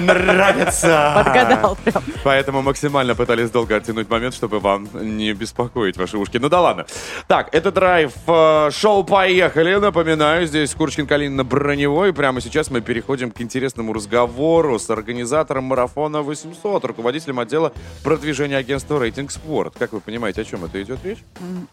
Нравится. 0.00 1.12
Подгадал 1.14 1.76
прям. 1.84 2.02
Поэтому 2.24 2.62
максимально 2.62 3.14
пытались 3.14 3.50
долго 3.50 3.76
оттянуть 3.76 4.08
момент, 4.10 4.34
чтобы 4.34 4.58
вам 4.60 4.88
не 4.94 5.32
беспокоить 5.32 5.96
ваши 5.96 6.16
ушки. 6.18 6.38
Ну 6.38 6.48
да 6.48 6.60
ладно. 6.60 6.86
Так, 7.28 7.54
это 7.54 7.70
драйв. 7.70 8.12
э, 8.26 8.70
Шоу 8.72 9.04
«Поехали». 9.04 9.74
Напоминаю, 9.76 10.46
здесь 10.46 10.74
Курочкин, 10.74 11.06
Калинина, 11.06 11.44
Броневой. 11.44 12.12
Прямо 12.12 12.40
сейчас 12.40 12.70
мы 12.70 12.80
переходим 12.80 13.30
к 13.30 13.40
интересному 13.40 13.92
разговору 13.92 14.78
с 14.78 14.90
организатором 14.90 15.64
марафона 15.64 16.22
800, 16.22 16.84
руководителем 16.84 17.38
отдела 17.38 17.72
продвижения 18.02 18.56
агентства 18.56 18.98
«Рейтинг 18.98 19.30
Спорт». 19.30 19.74
Как 19.78 19.92
вы 19.92 20.00
понимаете, 20.00 20.40
о 20.40 20.44
чем 20.44 20.64
это 20.64 20.82
идет 20.82 20.98
речь? 21.04 21.18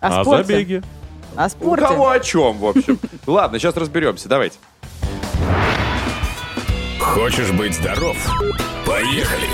О 0.01 0.07
А 0.19 0.23
спорте. 0.23 0.43
забеги? 0.43 0.83
О 1.35 1.45
У 1.45 1.49
спорте. 1.49 1.85
кого 1.85 2.09
о 2.09 2.19
чем, 2.19 2.57
в 2.57 2.65
общем? 2.65 2.99
Ладно, 3.27 3.59
сейчас 3.59 3.75
разберемся. 3.77 4.27
Давайте. 4.29 4.57
Хочешь 6.99 7.51
быть 7.51 7.75
здоров? 7.75 8.15
Поехали! 8.85 9.47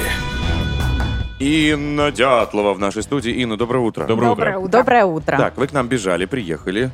Инна 1.40 2.12
Дятлова 2.12 2.74
в 2.74 2.80
нашей 2.80 3.04
студии. 3.04 3.32
Инна, 3.32 3.58
доброе 3.58 3.80
утро. 3.80 4.06
Доброе 4.06 4.32
утро. 4.32 4.46
Доброе 4.46 4.58
утро. 4.58 4.72
Доброе 4.80 5.06
утро. 5.06 5.38
Так, 5.38 5.58
вы 5.58 5.68
к 5.68 5.74
нам 5.74 5.88
бежали, 5.88 6.26
приехали. 6.26 6.92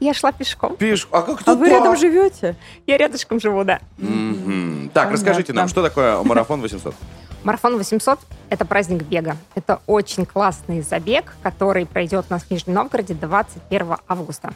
Я 0.00 0.14
шла 0.14 0.30
пешком. 0.30 0.76
Пиш, 0.76 1.08
а 1.10 1.22
как 1.22 1.40
А 1.46 1.54
вы 1.54 1.68
рядом 1.70 1.96
живете? 1.96 2.54
Я 2.86 2.98
рядышком 2.98 3.40
живу, 3.40 3.64
да. 3.64 3.80
Мгм. 3.96 4.90
Так, 4.94 5.10
расскажите 5.10 5.52
нам, 5.52 5.64
Понятно. 5.64 5.68
что 5.70 5.82
такое 5.82 6.22
марафон 6.22 6.60
800? 6.60 6.94
Марафон 7.44 7.76
800– 7.78 8.18
это 8.50 8.64
праздник 8.64 9.04
бега. 9.04 9.36
Это 9.54 9.80
очень 9.86 10.26
классный 10.26 10.82
забег, 10.82 11.36
который 11.42 11.86
пройдет 11.86 12.26
у 12.28 12.32
нас 12.32 12.42
в 12.42 12.50
Нижнем 12.50 12.74
Новгороде 12.74 13.14
21 13.14 13.96
августа. 14.08 14.52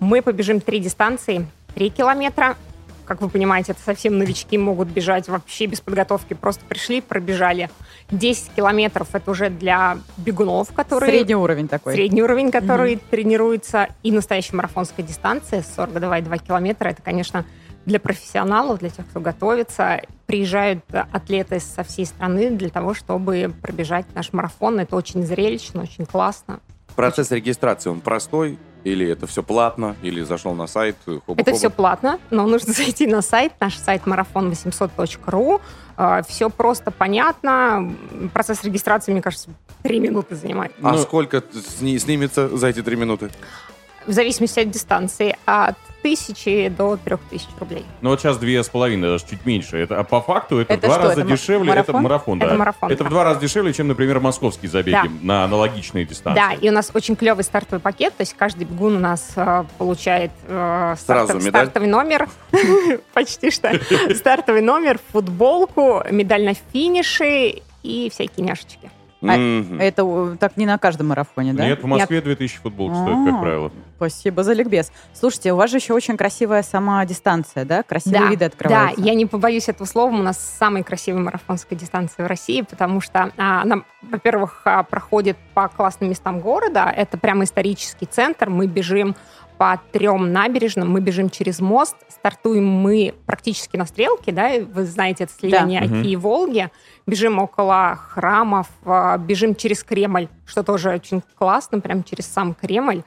Мы 0.00 0.22
побежим 0.22 0.60
три 0.60 0.80
дистанции. 0.80 1.46
3 1.74 1.90
километра. 1.90 2.56
Как 3.04 3.20
вы 3.20 3.28
понимаете, 3.28 3.72
это 3.72 3.80
совсем 3.82 4.18
новички 4.18 4.58
могут 4.58 4.88
бежать 4.88 5.28
вообще 5.28 5.66
без 5.66 5.80
подготовки. 5.80 6.34
Просто 6.34 6.64
пришли, 6.64 7.00
пробежали. 7.00 7.70
10 8.10 8.50
километров– 8.56 9.08
это 9.12 9.30
уже 9.30 9.50
для 9.50 9.98
бегунов, 10.16 10.72
которые... 10.72 11.10
Средний 11.10 11.36
уровень 11.36 11.68
такой. 11.68 11.94
Средний 11.94 12.22
уровень, 12.22 12.50
который 12.50 12.96
тренируется. 12.96 13.88
И 14.02 14.10
настоящая 14.10 14.56
марафонская 14.56 15.06
дистанция 15.06 15.62
42,2 15.62 16.46
километра. 16.46 16.88
Это, 16.88 17.02
конечно, 17.02 17.44
для 17.86 17.98
профессионалов, 18.00 18.80
для 18.80 18.90
тех, 18.90 19.06
кто 19.08 19.20
готовится. 19.20 20.02
Приезжают 20.26 20.84
атлеты 21.12 21.60
со 21.60 21.84
всей 21.84 22.04
страны 22.04 22.50
для 22.50 22.68
того, 22.68 22.94
чтобы 22.94 23.52
пробежать 23.62 24.06
наш 24.14 24.32
марафон. 24.32 24.80
Это 24.80 24.96
очень 24.96 25.24
зрелищно, 25.24 25.82
очень 25.82 26.04
классно. 26.04 26.60
Процесс 26.96 27.30
регистрации, 27.30 27.88
он 27.90 28.00
простой? 28.00 28.58
Или 28.82 29.08
это 29.08 29.26
все 29.26 29.42
платно? 29.42 29.96
Или 30.02 30.22
зашел 30.22 30.54
на 30.54 30.66
сайт? 30.66 30.96
э, 31.06 31.12
хоба-хоба? 31.26 31.40
Это 31.40 31.52
все 31.54 31.70
платно, 31.70 32.18
но 32.30 32.46
нужно 32.46 32.72
зайти 32.72 33.06
на 33.06 33.22
сайт, 33.22 33.52
наш 33.60 33.76
сайт 33.78 34.02
марафон800.ру. 34.04 35.60
Все 36.28 36.50
просто 36.50 36.90
понятно. 36.90 37.92
Процесс 38.32 38.62
регистрации, 38.64 39.12
мне 39.12 39.22
кажется, 39.22 39.50
три 39.82 39.98
минуты 40.00 40.34
занимает. 40.36 40.72
А 40.82 40.92
Ну- 40.92 40.98
сколько 40.98 41.42
сни- 41.78 41.98
снимется 41.98 42.54
за 42.56 42.68
эти 42.68 42.82
три 42.82 42.96
минуты? 42.96 43.30
В 44.06 44.12
зависимости 44.12 44.60
от 44.60 44.70
дистанции, 44.70 45.36
от 45.46 45.76
тысячи 46.06 46.68
до 46.68 46.96
трех 46.96 47.18
тысяч 47.28 47.48
рублей. 47.58 47.84
Ну 48.00 48.10
вот 48.10 48.20
сейчас 48.20 48.38
две 48.38 48.62
с 48.62 48.68
половиной, 48.68 49.08
даже 49.08 49.24
чуть 49.26 49.44
меньше. 49.44 49.76
Это, 49.76 49.98
а 49.98 50.04
по 50.04 50.20
факту 50.20 50.58
это, 50.58 50.74
Это 50.74 50.86
в 50.86 50.90
два 50.90 50.94
что, 51.00 51.08
раза 51.08 51.20
это 51.22 51.30
дешевле. 51.30 51.72
Это 51.72 51.92
марафон? 51.92 52.02
марафон, 52.02 52.38
да. 52.38 52.46
Это 52.46 52.54
марафон, 52.54 52.92
Это 52.92 53.02
да. 53.02 53.08
в 53.08 53.12
два 53.12 53.24
раза 53.24 53.40
дешевле, 53.40 53.72
чем, 53.72 53.88
например, 53.88 54.20
московские 54.20 54.70
забеги 54.70 54.94
Да. 54.94 55.04
на 55.22 55.44
аналогичные 55.44 56.04
дистанции. 56.04 56.40
Да, 56.40 56.52
и 56.52 56.68
у 56.68 56.72
нас 56.72 56.92
очень 56.94 57.16
клевый 57.16 57.42
стартовый 57.42 57.80
пакет, 57.80 58.16
то 58.16 58.20
есть 58.22 58.34
каждый 58.38 58.64
бегун 58.66 58.96
у 58.96 59.00
нас 59.00 59.32
э, 59.34 59.64
получает 59.78 60.30
э, 60.46 60.94
Сразу 61.04 61.32
стартов- 61.32 61.44
медаль? 61.44 61.64
стартовый 61.64 61.88
номер, 61.88 62.28
почти 63.12 63.50
что, 63.50 63.72
стартовый 64.14 64.62
номер, 64.62 65.00
футболку, 65.12 66.02
медаль 66.10 66.44
на 66.44 66.54
финише 66.72 67.62
и 67.82 68.10
всякие 68.10 68.46
няшечки. 68.46 68.90
А 69.22 69.36
Мгм. 69.36 69.80
Это 69.80 70.02
э, 70.02 70.36
так 70.38 70.56
не 70.56 70.66
на 70.66 70.78
каждом 70.78 71.08
марафоне, 71.08 71.54
да? 71.54 71.66
Нет, 71.66 71.82
в 71.82 71.86
Москве 71.86 72.20
2000 72.20 72.58
футболок 72.58 72.94
стоит, 72.94 73.16
А. 73.16 73.30
как 73.30 73.40
правило. 73.40 73.72
Спасибо 73.96 74.42
за 74.42 74.52
ликбез. 74.52 74.92
Слушайте, 75.14 75.52
у 75.54 75.56
вас 75.56 75.70
же 75.70 75.78
еще 75.78 75.94
очень 75.94 76.18
красивая 76.18 76.62
сама 76.62 77.04
дистанция, 77.06 77.64
да? 77.64 77.82
Красивые 77.82 78.28
виды 78.28 78.40
да, 78.40 78.46
открываются. 78.46 79.00
я 79.00 79.14
не 79.14 79.24
побоюсь 79.24 79.68
этого 79.70 79.86
слова, 79.86 80.14
у 80.14 80.22
нас 80.22 80.38
самая 80.58 80.82
красивая 80.82 81.22
марафонская 81.22 81.78
дистанция 81.78 82.26
в 82.26 82.28
России, 82.28 82.60
потому 82.60 83.00
что 83.00 83.32
а, 83.38 83.62
она, 83.62 83.84
во-первых, 84.02 84.60
а, 84.66 84.82
проходит 84.82 85.38
по 85.54 85.68
классным 85.68 86.10
местам 86.10 86.40
города, 86.40 86.92
это 86.94 87.16
прямо 87.16 87.44
исторический 87.44 88.06
центр, 88.06 88.50
мы 88.50 88.66
бежим 88.66 89.16
по 89.58 89.80
трем 89.92 90.32
набережным. 90.32 90.90
Мы 90.90 91.00
бежим 91.00 91.30
через 91.30 91.60
мост. 91.60 91.96
Стартуем 92.08 92.66
мы 92.66 93.14
практически 93.26 93.76
на 93.76 93.86
стрелке, 93.86 94.32
да, 94.32 94.50
вы 94.60 94.84
знаете, 94.84 95.24
это 95.24 95.32
слияние 95.32 95.80
Да. 95.80 96.00
Оки 96.00 96.08
и 96.08 96.16
Волги. 96.16 96.70
Бежим 97.06 97.38
около 97.38 97.96
храмов, 97.96 98.68
а, 98.84 99.16
бежим 99.18 99.54
через 99.54 99.82
Кремль, 99.84 100.28
что 100.44 100.62
тоже 100.62 100.90
очень 100.90 101.22
классно, 101.38 101.80
прям 101.80 102.04
через 102.04 102.26
сам 102.26 102.54
Кремль. 102.54 103.02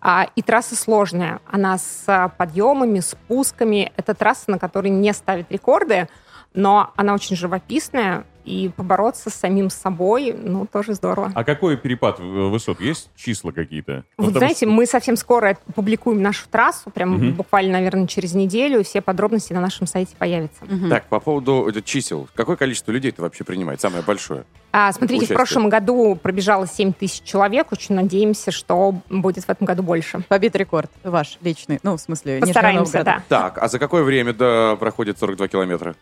А, 0.00 0.26
И 0.34 0.42
трасса 0.42 0.74
сложная. 0.74 1.40
Она 1.50 1.78
с 1.78 2.04
а, 2.06 2.28
подъемами, 2.28 3.00
спусками. 3.00 3.92
Это 3.96 4.14
трасса, 4.14 4.50
на 4.50 4.58
которой 4.58 4.88
не 4.88 5.12
ставят 5.12 5.50
рекорды, 5.50 6.08
но 6.54 6.92
она 6.96 7.14
очень 7.14 7.36
живописная, 7.36 8.24
и 8.44 8.70
побороться 8.76 9.30
с 9.30 9.34
самим 9.34 9.70
собой, 9.70 10.34
ну, 10.36 10.66
тоже 10.66 10.94
здорово. 10.94 11.30
А 11.34 11.44
какой 11.44 11.76
перепад 11.76 12.18
э, 12.20 12.22
высот? 12.22 12.80
Есть 12.80 13.10
числа 13.16 13.52
какие-то? 13.52 14.04
Вот 14.16 14.26
потому 14.28 14.38
знаете, 14.38 14.66
что- 14.66 14.68
мы 14.68 14.86
совсем 14.86 15.16
скоро 15.16 15.56
публикуем 15.74 16.22
нашу 16.22 16.48
трассу, 16.48 16.90
прям 16.90 17.10
Мгм. 17.14 17.32
буквально, 17.34 17.72
наверное, 17.72 18.06
через 18.06 18.34
неделю, 18.34 18.82
все 18.84 19.00
подробности 19.00 19.52
на 19.52 19.60
нашем 19.60 19.86
сайте 19.86 20.14
появятся. 20.18 20.62
Так, 20.88 21.06
по 21.06 21.20
поводу 21.20 21.70
э, 21.74 21.82
чисел. 21.82 22.28
Какое 22.34 22.56
количество 22.56 22.90
людей 22.92 23.10
ты 23.12 23.22
вообще 23.22 23.44
принимает? 23.44 23.80
Самое 23.80 24.02
большое? 24.02 24.44
А, 24.74 24.90
смотрите, 24.92 25.24
Участие. 25.24 25.36
в 25.36 25.38
прошлом 25.38 25.68
году 25.68 26.16
пробежало 26.16 26.66
7 26.66 26.92
тысяч 26.94 27.22
человек. 27.24 27.72
Очень 27.72 27.94
надеемся, 27.94 28.50
что 28.50 28.94
будет 29.10 29.44
в 29.44 29.50
этом 29.50 29.66
году 29.66 29.82
больше. 29.82 30.20
Побит 30.28 30.56
рекорд 30.56 30.90
ваш 31.04 31.38
личный. 31.42 31.78
Ну, 31.82 31.96
в 31.96 32.00
смысле, 32.00 32.40
Постараемся, 32.40 33.04
да. 33.04 33.22
Так, 33.28 33.58
а 33.58 33.68
за 33.68 33.78
какое 33.78 34.02
время 34.02 34.32
до 34.32 34.76
проходит 34.80 35.18
42 35.18 35.48
километра? 35.48 35.94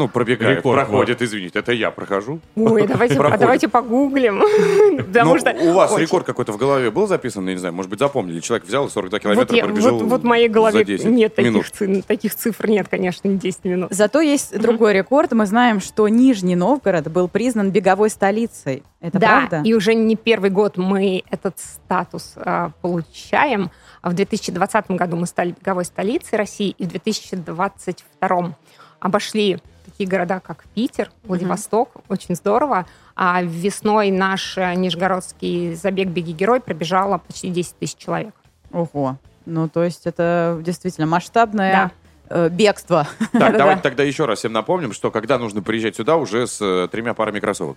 Ну, 0.00 0.08
пробегает, 0.08 0.58
Рекорд, 0.58 0.86
проходит, 0.86 1.20
извините, 1.20 1.58
это 1.58 1.72
я 1.72 1.90
прохожу. 1.90 2.40
Ой, 2.56 2.86
давайте, 2.86 3.18
а 3.20 3.36
давайте 3.36 3.68
погуглим. 3.68 4.40
Потому 4.96 5.34
Ну, 5.34 5.38
что 5.40 5.52
у 5.60 5.72
вас 5.74 5.92
очень- 5.92 6.04
рекорд 6.04 6.24
какой-то 6.24 6.52
в 6.52 6.56
голове 6.56 6.90
был 6.90 7.06
записан, 7.06 7.46
я 7.46 7.52
не 7.52 7.58
знаю, 7.58 7.74
может 7.74 7.90
быть, 7.90 7.98
запомнили. 7.98 8.40
Человек 8.40 8.66
взял 8.66 8.86
и 8.86 8.90
42 8.90 9.16
Вот, 9.18 9.22
километра 9.22 9.56
я- 9.56 9.64
пробежал 9.64 9.98
вот, 9.98 10.04
вот 10.04 10.20
в 10.22 10.24
моей 10.24 10.48
голове 10.48 10.78
за 10.78 10.84
10 10.84 11.04
нет 11.10 11.34
таких, 11.34 11.70
ци- 11.70 12.02
таких 12.02 12.34
цифр, 12.34 12.66
нет, 12.66 12.88
конечно, 12.88 13.28
не 13.28 13.36
10 13.36 13.64
минут. 13.66 13.92
Зато 13.92 14.20
есть 14.22 14.58
другой 14.58 14.94
рекорд. 14.94 15.32
Мы 15.32 15.44
знаем, 15.44 15.80
что 15.80 16.08
Нижний 16.08 16.56
Новгород 16.56 17.08
был 17.08 17.28
признан 17.28 17.70
беговой 17.70 18.08
столицей. 18.08 18.82
Это 19.02 19.18
да, 19.18 19.46
правда? 19.48 19.62
и 19.68 19.74
уже 19.74 19.92
не 19.94 20.16
первый 20.16 20.48
год 20.48 20.78
мы 20.78 21.24
этот 21.30 21.58
статус 21.58 22.32
а, 22.36 22.70
получаем. 22.80 23.70
А 24.00 24.08
В 24.08 24.14
2020 24.14 24.90
году 24.92 25.16
мы 25.16 25.26
стали 25.26 25.54
беговой 25.60 25.84
столицей 25.84 26.38
России, 26.38 26.74
и 26.78 26.84
в 26.86 26.88
2022 26.88 28.56
обошли 29.00 29.58
такие 29.84 30.08
города, 30.08 30.40
как 30.40 30.64
Питер, 30.74 31.10
Владивосток. 31.24 31.90
Очень 32.08 32.34
здорово. 32.34 32.86
А 33.16 33.42
весной 33.42 34.10
наш 34.10 34.56
э, 34.56 34.74
нижегородский 34.74 35.74
забег 35.74 36.08
«Беги 36.08 36.32
герой» 36.32 36.60
пробежало 36.60 37.18
почти 37.18 37.50
10 37.50 37.76
тысяч 37.78 37.96
человек. 37.96 38.34
Ого. 38.72 39.16
Ну, 39.46 39.68
то 39.68 39.82
есть 39.82 40.06
это 40.06 40.60
действительно 40.64 41.06
масштабное 41.06 41.92
Да. 42.28 42.46
э, 42.46 42.48
бегство. 42.50 43.06
Так, 43.32 43.56
давайте 43.56 43.82
тогда 43.82 44.02
еще 44.04 44.26
раз 44.26 44.38
всем 44.40 44.52
напомним, 44.52 44.92
что 44.92 45.10
когда 45.10 45.38
нужно 45.38 45.62
приезжать 45.62 45.96
сюда 45.96 46.16
уже 46.16 46.46
с 46.46 46.60
э, 46.60 46.88
тремя 46.90 47.14
парами 47.14 47.40
кроссовок. 47.40 47.76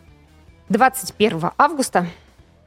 21 0.70 1.52
августа 1.58 2.06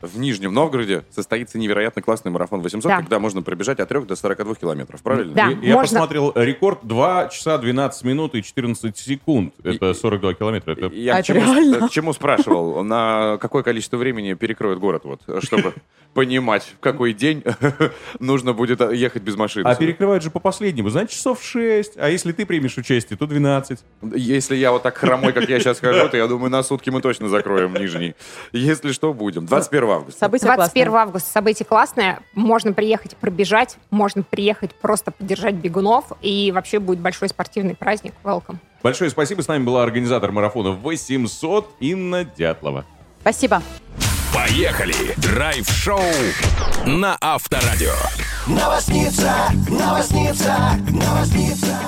В 0.07 0.19
Нижнем 0.19 0.53
Новгороде 0.55 1.05
состоится 1.11 1.59
невероятно 1.59 2.03
классный 2.03 2.31
марафон 2.31 2.61
800, 2.63 2.89
Да. 2.91 2.97
когда 2.99 3.19
можно 3.19 3.43
пробежать 3.43 3.81
от 3.81 3.89
3 3.89 4.07
до 4.07 4.17
42 4.17 4.55
километров, 4.55 5.03
правильно? 5.03 5.35
Да. 5.35 5.49
Я- 5.49 5.59
Я 5.69 5.75
можно- 5.75 5.99
посмотрел 6.01 6.33
рекорд 6.35 6.81
2 6.83 7.29
часа 7.29 7.59
12 7.59 8.05
минут 8.05 8.35
и 8.35 8.43
14 8.43 8.97
секунд. 8.97 9.55
Это 9.65 9.93
42 9.95 10.35
километра. 10.35 10.73
Это 10.73 10.87
Я 10.95 11.17
А 11.17 11.23
к 11.23 11.27
чему, 11.27 11.41
реально? 11.41 11.89
к 11.89 11.91
чему 11.91 12.13
спрашивал? 12.13 12.83
На 12.85 13.39
какое 13.41 13.63
количество 13.63 13.97
времени 13.97 14.35
перекроют 14.35 14.79
город, 14.81 15.03
вот, 15.05 15.21
чтобы 15.45 15.75
понимать, 16.15 16.63
в 16.77 16.81
какой 16.81 17.13
день 17.13 17.43
нужно 18.21 18.53
будет 18.53 18.81
ехать 18.93 19.23
без 19.23 19.37
машины. 19.37 19.67
А 19.69 19.75
перекрывают 19.75 20.23
же 20.23 20.31
по 20.31 20.41
последнему, 20.41 20.89
значит, 20.91 21.11
часов 21.11 21.43
6. 21.43 21.95
А 21.97 22.09
если 22.09 22.33
ты 22.33 22.47
примешь 22.47 22.77
участие, 22.79 23.17
то 23.19 23.27
12. 23.27 23.81
Если 24.15 24.57
я 24.57 24.73
вот 24.73 24.83
так 24.83 24.97
хромой, 24.97 25.33
как 25.33 25.49
я 25.49 25.61
сейчас 25.61 25.79
хожу, 25.81 26.09
то 26.09 26.17
я 26.17 26.27
думаю, 26.27 26.51
на 26.51 26.63
сутки 26.63 26.91
мы 26.91 27.01
точно 27.01 27.29
закроем 27.29 27.75
Нижний. 27.75 28.15
Если 28.53 28.93
что, 28.93 29.13
будем. 29.13 29.47
21 29.47 29.96
августа. 29.97 30.21
Событие 30.21 30.55
21 30.55 30.87
классное. 30.87 31.03
августа 31.03 31.31
событие 31.31 31.67
классное. 31.67 32.21
Можно 32.35 32.73
приехать 32.73 33.17
пробежать, 33.17 33.77
можно 33.91 34.23
приехать 34.23 34.75
просто 34.75 35.11
поддержать 35.11 35.55
бегунов. 35.55 36.13
И 36.23 36.53
вообще 36.55 36.79
будет 36.79 37.01
большой 37.01 37.29
спортивный 37.29 37.75
праздник. 37.75 38.15
Welcome. 38.23 38.57
Большое 38.83 39.11
спасибо. 39.11 39.43
С 39.43 39.49
нами 39.49 39.65
была 39.65 39.83
организатор 39.83 40.33
марафона 40.33 40.71
800 40.71 41.77
Инна 41.81 42.25
Дятлова. 42.25 42.85
Спасибо. 43.21 43.61
Поехали! 44.37 45.15
Драйв-шоу 45.17 45.99
на 46.85 47.17
Авторадио. 47.23 47.95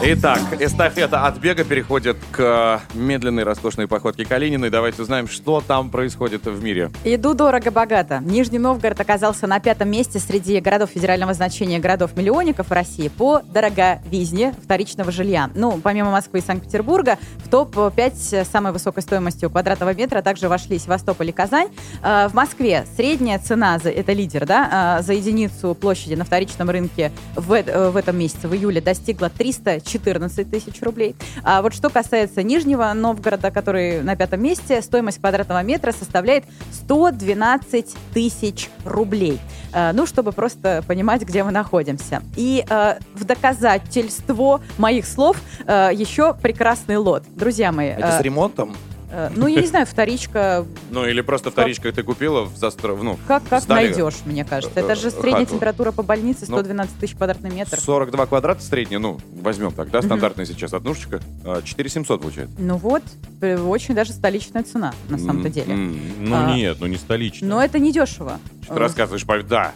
Итак, 0.02 0.40
эстафета 0.58 1.26
от 1.26 1.38
бега 1.38 1.62
переходит 1.62 2.16
к 2.32 2.80
медленной, 2.94 3.44
роскошной 3.44 3.86
походке 3.86 4.24
Калининой. 4.24 4.70
Давайте 4.70 5.02
узнаем, 5.02 5.28
что 5.28 5.60
там 5.60 5.90
происходит 5.90 6.46
в 6.46 6.62
мире. 6.62 6.90
Иду 7.04 7.34
дорого-богато. 7.34 8.20
Нижний 8.24 8.58
Новгород 8.58 8.98
оказался 8.98 9.46
на 9.46 9.60
пятом 9.60 9.90
месте 9.90 10.18
среди 10.18 10.58
городов 10.60 10.90
федерального 10.90 11.34
значения 11.34 11.78
городов-миллионников 11.78 12.72
России 12.72 13.06
по 13.08 13.40
дороговизне 13.42 14.54
вторичного 14.64 15.12
жилья. 15.12 15.50
Ну, 15.54 15.78
помимо 15.80 16.10
Москвы 16.10 16.40
и 16.40 16.42
Санкт-Петербурга, 16.42 17.18
в 17.44 17.48
топ-5 17.48 18.44
с 18.44 18.48
самой 18.48 18.72
высокой 18.72 19.02
стоимостью 19.04 19.50
квадратного 19.50 19.94
метра 19.94 20.22
также 20.22 20.48
вошли 20.48 20.78
Севастополь 20.78 21.28
и 21.28 21.32
Казань. 21.32 21.68
Э, 22.02 22.26
В 22.28 22.34
Москве 22.38 22.86
средняя 22.96 23.40
цена, 23.40 23.80
за, 23.80 23.90
это 23.90 24.12
лидер, 24.12 24.46
да, 24.46 24.98
э, 25.00 25.02
за 25.02 25.12
единицу 25.14 25.74
площади 25.74 26.14
на 26.14 26.24
вторичном 26.24 26.70
рынке 26.70 27.10
в, 27.34 27.52
э- 27.52 27.90
в 27.90 27.96
этом 27.96 28.16
месяце, 28.16 28.46
в 28.46 28.54
июле, 28.54 28.80
достигла 28.80 29.28
314 29.28 30.48
тысяч 30.48 30.80
рублей. 30.82 31.16
А 31.42 31.62
вот 31.62 31.74
что 31.74 31.90
касается 31.90 32.44
Нижнего 32.44 32.92
Новгорода, 32.94 33.50
который 33.50 34.02
на 34.02 34.14
пятом 34.14 34.40
месте, 34.40 34.80
стоимость 34.82 35.18
квадратного 35.18 35.64
метра 35.64 35.90
составляет 35.90 36.44
112 36.70 37.86
тысяч 38.14 38.70
рублей. 38.84 39.40
Э, 39.72 39.90
Ну, 39.92 40.06
чтобы 40.06 40.30
просто 40.30 40.84
понимать, 40.86 41.22
где 41.22 41.42
мы 41.42 41.50
находимся. 41.50 42.22
И 42.36 42.64
э, 42.70 42.98
в 43.14 43.24
доказательство 43.24 44.60
моих 44.78 45.06
слов 45.06 45.38
еще 45.66 46.34
прекрасный 46.34 46.98
лот. 46.98 47.24
Друзья 47.34 47.72
мои, 47.72 47.88
Это 47.88 48.16
с 48.16 48.20
ремонтом? 48.20 48.76
Э, 49.10 49.30
ну, 49.34 49.46
я 49.46 49.60
не 49.60 49.66
знаю, 49.66 49.86
вторичка, 49.86 50.64
Ну, 50.90 51.06
или 51.06 51.20
просто 51.20 51.50
вторичка 51.50 51.92
ты 51.92 52.02
купила 52.02 52.42
в 52.42 52.56
застро... 52.56 52.96
Ну, 52.96 53.18
как, 53.26 53.42
как 53.48 53.66
найдешь, 53.68 54.14
мне 54.24 54.44
кажется. 54.44 54.78
Это 54.78 54.94
же 54.94 55.08
э, 55.08 55.10
средняя 55.10 55.46
температура 55.46 55.92
по 55.92 56.02
больнице, 56.02 56.46
Ну, 56.48 56.56
112 56.58 56.98
тысяч 56.98 57.14
квадратный 57.14 57.50
метр. 57.50 57.78
42 57.80 58.26
квадрата 58.26 58.62
средняя, 58.62 58.98
ну, 59.00 59.18
возьмем 59.40 59.72
так, 59.72 59.90
да, 59.90 60.02
стандартная 60.02 60.46
сейчас 60.46 60.72
однушечка, 60.72 61.20
а, 61.44 61.62
4700 61.62 62.20
получает. 62.20 62.48
Ну 62.58 62.76
вот, 62.76 63.02
э, 63.40 63.58
очень 63.58 63.94
даже 63.94 64.12
столичная 64.12 64.62
цена, 64.62 64.92
на 65.08 65.18
самом-то 65.18 65.48
деле. 65.48 65.74
Ну 65.74 66.34
А, 66.34 66.54
нет, 66.54 66.78
ну 66.80 66.86
не 66.86 66.96
столичная. 66.96 67.48
Но 67.48 67.62
это 67.62 67.78
не 67.78 67.92
дешево. 67.92 68.38
Что 68.64 68.74
ты 68.74 68.80
рассказываешь? 68.80 69.24
Да, 69.48 69.72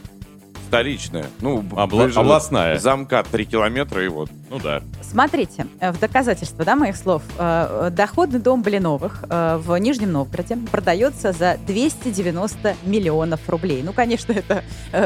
столичная. 0.73 1.27
Ну, 1.41 1.61
Обла- 1.73 2.11
областная. 2.15 2.79
Замка 2.79 3.23
3 3.31 3.45
километра 3.45 4.03
и 4.03 4.09
вот. 4.09 4.31
Ну 4.53 4.59
да. 4.59 4.83
Смотрите, 5.01 5.67
э, 5.81 5.93
в 5.93 5.99
доказательство 5.99 6.63
да, 6.63 6.77
моих 6.77 6.97
слов, 6.97 7.23
э, 7.39 7.87
э, 7.87 7.91
доходный 7.91 8.39
дом 8.39 8.63
Блиновых 8.63 9.25
в 9.27 9.77
Нижнем 9.79 10.13
Новгороде 10.13 10.59
продается 10.71 11.33
за 11.33 11.57
290 11.67 12.77
миллионов 12.85 13.49
рублей. 13.49 13.83
Ну, 13.83 13.95
конечно, 13.95 14.33
это 14.33 14.63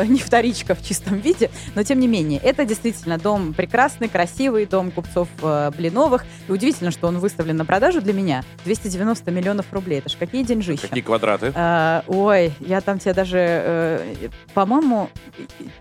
не 0.06 0.18
вторичка 0.18 0.74
в 0.74 0.84
чистом 0.84 1.20
виде, 1.20 1.50
но 1.76 1.84
тем 1.84 2.00
не 2.00 2.08
менее, 2.08 2.40
это 2.40 2.64
действительно 2.64 3.18
дом 3.18 3.54
прекрасный, 3.54 4.08
красивый, 4.08 4.66
дом 4.66 4.90
купцов 4.90 5.28
Блиновых. 5.76 6.24
И 6.48 6.52
удивительно, 6.52 6.90
что 6.90 7.06
он 7.06 7.18
выставлен 7.18 7.56
на 7.56 7.64
продажу 7.64 8.00
для 8.00 8.12
меня. 8.12 8.42
290 8.64 9.30
миллионов 9.30 9.72
рублей. 9.72 10.00
Это 10.00 10.08
ж 10.08 10.16
какие 10.18 10.42
деньжища. 10.42 10.88
Какие 10.88 11.04
квадраты? 11.04 11.52
А, 11.54 12.02
ой, 12.08 12.52
я 12.60 12.80
там 12.80 12.98
тебе 12.98 13.14
даже, 13.14 14.02
по-моему, 14.54 15.08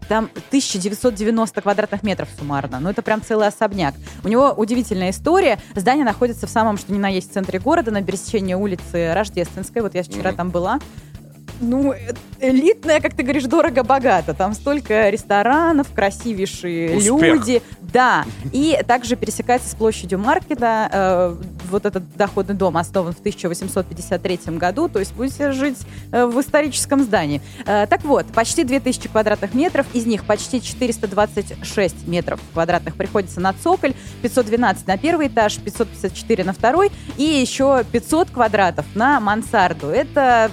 там 0.07 0.29
1990 0.49 1.61
квадратных 1.61 2.03
метров 2.03 2.29
суммарно. 2.37 2.79
Ну, 2.79 2.89
это 2.89 3.01
прям 3.01 3.21
целый 3.21 3.47
особняк. 3.55 3.95
У 4.23 4.27
него 4.27 4.51
удивительная 4.51 5.11
история. 5.11 5.59
Здание 5.75 6.05
находится 6.05 6.47
в 6.47 6.49
самом, 6.49 6.77
что 6.77 6.93
ни 6.93 6.97
на 6.97 7.07
есть, 7.09 7.33
центре 7.33 7.59
города, 7.59 7.91
на 7.91 8.01
пересечении 8.03 8.53
улицы 8.53 9.13
Рождественской. 9.13 9.81
Вот 9.81 9.95
я 9.95 10.03
вчера 10.03 10.29
Мгм. 10.29 10.37
там 10.37 10.49
была. 10.51 10.79
Ну, 11.61 11.93
э- 11.93 12.13
элитная, 12.41 12.99
как 12.99 13.13
ты 13.15 13.23
говоришь, 13.23 13.45
дорого-богато. 13.45 14.33
Там 14.33 14.53
столько 14.53 15.09
ресторанов, 15.09 15.87
красивейшие 15.93 16.97
Успех. 16.97 17.21
люди. 17.21 17.61
Да. 17.81 18.25
И 18.51 18.77
также 18.85 19.15
пересекается 19.15 19.69
с 19.69 19.75
площадью 19.75 20.19
маркета. 20.19 20.89
Э, 20.91 21.35
вот 21.69 21.85
этот 21.85 22.03
доходный 22.15 22.55
дом 22.55 22.77
основан 22.77 23.13
в 23.13 23.19
1853 23.19 24.57
году. 24.57 24.89
То 24.89 24.99
есть 24.99 25.13
будете 25.13 25.51
жить 25.53 25.77
э, 26.11 26.25
в 26.25 26.39
историческом 26.41 27.01
здании. 27.03 27.41
Так 27.65 28.03
вот, 28.03 28.25
почти 28.27 28.63
2000 28.63 29.07
квадратных 29.09 29.53
метров. 29.53 29.85
Из 29.93 30.05
них 30.05 30.25
почти 30.25 30.61
426 30.61 32.07
метров 32.07 32.39
квадратных 32.53 32.95
приходится 32.95 33.39
на 33.39 33.53
цоколь. 33.53 33.93
512 34.21 34.87
на 34.87 34.97
первый 34.97 35.27
этаж, 35.27 35.57
554 35.57 36.43
на 36.43 36.53
второй. 36.53 36.91
И 37.17 37.23
еще 37.23 37.85
500 37.91 38.29
квадратов 38.29 38.85
на 38.93 39.19
мансарду. 39.19 39.87
Это 39.87 40.51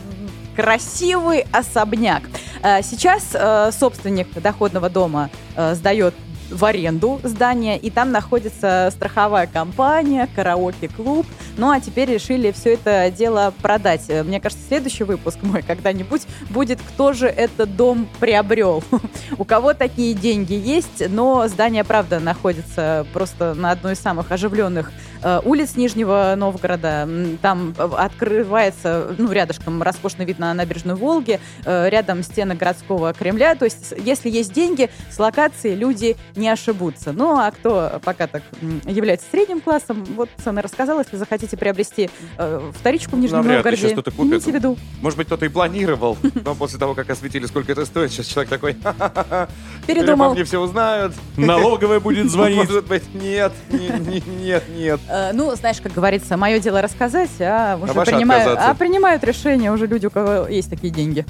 красивый 0.55 1.47
особняк. 1.53 2.23
А, 2.63 2.83
Сейчас 2.83 3.31
э, 3.35 3.71
собственник 3.73 4.33
доходного 4.41 4.89
дома 4.89 5.31
э, 5.57 5.75
сдает 5.75 6.15
в 6.53 6.65
аренду 6.65 7.21
здание, 7.23 7.79
и 7.79 7.91
там 7.91 8.13
находится 8.13 8.91
страховая 8.93 9.47
компания, 9.47 10.29
караоке-клуб. 10.35 11.27
Ну, 11.57 11.71
а 11.71 11.81
теперь 11.81 12.11
решили 12.11 12.53
все 12.53 12.75
это 12.75 13.11
дело 13.11 13.53
продать. 13.63 14.09
Мне 14.09 14.41
кажется, 14.41 14.65
следующий 14.67 15.05
выпуск 15.05 15.39
мой 15.43 15.63
когда-нибудь 15.63 16.23
будет 16.51 16.81
«Кто 16.81 17.13
же 17.13 17.27
этот 17.27 17.77
дом 17.77 18.09
приобрел?». 18.21 18.83
У 19.39 19.45
кого 19.45 19.75
такие 19.75 20.15
деньги 20.15 20.55
есть, 20.55 21.09
но 21.09 21.49
здание, 21.49 21.85
правда, 21.85 22.21
находится 22.21 23.07
просто 23.13 23.55
на 23.55 23.71
одной 23.71 23.95
из 23.95 23.99
самых 23.99 24.31
оживленных 24.31 24.93
э, 25.23 25.41
улиц 25.45 25.77
Нижнего 25.77 26.35
Новгорода. 26.37 27.09
Там 27.41 27.75
э, 27.77 27.89
открывается, 27.97 29.15
ну, 29.19 29.31
рядышком 29.33 29.83
роскошный 29.83 30.25
вид 30.25 30.39
на 30.39 30.53
набережную 30.55 30.97
Волги, 30.97 31.41
э, 31.65 31.89
рядом 31.89 32.23
стены 32.23 32.55
городского 32.55 33.13
Кремля. 33.13 33.55
То 33.55 33.65
есть, 33.65 33.95
если 33.99 34.31
есть 34.31 34.53
деньги, 34.53 34.91
с 35.11 35.19
локацией 35.19 35.75
люди 35.75 36.17
не 36.37 36.42
ошибутся. 36.49 37.13
Ну, 37.13 37.37
а 37.39 37.51
кто 37.51 38.01
пока 38.05 38.27
так 38.27 38.43
является 38.87 39.27
средним 39.31 39.61
классом, 39.61 40.05
вот 40.17 40.29
цены 40.43 40.63
рассказала. 40.63 41.01
Если 41.01 41.17
захотите 41.17 41.57
приобрести 41.57 42.11
э, 42.39 42.71
вторичку 42.79 43.17
в 43.17 43.19
Нижнем 43.19 43.39
Навряд 43.39 43.57
Новгороде, 43.57 43.83
сейчас 43.83 43.93
кто-то 43.93 44.11
купит. 44.11 44.31
имейте 44.33 44.51
в 44.51 44.55
виду. 44.55 44.79
Может 45.01 45.17
быть, 45.19 45.27
кто-то 45.27 45.45
и 45.47 45.49
планировал, 45.49 46.17
но 46.45 46.55
после 46.55 46.79
того, 46.79 46.95
как 46.95 47.11
осветили, 47.11 47.47
сколько 47.47 47.73
это 47.73 47.85
стоит, 47.85 48.11
сейчас 48.13 48.27
человек 48.27 48.51
такой, 48.51 48.77
«Ха-ха-ха, 48.83 49.49
теперь 49.83 49.97
Передумал. 49.97 50.35
мне 50.35 50.45
все 50.45 50.59
узнают. 50.61 51.15
Налоговая 51.37 52.01
будет 52.01 52.31
звонить. 52.31 52.57
Может 52.59 52.87
быть, 52.87 53.15
нет, 53.15 53.53
не- 53.71 53.89
не- 53.89 54.23
нет, 54.45 54.65
нет. 54.77 55.01
Э, 55.09 55.33
Ну, 55.33 55.55
знаешь, 55.57 55.81
как 55.81 55.93
говорится, 55.93 56.37
мое 56.37 56.59
дело 56.59 56.83
рассказать, 56.83 57.31
а 57.41 57.79
уже 57.83 57.93
ваше 57.93 58.13
принимают, 58.13 58.59
а 58.59 58.75
принимают 58.75 59.25
решения 59.25 59.73
уже 59.73 59.87
люди, 59.87 60.07
у 60.07 60.11
кого 60.11 60.47
есть 60.49 60.71
такие 60.71 60.93
деньги. 60.93 61.25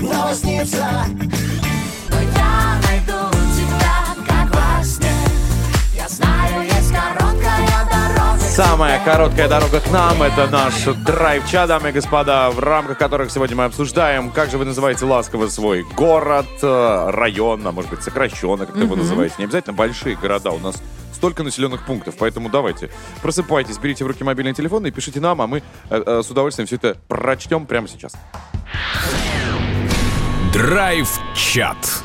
Я 0.00 1.53
Самая 8.54 9.04
короткая 9.04 9.48
дорога 9.48 9.80
к 9.80 9.90
нам— 9.90 10.22
это 10.22 10.46
наш 10.46 10.84
драйв-чат, 10.84 11.66
дамы 11.66 11.88
и 11.88 11.92
господа, 11.92 12.52
в 12.52 12.60
рамках 12.60 12.98
которых 12.98 13.32
сегодня 13.32 13.56
мы 13.56 13.64
обсуждаем, 13.64 14.30
как 14.30 14.48
же 14.48 14.58
вы 14.58 14.64
называете 14.64 15.06
ласково 15.06 15.48
свой 15.48 15.82
город, 15.96 16.46
э, 16.62 17.10
район, 17.10 17.66
а 17.66 17.72
может 17.72 17.90
быть 17.90 18.04
сокращенно, 18.04 18.64
как 18.64 18.76
его 18.76 18.94
называете. 18.94 19.34
Не 19.38 19.46
обязательно 19.46 19.74
большие 19.74 20.14
города, 20.14 20.52
у 20.52 20.60
нас 20.60 20.80
столько 21.12 21.42
населенных 21.42 21.84
пунктов, 21.84 22.14
поэтому 22.16 22.48
давайте, 22.48 22.90
просыпайтесь, 23.22 23.76
берите 23.78 24.04
в 24.04 24.06
руки 24.06 24.22
мобильный 24.22 24.54
телефон 24.54 24.86
и 24.86 24.92
пишите 24.92 25.18
нам, 25.18 25.42
а 25.42 25.48
мы 25.48 25.64
э, 25.90 26.02
э, 26.06 26.22
с 26.22 26.30
удовольствием 26.30 26.68
все 26.68 26.76
это 26.76 26.96
прочтем 27.08 27.66
прямо 27.66 27.88
сейчас. 27.88 28.12
Драйв-чат. 30.52 32.04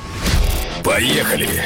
Поехали. 0.83 1.63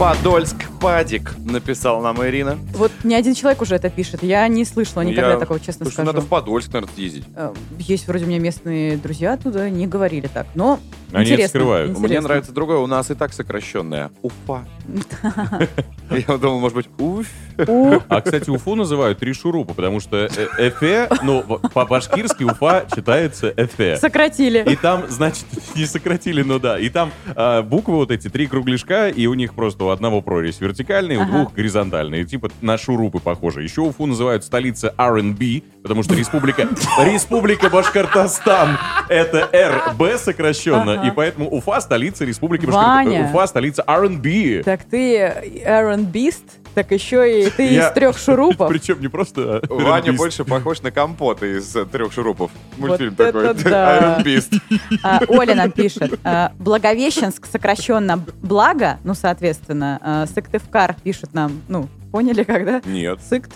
Подольск 0.00 0.56
Падик, 0.80 1.34
написал 1.44 2.00
нам 2.00 2.24
Ирина. 2.26 2.58
Вот 2.72 2.90
ни 3.04 3.12
один 3.12 3.34
человек 3.34 3.60
уже 3.60 3.74
это 3.74 3.90
пишет. 3.90 4.22
Я 4.22 4.48
не 4.48 4.64
слышала 4.64 5.02
никогда 5.02 5.32
Я- 5.32 5.38
такого, 5.38 5.60
честно 5.60 5.84
Слушай, 5.84 5.92
скажу. 5.92 6.06
надо 6.06 6.20
в 6.22 6.26
Подольск, 6.26 6.72
наверное, 6.72 6.94
съездить. 6.94 7.24
Э, 7.36 7.52
Есть 7.78 8.08
вроде 8.08 8.24
у 8.24 8.28
меня 8.28 8.38
местные 8.38 8.96
друзья 8.96 9.34
оттуда, 9.34 9.68
не 9.68 9.86
говорили 9.86 10.26
так. 10.26 10.46
Но 10.54 10.80
Они 11.12 11.24
это 11.24 11.32
интересно. 11.34 11.48
скрывают. 11.48 11.90
Мне 11.90 11.98
интересно. 11.98 12.28
нравится 12.28 12.52
другое, 12.52 12.78
у 12.78 12.86
нас 12.86 13.10
и 13.10 13.14
так 13.14 13.32
сокращенное. 13.32 14.10
Уфа. 14.22 14.64
Я 16.10 16.38
думал, 16.38 16.60
может 16.60 16.76
быть, 16.76 16.88
уф. 16.98 17.26
А, 18.08 18.20
кстати, 18.20 18.50
Уфу 18.50 18.74
называют 18.74 19.18
три 19.18 19.32
шурупа, 19.32 19.74
потому 19.74 20.00
что 20.00 20.16
э, 20.16 20.28
Эфе, 20.58 21.08
ну, 21.22 21.42
по-башкирски 21.42 22.44
Уфа 22.44 22.86
читается 22.94 23.52
Эфе. 23.56 23.96
Сократили. 23.96 24.64
И 24.70 24.76
там, 24.76 25.04
значит, 25.08 25.46
не 25.76 25.84
сократили, 25.86 26.42
но 26.42 26.58
да. 26.58 26.78
И 26.78 26.88
там 26.88 27.12
а, 27.34 27.62
буквы 27.62 27.96
вот 27.96 28.10
эти, 28.10 28.28
три 28.28 28.46
кругляшка, 28.46 29.08
и 29.08 29.26
у 29.26 29.34
них 29.34 29.54
просто 29.54 29.84
у 29.84 29.88
одного 29.90 30.22
прорезь 30.22 30.60
вертикальная, 30.60 31.18
у 31.20 31.26
двух 31.26 31.52
горизонтальная. 31.54 32.24
Типа 32.24 32.50
на 32.60 32.78
шурупы 32.78 33.20
похоже. 33.20 33.62
Еще 33.62 33.82
Уфу 33.82 34.06
называют 34.06 34.44
столица 34.44 34.94
R&B, 34.96 35.62
потому 35.82 36.02
что 36.02 36.14
республика, 36.14 36.68
республика 37.04 37.68
Башкортостан 37.70 38.78
это 39.08 39.48
РБ 39.52 40.18
сокращенно, 40.18 40.94
Ага. 41.00 41.08
и 41.08 41.10
поэтому 41.10 41.48
Уфа 41.50 41.80
столица 41.80 42.24
республики. 42.24 42.66
Башкортостан. 42.66 43.24
Уфа 43.34 43.46
столица 43.46 43.84
R&B. 43.86 44.62
Так 44.64 44.84
ты 44.84 45.34
Бист, 46.12 46.44
так 46.74 46.90
еще 46.92 47.42
и 47.46 47.50
ты 47.50 47.66
Я- 47.72 47.88
из 47.88 47.92
трех 47.94 48.18
шурупов. 48.18 48.68
Причем 48.68 49.00
не 49.00 49.08
просто 49.08 49.60
Ваня 49.68 50.12
больше 50.12 50.44
похож 50.44 50.82
на 50.82 50.90
компота 50.90 51.46
из 51.46 51.74
э, 51.74 51.84
трех 51.84 52.12
шурупов. 52.12 52.50
Мультфильм 52.78 53.14
Вот 53.16 53.32
такой. 53.32 53.54
да. 53.64 54.22
А, 55.02 55.20
Оля 55.28 55.54
нам 55.54 55.70
пишет. 55.72 56.18
а, 56.24 56.52
Благовещенск 56.58 57.46
сокращенно 57.46 58.22
Благо, 58.42 58.98
ну, 59.04 59.14
соответственно. 59.14 59.98
а, 60.02 60.26
Сыктывкар 60.26 60.94
пишет 61.02 61.34
нам, 61.34 61.62
ну, 61.68 61.88
поняли 62.12 62.42
когда? 62.44 62.80
Нет. 62.84 63.20
Сыкт, 63.28 63.52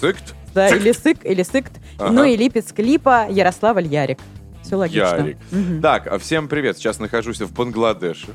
Сыкт? 0.00 0.34
Да, 0.56 0.68
или 0.74 0.92
Сык, 0.92 1.18
или 1.24 1.42
Сыкт. 1.42 1.72
Ага. 1.98 2.10
Ну 2.12 2.24
и 2.24 2.36
Липецк, 2.36 2.78
Липа, 2.78 3.26
Ярославль, 3.30 3.86
Ярик. 3.86 4.18
Все 4.62 4.76
логично. 4.76 5.16
Ярик. 5.18 5.36
Мгм. 5.50 5.82
Так, 5.82 6.06
а 6.06 6.18
всем 6.18 6.48
привет. 6.48 6.78
Сейчас 6.78 6.98
нахожусь 6.98 7.40
в 7.40 7.52
Бангладеше. 7.52 8.28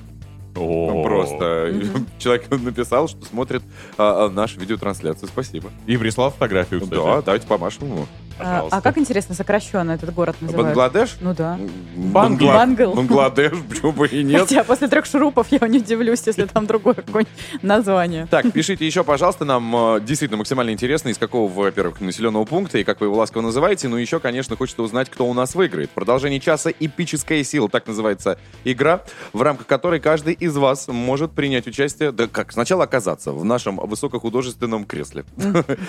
Ну, 0.55 1.03
Просто 1.03 1.73
человек 2.19 2.49
написал, 2.51 3.07
что 3.07 3.25
смотрит 3.25 3.63
а, 3.97 4.25
а, 4.25 4.29
нашу 4.29 4.59
видеотрансляцию. 4.59 5.29
Спасибо. 5.29 5.71
И 5.87 5.97
прислал 5.97 6.29
фотографию, 6.29 6.81
кстати. 6.81 7.01
Да, 7.01 7.21
давайте 7.21 7.47
помашем 7.47 7.87
ему. 7.87 8.05
А, 8.41 8.51
Пожалуйста. 8.51 8.77
а 8.77 8.81
как 8.81 8.97
интересно 8.97 9.35
сокращенно 9.35 9.91
этот 9.91 10.13
город 10.13 10.35
называют? 10.41 10.67
Бангладеш? 10.75 11.17
Ну 11.21 11.33
да. 11.33 11.57
Бангла- 11.95 12.53
Бангл. 12.53 12.93
Бангладеш, 12.93 13.51
почему 13.69 13.91
бы 13.91 14.07
и 14.07 14.23
нет. 14.23 14.41
Хотя 14.41 14.63
после 14.63 14.87
трех 14.87 15.05
шурупов 15.05 15.47
я 15.51 15.67
не 15.67 15.79
удивлюсь, 15.79 16.21
если 16.25 16.45
там 16.45 16.65
другое 16.67 16.95
какое-нибудь 16.95 17.33
название. 17.61 18.27
Так, 18.29 18.51
пишите 18.51 18.85
еще, 18.85 19.03
пожалуйста, 19.03 19.45
нам 19.45 19.95
э, 19.95 19.99
действительно 20.01 20.37
максимально 20.37 20.71
интересно, 20.71 21.09
из 21.09 21.17
какого, 21.17 21.51
во-первых, 21.51 22.01
населенного 22.01 22.45
пункта 22.45 22.77
и 22.79 22.83
как 22.83 22.99
вы 23.01 23.07
его 23.07 23.15
ласково 23.15 23.41
называете. 23.41 23.87
Ну, 23.87 23.97
еще, 23.97 24.19
конечно, 24.19 24.55
хочется 24.55 24.81
узнать, 24.83 25.09
кто 25.09 25.25
у 25.27 25.33
нас 25.33 25.55
выиграет. 25.55 25.89
В 25.89 25.93
продолжении 25.93 26.39
часа 26.39 26.71
«Эпическая 26.79 27.43
сила», 27.43 27.69
так 27.69 27.87
называется 27.87 28.37
игра, 28.63 29.01
в 29.33 29.41
рамках 29.41 29.67
которой 29.67 29.99
каждый 29.99 30.33
из 30.33 30.55
вас 30.57 30.87
может 30.87 31.31
принять 31.31 31.67
участие, 31.67 32.11
да 32.11 32.27
как, 32.27 32.51
сначала 32.51 32.83
оказаться 32.85 33.31
в 33.31 33.43
нашем 33.45 33.77
высокохудожественном 33.77 34.85
кресле. 34.85 35.25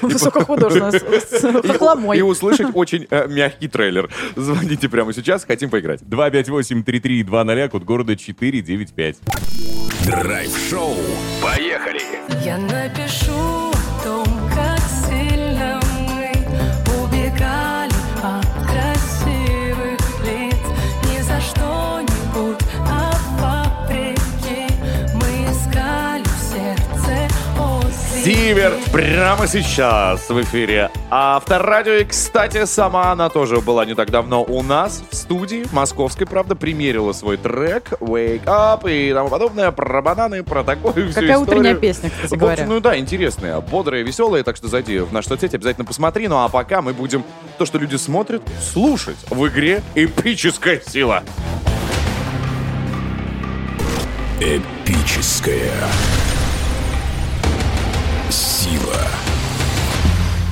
Высокохудожественно, 0.02 0.92
с- 1.20 2.16
и 2.16 2.22
услышать 2.42 2.68
очень 2.74 3.07
э, 3.11 3.28
мягкий 3.28 3.68
трейлер. 3.68 4.11
Звоните 4.37 4.88
прямо 4.88 5.12
сейчас, 5.12 5.44
хотим 5.44 5.70
поиграть. 5.70 6.02
258-3320, 6.02 7.68
код 7.68 7.85
города 7.85 8.16
495. 8.16 9.16
Драйв-шоу. 10.07 10.96
Поехали. 11.42 12.00
Я 12.44 12.59
напишу 12.59 13.51
Зиверт 28.22 28.78
прямо 28.92 29.48
сейчас 29.48 30.30
в 30.30 30.40
эфире 30.42 30.92
Авторадио. 31.11 31.94
И, 31.94 32.04
кстати, 32.04 32.66
сама 32.66 33.11
она 33.11 33.28
тоже 33.28 33.61
была 33.61 33.85
не 33.85 33.96
так 33.96 34.12
давно 34.12 34.44
у 34.44 34.62
нас 34.62 35.02
в 35.11 35.16
студии 35.16 35.64
московской, 35.72 36.24
правда, 36.24 36.54
примерила 36.54 37.12
свой 37.14 37.37
трек 37.37 37.94
Wake 37.98 38.44
Up 38.44 38.88
и 38.88 39.12
тому 39.12 39.28
подобное, 39.28 39.72
про 39.72 40.02
бананы, 40.02 40.44
про 40.44 40.62
такое 40.62 41.08
всю 41.08 41.20
Какая 41.20 41.37
утренняя 41.37 41.74
песня, 41.74 42.11
кстати 42.11 42.26
общем, 42.26 42.38
говоря. 42.38 42.66
ну 42.66 42.78
да, 42.78 42.96
интересная, 42.96 43.61
бодрая, 43.61 44.04
веселая, 44.04 44.44
так 44.44 44.54
что 44.54 44.68
зайди 44.68 45.00
в 45.00 45.12
нашу 45.12 45.30
соцсеть, 45.30 45.54
обязательно 45.54 45.85
посмотри. 45.85 46.28
Ну 46.28 46.37
а 46.37 46.48
пока 46.48 46.80
мы 46.80 46.92
будем 46.92 47.24
то, 47.58 47.66
что 47.66 47.78
люди 47.78 47.96
смотрят, 47.96 48.42
слушать 48.72 49.18
в 49.30 49.48
игре 49.48 49.82
«Эпическая 49.96 50.80
сила». 50.87 51.24
Эпическая 54.38 55.72
сила. 58.32 58.96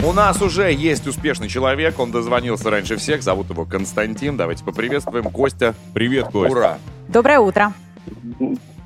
У 0.07 0.13
нас 0.13 0.41
уже 0.41 0.73
есть 0.73 1.07
успешный 1.07 1.49
человек, 1.49 1.99
он 1.99 2.11
дозвонился 2.11 2.71
раньше 2.71 2.97
всех, 2.97 3.23
зовут 3.23 3.51
его 3.51 3.65
Константин. 3.65 4.37
Давайте 4.37 4.65
поприветствуем 4.65 5.25
Костя. 5.25 5.75
Привет, 5.93 6.29
Кость. 6.29 6.53
Ура! 6.53 6.79
Доброе 7.09 7.41
утро. 7.41 7.73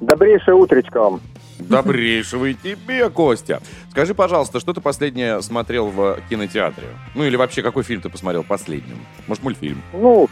Добрейшее 0.00 0.54
утречко 0.54 1.00
вам. 1.00 1.20
Добрейшего 1.59 2.46
и 2.46 2.54
тебе, 2.54 3.09
Костя. 3.11 3.61
Скажи, 3.90 4.14
пожалуйста, 4.14 4.59
что 4.61 4.72
ты 4.72 4.80
последнее 4.80 5.40
смотрел 5.40 5.87
в 5.87 6.18
кинотеатре? 6.28 6.88
Ну 7.14 7.24
или 7.24 7.37
вообще, 7.37 7.62
какой 7.62 7.85
фильм 7.85 8.00
ты 8.00 8.09
посмотрел 8.09 8.42
последним? 8.42 8.98
Может, 9.28 9.44
мультфильм? 9.44 9.80
Ну, 9.92 10.28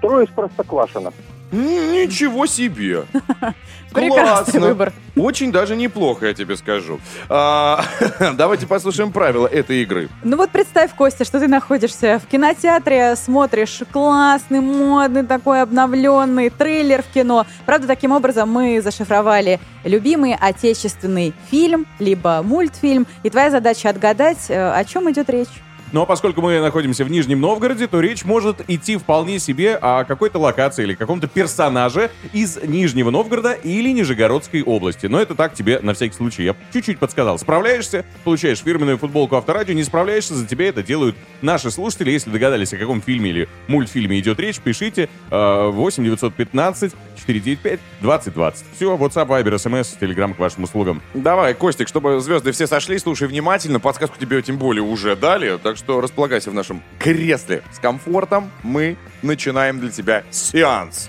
трое 0.00 0.26
из 0.26 0.32
Простоквашино. 0.32 1.12
Ничего 1.52 2.46
себе! 2.46 3.04
Прекрасный 3.92 4.52
Классно. 4.52 4.60
выбор. 4.60 4.92
Очень 5.16 5.50
даже 5.50 5.74
неплохо, 5.74 6.26
я 6.26 6.34
тебе 6.34 6.56
скажу. 6.56 7.00
А, 7.28 7.84
давайте 8.34 8.66
послушаем 8.66 9.10
правила 9.10 9.48
этой 9.48 9.82
игры. 9.82 10.08
Ну 10.22 10.36
вот 10.36 10.50
представь, 10.50 10.94
Костя, 10.94 11.24
что 11.24 11.40
ты 11.40 11.48
находишься 11.48 12.20
в 12.24 12.30
кинотеатре, 12.30 13.16
смотришь 13.16 13.80
классный, 13.92 14.60
модный 14.60 15.26
такой 15.26 15.62
обновленный 15.62 16.50
трейлер 16.50 17.02
в 17.02 17.12
кино. 17.12 17.46
Правда, 17.66 17.88
таким 17.88 18.12
образом 18.12 18.48
мы 18.48 18.80
зашифровали 18.80 19.58
любимый 19.84 20.36
отечественный 20.38 21.34
фильм, 21.50 21.86
либо 21.98 22.42
мультфильм. 22.42 23.06
И 23.24 23.30
твоя 23.30 23.50
задача 23.50 23.90
отгадать, 23.90 24.46
э, 24.48 24.72
о 24.72 24.84
чем 24.84 25.10
идет 25.10 25.28
речь. 25.30 25.48
Но 25.92 26.06
поскольку 26.06 26.40
мы 26.40 26.60
находимся 26.60 27.04
в 27.04 27.10
Нижнем 27.10 27.40
Новгороде, 27.40 27.88
то 27.88 28.00
речь 28.00 28.24
может 28.24 28.62
идти 28.68 28.96
вполне 28.96 29.38
себе 29.40 29.76
о 29.76 30.04
какой-то 30.04 30.38
локации 30.38 30.84
или 30.84 30.94
каком-то 30.94 31.26
персонаже 31.26 32.10
из 32.32 32.62
Нижнего 32.62 33.10
Новгорода 33.10 33.52
или 33.52 33.90
Нижегородской 33.90 34.62
области. 34.62 35.06
Но 35.06 35.20
это 35.20 35.34
так 35.34 35.54
тебе 35.54 35.80
на 35.80 35.94
всякий 35.94 36.14
случай. 36.14 36.44
Я 36.44 36.56
чуть-чуть 36.72 36.98
подсказал. 36.98 37.38
Справляешься, 37.38 38.04
получаешь 38.22 38.60
фирменную 38.60 38.98
футболку 38.98 39.34
Авторадио. 39.36 39.74
Не 39.74 39.82
справляешься, 39.82 40.34
за 40.34 40.46
тебя 40.46 40.68
это 40.68 40.82
делают 40.82 41.16
наши 41.42 41.70
слушатели. 41.70 42.10
Если 42.10 42.30
догадались, 42.30 42.72
о 42.72 42.76
каком 42.76 43.02
фильме 43.02 43.30
или 43.30 43.48
мультфильме 43.66 44.18
идет 44.20 44.38
речь, 44.38 44.60
пишите 44.60 45.08
э, 45.30 45.70
8 45.70 46.04
915 46.04 46.92
495 47.16 47.80
2020. 48.00 48.64
Все, 48.76 48.96
WhatsApp, 48.96 49.26
Viber, 49.26 49.54
SMS, 49.54 49.98
Telegram 50.00 50.34
к 50.34 50.38
вашим 50.38 50.64
услугам. 50.64 51.02
Давай, 51.14 51.54
Костик, 51.54 51.88
чтобы 51.88 52.20
звезды 52.20 52.52
все 52.52 52.66
сошли, 52.66 52.98
слушай 52.98 53.26
внимательно. 53.26 53.80
Подсказку 53.80 54.16
тебе 54.18 54.40
тем 54.42 54.56
более 54.56 54.82
уже 54.82 55.16
дали, 55.16 55.58
так 55.58 55.76
что 55.80 56.00
располагайся 56.02 56.50
в 56.50 56.54
нашем 56.54 56.82
кресле 56.98 57.62
с 57.72 57.78
комфортом. 57.78 58.50
Мы 58.62 58.96
начинаем 59.22 59.80
для 59.80 59.90
тебя 59.90 60.24
сеанс. 60.30 61.08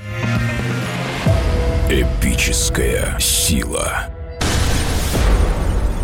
Эпическая 1.89 3.19
сила. 3.19 4.07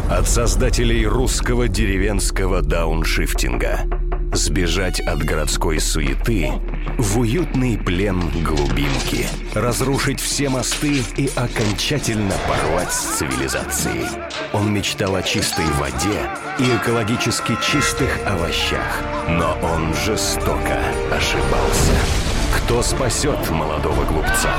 От 0.09 0.28
создателей 0.28 1.05
русского 1.05 1.70
деревенского 1.70 2.61
дауншифтинга. 2.61 4.07
Сбежать 4.38 4.99
от 4.99 5.23
городской 5.23 5.79
суеты 5.79 6.51
в 6.99 7.17
уютный 7.17 7.75
плен 7.75 8.21
глубинки. 8.43 9.27
Разрушить 9.55 10.19
все 10.19 10.47
мосты 10.47 11.01
и 11.17 11.27
окончательно 11.35 12.35
порвать 12.47 12.93
с 12.93 13.17
цивилизацией. 13.17 14.05
Он 14.53 14.71
мечтал 14.71 15.15
о 15.15 15.23
чистой 15.23 15.65
воде 15.79 16.29
и 16.59 16.65
экологически 16.77 17.57
чистых 17.63 18.11
овощах. 18.27 19.01
Но 19.27 19.57
он 19.63 19.91
жестоко 20.05 20.83
ошибался. 21.11 22.26
Кто 22.58 22.82
спасет 22.82 23.49
молодого 23.51 24.03
глупца? 24.05 24.49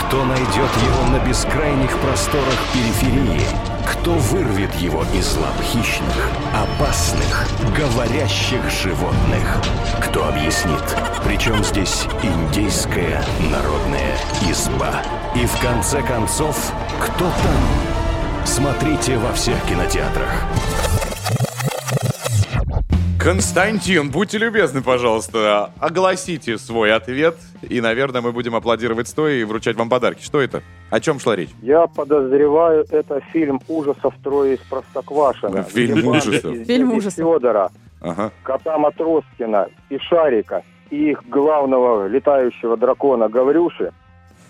Кто 0.00 0.24
найдет 0.24 0.48
его 0.56 1.10
на 1.10 1.18
бескрайних 1.26 1.96
просторах 1.98 2.58
периферии? 2.74 3.40
Кто 3.86 4.14
вырвет 4.14 4.74
его 4.74 5.04
из 5.14 5.36
лап 5.36 5.54
хищных, 5.62 6.30
опасных, 6.52 7.46
говорящих 7.76 8.60
животных? 8.68 9.62
Кто 10.02 10.28
объяснит, 10.28 10.82
причем 11.24 11.62
здесь 11.62 12.06
индейская 12.22 13.24
народная 13.50 14.16
изба? 14.50 15.02
И 15.34 15.46
в 15.46 15.56
конце 15.60 16.02
концов, 16.02 16.56
кто 17.00 17.24
там? 17.24 18.44
Смотрите 18.44 19.18
во 19.18 19.32
всех 19.32 19.62
кинотеатрах. 19.66 20.42
Константин, 23.26 24.12
будьте 24.12 24.38
любезны, 24.38 24.82
пожалуйста, 24.82 25.72
огласите 25.80 26.58
свой 26.58 26.92
ответ, 26.92 27.34
и, 27.60 27.80
наверное, 27.80 28.20
мы 28.20 28.30
будем 28.30 28.54
аплодировать 28.54 29.08
стоя 29.08 29.34
и 29.34 29.42
вручать 29.42 29.74
вам 29.74 29.88
подарки. 29.88 30.22
Что 30.22 30.40
это? 30.40 30.62
О 30.90 31.00
чем 31.00 31.18
шла 31.18 31.34
речь? 31.34 31.48
Я 31.60 31.88
подозреваю, 31.88 32.86
это 32.88 33.20
фильм 33.32 33.60
ужасов 33.66 34.14
«Трое 34.22 34.54
из 34.54 34.60
Простоквашино». 34.60 35.64
Фильм 35.64 35.94
где 35.94 36.02
банда 36.06 36.18
ужасов. 36.18 36.56
Фильм 36.68 36.92
ужасов. 36.92 37.24
Федора, 37.24 37.72
Ага. 38.00 38.30
кота 38.44 38.78
Матроскина 38.78 39.70
и 39.90 39.98
Шарика, 39.98 40.62
и 40.90 41.10
их 41.10 41.28
главного 41.28 42.06
летающего 42.06 42.76
дракона 42.76 43.28
Гаврюши 43.28 43.90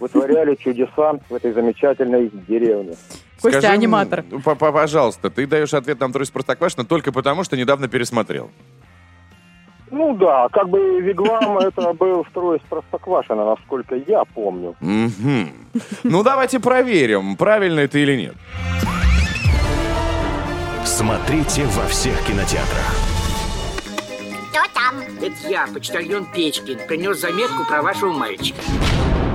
вытворяли 0.00 0.54
чудеса 0.54 1.14
в 1.30 1.34
этой 1.34 1.52
замечательной 1.52 2.30
деревне. 2.46 2.96
Костя 3.42 3.60
Скажи, 3.60 3.74
аниматор. 3.74 4.22
п- 4.22 4.54
Пожалуйста, 4.54 5.30
ты 5.30 5.46
даешь 5.46 5.74
ответ 5.74 6.00
нам 6.00 6.12
«Трое 6.12 6.24
из 6.24 6.30
Простоквашино» 6.30 6.84
только 6.84 7.12
потому, 7.12 7.44
что 7.44 7.56
недавно 7.56 7.86
пересмотрел. 7.88 8.50
Ну 9.90 10.16
да, 10.16 10.48
как 10.52 10.68
бы 10.68 11.00
Виглам 11.00 11.58
это 11.60 11.92
был 11.92 12.24
второй 12.24 12.56
из 12.58 12.62
Простоквашино, 12.62 13.44
насколько 13.44 13.94
я 13.94 14.24
помню. 14.24 14.74
Ну, 16.02 16.22
давайте 16.24 16.58
проверим, 16.60 17.36
правильно 17.36 17.80
это 17.80 17.98
или 17.98 18.16
нет. 18.16 18.34
Смотрите 20.84 21.64
во 21.66 21.84
всех 21.86 22.18
кинотеатрах. 22.26 22.94
Кто 24.50 24.60
там? 24.74 25.00
Это 25.20 25.48
я, 25.48 25.66
почтальон 25.72 26.26
Печкин, 26.32 26.78
принес 26.88 27.20
заметку 27.20 27.64
про 27.68 27.82
вашего 27.82 28.12
мальчика. 28.12 28.60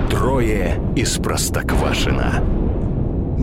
Трое 0.09 0.81
из 0.95 1.17
Простоквашино. 1.17 2.43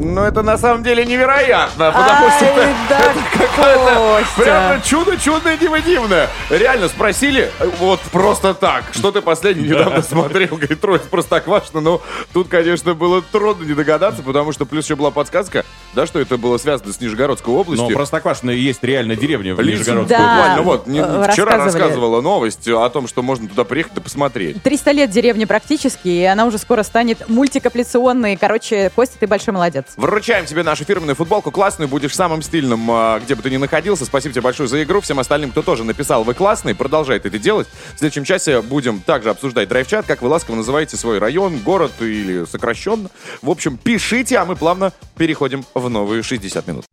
Ну, 0.00 0.22
это 0.22 0.42
на 0.42 0.56
самом 0.56 0.82
деле 0.84 1.04
невероятно, 1.04 1.90
потому 1.90 2.30
что 2.30 2.44
Ай, 2.44 2.52
это, 2.52 2.76
да, 2.88 2.98
это 2.98 3.20
какое-то 3.56 4.24
прямо 4.36 4.80
чудо 4.82 5.16
чудное 5.16 5.56
диво 5.56 5.80
дивное. 5.80 6.28
Реально 6.50 6.88
спросили, 6.88 7.50
э, 7.58 7.70
вот 7.78 8.00
просто 8.12 8.54
так, 8.54 8.84
что 8.92 9.10
ты 9.10 9.20
последний 9.22 9.68
недавно 9.68 10.02
смотрел, 10.02 10.56
говорит, 10.56 10.80
трое 10.80 11.00
Простоквашино, 11.00 11.80
но 11.80 12.00
тут, 12.32 12.48
конечно, 12.48 12.94
было 12.94 13.22
трудно 13.22 13.64
не 13.64 13.74
догадаться, 13.74 14.22
потому 14.22 14.52
что 14.52 14.66
плюс 14.66 14.84
еще 14.84 14.94
была 14.94 15.10
подсказка, 15.10 15.64
да, 15.94 16.06
что 16.06 16.20
это 16.20 16.36
было 16.36 16.58
связано 16.58 16.92
с 16.92 17.00
Нижегородской 17.00 17.52
Но 17.52 17.60
областью. 17.60 17.94
Простоквашино 17.96 18.50
есть 18.50 18.82
реально 18.84 19.16
деревня 19.16 19.54
в 19.54 19.62
Нижегородской 19.62 20.16
Да. 20.16 20.34
Буквально 20.36 20.62
вот, 20.62 20.86
не- 20.86 21.00
э, 21.00 21.28
вчера 21.32 21.56
рассказывала 21.56 22.20
новость 22.20 22.68
о 22.68 22.88
том, 22.88 23.08
что 23.08 23.22
можно 23.22 23.48
туда 23.48 23.64
приехать 23.64 23.96
и 23.96 24.00
посмотреть. 24.00 24.62
300 24.62 24.92
лет 24.92 25.10
деревни 25.10 25.44
практически, 25.44 26.08
и 26.08 26.24
она 26.24 26.44
уже 26.44 26.58
скоро 26.58 26.82
станет 26.82 27.28
мультикапляционной. 27.28 28.36
Короче, 28.36 28.90
Костя, 28.94 29.16
ты 29.18 29.26
большой 29.26 29.54
молодец. 29.54 29.87
Вручаем 29.96 30.46
тебе 30.46 30.62
нашу 30.62 30.84
фирменную 30.84 31.16
футболку 31.16 31.50
классную, 31.50 31.88
будешь 31.88 32.14
самым 32.14 32.42
стильным, 32.42 32.90
а, 32.90 33.20
где 33.20 33.34
бы 33.34 33.42
ты 33.42 33.50
ни 33.50 33.56
находился. 33.56 34.04
Спасибо 34.04 34.32
тебе 34.32 34.42
большое 34.42 34.68
за 34.68 34.82
игру. 34.82 35.00
Всем 35.00 35.18
остальным, 35.18 35.50
кто 35.50 35.62
тоже 35.62 35.84
написал, 35.84 36.24
вы 36.24 36.34
классный, 36.34 36.74
продолжает 36.74 37.26
это 37.26 37.38
делать. 37.38 37.68
В 37.94 37.98
следующем 37.98 38.24
часе 38.24 38.60
будем 38.62 39.00
также 39.00 39.30
обсуждать 39.30 39.68
драйв-чат, 39.68 40.06
как 40.06 40.22
вы 40.22 40.28
ласково 40.28 40.56
называете 40.56 40.96
свой 40.96 41.18
район, 41.18 41.58
город 41.58 41.92
или 42.00 42.44
сокращенно. 42.44 43.10
В 43.42 43.50
общем, 43.50 43.76
пишите, 43.76 44.38
а 44.38 44.44
мы 44.44 44.56
плавно 44.56 44.92
переходим 45.16 45.64
в 45.74 45.88
новые 45.88 46.22
60 46.22 46.66
минут. 46.66 46.84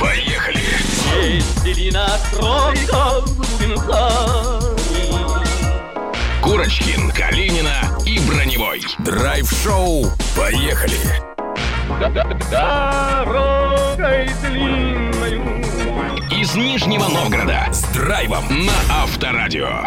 Поехали! 0.00 0.58
Курочкин, 6.48 7.10
Калинина 7.10 7.98
и 8.06 8.18
Броневой. 8.20 8.80
Драйв-шоу. 9.00 10.06
Поехали! 10.34 10.96
Дорогой 12.50 14.30
длинною 14.40 15.42
Из 16.32 16.54
Нижнего 16.54 17.06
Новгорода 17.08 17.68
с 17.70 17.82
драйвом 17.92 18.46
на 18.64 19.02
Авторадио. 19.02 19.82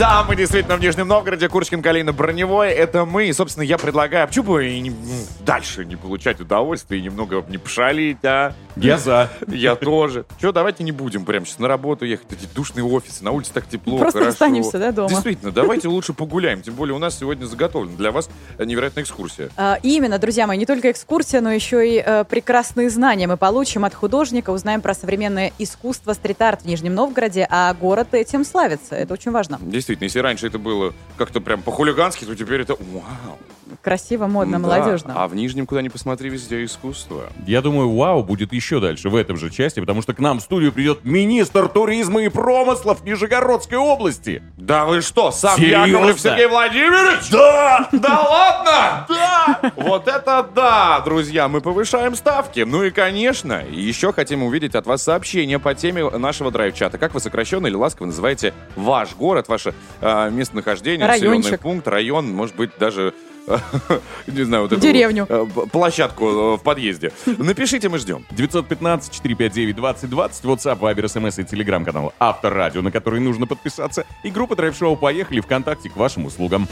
Да, 0.00 0.24
мы 0.26 0.34
действительно 0.34 0.76
в 0.76 0.80
Нижнем 0.80 1.08
Новгороде, 1.08 1.46
Курочкин, 1.46 1.82
Калина, 1.82 2.14
Броневой. 2.14 2.70
Это 2.70 3.04
мы. 3.04 3.26
И, 3.28 3.34
собственно, 3.34 3.64
я 3.64 3.76
предлагаю, 3.76 4.26
почему 4.26 4.54
бы 4.54 4.66
и 4.66 4.80
не- 4.80 4.96
дальше 5.44 5.84
не 5.84 5.94
получать 5.96 6.40
удовольствие 6.40 7.02
и 7.02 7.04
немного 7.04 7.44
не 7.50 7.58
пошалить, 7.58 8.16
а? 8.24 8.54
Я 8.76 8.96
за. 8.96 9.28
Я 9.46 9.74
тоже. 9.74 10.24
Че, 10.40 10.52
давайте 10.52 10.84
не 10.84 10.92
будем 10.92 11.26
прямо 11.26 11.44
сейчас 11.44 11.58
на 11.58 11.68
работу 11.68 12.06
ехать, 12.06 12.32
эти 12.32 12.48
душные 12.54 12.82
офисы, 12.82 13.22
на 13.22 13.32
улице 13.32 13.52
так 13.52 13.66
тепло, 13.66 13.98
Просто 13.98 14.20
хорошо. 14.20 14.32
останемся, 14.32 14.78
да, 14.78 14.90
дома? 14.90 15.10
Действительно, 15.10 15.52
давайте 15.52 15.88
лучше 15.88 16.14
погуляем. 16.14 16.62
Тем 16.62 16.74
более 16.76 16.94
у 16.94 16.98
нас 16.98 17.18
сегодня 17.18 17.44
заготовлена 17.44 17.98
для 17.98 18.10
вас 18.10 18.30
невероятная 18.58 19.04
экскурсия. 19.04 19.50
А, 19.58 19.78
Именно, 19.82 20.18
друзья 20.18 20.46
мои, 20.46 20.56
не 20.56 20.64
только 20.64 20.92
экскурсия, 20.92 21.42
но 21.42 21.52
еще 21.52 21.86
и 21.86 22.02
э, 22.02 22.24
прекрасные 22.24 22.88
знания 22.88 23.26
мы 23.26 23.36
получим 23.36 23.84
от 23.84 23.92
художника, 23.92 24.48
узнаем 24.48 24.80
про 24.80 24.94
современное 24.94 25.52
искусство 25.58 26.14
стрит-арт 26.14 26.62
в 26.62 26.64
Нижнем 26.64 26.94
Новгороде, 26.94 27.46
а 27.50 27.74
город 27.74 28.14
этим 28.14 28.46
славится. 28.46 28.94
Это 28.94 29.12
очень 29.12 29.30
важно. 29.32 29.58
Действительно, 29.60 29.89
если 30.00 30.18
раньше 30.20 30.46
это 30.46 30.58
было 30.58 30.94
как-то 31.16 31.40
прям 31.40 31.62
по-хулигански, 31.62 32.24
то 32.24 32.34
теперь 32.34 32.62
это 32.62 32.74
вау. 32.74 33.38
Красиво, 33.82 34.26
модно, 34.26 34.58
Да, 34.58 34.58
молодежно. 34.58 35.14
А 35.16 35.28
в 35.28 35.34
Нижнем, 35.34 35.66
куда 35.66 35.82
ни 35.82 35.88
посмотри, 35.88 36.30
везде 36.30 36.64
искусство. 36.64 37.24
Я 37.46 37.62
думаю, 37.62 37.94
вау 37.94 38.22
будет 38.22 38.52
еще 38.52 38.80
дальше 38.80 39.08
в 39.08 39.16
этом 39.16 39.36
же 39.36 39.50
части, 39.50 39.80
потому 39.80 40.02
что 40.02 40.14
к 40.14 40.18
нам 40.18 40.38
в 40.38 40.42
студию 40.42 40.72
придет 40.72 41.04
министр 41.04 41.68
туризма 41.68 42.22
и 42.22 42.28
промыслов 42.28 43.04
Нижегородской 43.04 43.78
области. 43.78 44.42
Да 44.56 44.84
вы 44.84 45.00
что, 45.00 45.30
сам 45.30 45.58
Серьезно? 45.58 45.86
Яковлев 45.86 46.20
Сергей 46.20 46.46
Владимирович? 46.46 47.30
Да! 47.30 47.88
Да 47.92 48.20
ладно? 48.20 49.06
Да! 49.08 49.72
Вот 49.76 50.08
это 50.08 50.48
да, 50.54 51.00
друзья, 51.00 51.48
мы 51.48 51.60
повышаем 51.60 52.14
ставки. 52.14 52.60
Ну 52.60 52.84
и, 52.84 52.90
конечно, 52.90 53.64
еще 53.70 54.12
хотим 54.12 54.42
увидеть 54.42 54.74
от 54.74 54.86
вас 54.86 55.02
сообщение 55.02 55.58
по 55.58 55.74
теме 55.74 56.08
нашего 56.10 56.50
драйв-чата. 56.50 56.98
Как 56.98 57.14
вы 57.14 57.20
сокращенно 57.20 57.66
или 57.66 57.74
ласково 57.74 58.06
называете 58.06 58.54
ваш 58.76 59.14
город, 59.14 59.48
ваше 59.48 59.74
э, 60.00 60.30
местонахождение, 60.30 61.06
населенный 61.06 61.58
пункт, 61.58 61.88
район, 61.88 62.32
может 62.32 62.56
быть, 62.56 62.70
даже... 62.78 63.14
Не 64.26 64.44
знаю, 64.44 64.64
вот 64.64 64.72
эту 64.72 64.80
Деревню. 64.80 65.26
э, 65.28 65.46
площадку 65.72 66.28
э, 66.28 66.56
в 66.56 66.62
подъезде. 66.62 67.12
Напишите, 67.26 67.88
мы 67.88 67.98
ждем. 67.98 68.24
915-459-2020, 68.30 70.10
WhatsApp, 70.10 70.78
Viber, 70.78 71.04
SMS 71.04 71.40
и 71.40 71.44
телеграм-канал 71.44 72.12
Авторадио, 72.18 72.82
на 72.82 72.90
который 72.90 73.20
нужно 73.20 73.46
подписаться, 73.46 74.04
и 74.22 74.30
группа 74.30 74.56
Драйв-шоу 74.56 74.96
«Поехали» 74.96 75.40
ВКонтакте 75.40 75.88
к 75.90 75.96
вашим 75.96 76.26
услугам. 76.26 76.68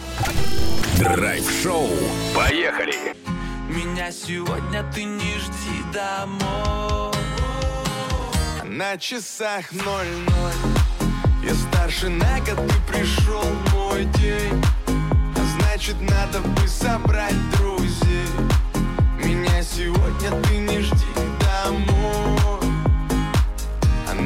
Драйв-шоу. 0.98 1.88
Поехали! 2.34 2.94
Меня 3.68 4.10
сегодня 4.10 4.82
ты 4.94 5.04
не 5.04 5.20
жди 5.38 5.82
домой 5.92 7.12
На 8.64 8.96
часах 8.96 9.70
ноль-ноль 9.72 10.72
Я 11.44 11.54
старше 11.54 12.08
на 12.08 12.38
год, 12.40 12.66
ты 12.66 12.92
пришел 12.92 13.44
мой 13.74 14.04
день 14.20 14.62
значит 15.68 15.96
надо 16.00 16.40
бы 16.40 16.66
собрать 16.66 17.34
друзей. 17.58 18.26
Меня 19.22 19.62
сегодня 19.62 20.30
ты 20.42 20.56
не 20.56 20.80
жди 20.80 20.96
домой 21.40 22.38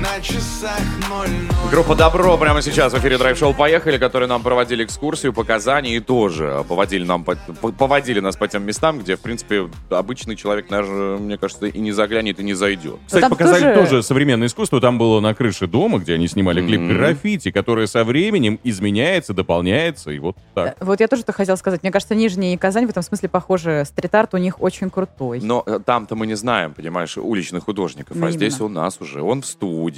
на 0.02 0.20
часах 0.20 0.80
ноль-ноль 1.08 1.70
Группа 1.70 1.94
Добро 1.94 2.36
прямо 2.36 2.60
сейчас 2.60 2.92
в 2.92 2.98
эфире 2.98 3.16
драйв-шоу 3.18 3.54
«Поехали», 3.54 3.96
которые 3.98 4.28
нам 4.28 4.42
проводили 4.42 4.84
экскурсию 4.84 5.32
по 5.32 5.44
Казани 5.44 5.94
и 5.96 6.00
тоже 6.00 6.64
поводили, 6.68 7.04
нам 7.04 7.22
по- 7.24 7.36
по- 7.36 7.70
поводили 7.72 8.18
нас 8.20 8.36
по 8.36 8.48
тем 8.48 8.64
местам, 8.64 8.98
где, 8.98 9.16
в 9.16 9.20
принципе, 9.20 9.70
обычный 9.90 10.34
человек 10.36 10.68
даже, 10.68 11.16
мне 11.20 11.38
кажется, 11.38 11.66
и 11.66 11.78
не 11.78 11.92
заглянет, 11.92 12.40
и 12.40 12.42
не 12.42 12.52
зайдет. 12.54 12.96
Кстати, 13.06 13.20
там 13.22 13.30
показали 13.30 13.74
тоже- 13.74 13.90
тоже... 13.90 14.02
современное 14.02 14.48
искусство. 14.48 14.80
Там 14.80 14.98
было 14.98 15.20
на 15.20 15.34
крыше 15.34 15.66
дома, 15.68 15.98
где 15.98 16.14
они 16.14 16.26
снимали 16.26 16.60
клип 16.66 16.80
Мгм. 16.80 16.94
граффити, 16.98 17.50
которое 17.52 17.86
со 17.86 18.02
временем 18.04 18.58
изменяется, 18.64 19.32
дополняется, 19.34 20.10
и 20.10 20.18
вот 20.18 20.36
так. 20.54 20.76
Вот 20.80 20.98
я 21.00 21.06
тоже 21.08 21.22
это 21.22 21.32
хотела 21.32 21.56
сказать. 21.56 21.82
Мне 21.82 21.92
кажется, 21.92 22.14
Нижний 22.16 22.54
и 22.54 22.56
Казань 22.56 22.86
в 22.86 22.90
этом 22.90 23.02
смысле 23.04 23.28
похожи. 23.28 23.84
Стрит-арт 23.86 24.34
у 24.34 24.38
них 24.38 24.60
очень 24.60 24.90
крутой. 24.90 25.40
Но 25.42 25.62
э, 25.64 25.78
там-то 25.84 26.16
мы 26.16 26.26
не 26.26 26.34
знаем, 26.34 26.74
понимаешь, 26.74 27.16
уличных 27.16 27.64
художников. 27.64 28.16
Ну, 28.16 28.26
а 28.26 28.30
здесь 28.32 28.54
именно. 28.58 28.66
у 28.66 28.68
нас 28.68 29.00
уже 29.00 29.22
он 29.22 29.42
в 29.42 29.46
студии. 29.46 29.91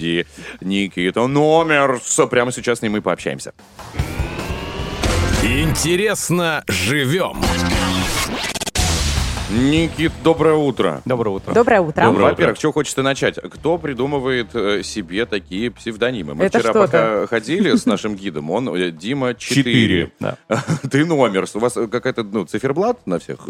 Никита, 0.60 1.26
номер. 1.26 2.00
С- 2.04 2.26
Прямо 2.26 2.52
сейчас 2.52 2.78
с 2.78 2.82
ним 2.82 2.96
и 2.96 3.00
пообщаемся. 3.00 3.52
Интересно 5.42 6.64
живем. 6.68 7.42
Никит, 9.50 10.12
доброе 10.22 10.54
утро. 10.54 11.02
Доброе 11.04 11.30
утро. 11.36 11.52
Доброе 11.52 11.80
утро. 11.82 12.10
Во-первых, 12.10 12.56
что 12.56 12.72
хочется 12.72 13.02
начать? 13.02 13.36
Кто 13.36 13.76
придумывает 13.76 14.54
э, 14.54 14.82
себе 14.82 15.26
такие 15.26 15.70
псевдонимы? 15.70 16.34
Мы 16.34 16.44
Это 16.44 16.60
вчера 16.60 16.72
что-то. 16.72 16.86
пока 16.86 17.26
ходили 17.26 17.76
с 17.76 17.84
нашим 17.84 18.16
гидом, 18.16 18.50
он 18.50 18.74
э, 18.74 18.90
Дима 18.90 19.34
4. 19.34 19.62
Четыре. 19.62 20.12
Да. 20.18 20.38
Ты 20.90 21.04
номер. 21.04 21.44
У 21.54 21.58
вас 21.58 21.76
э, 21.76 21.86
какая-то 21.88 22.22
ну, 22.22 22.46
циферблат 22.46 23.06
на 23.06 23.18
всех? 23.18 23.40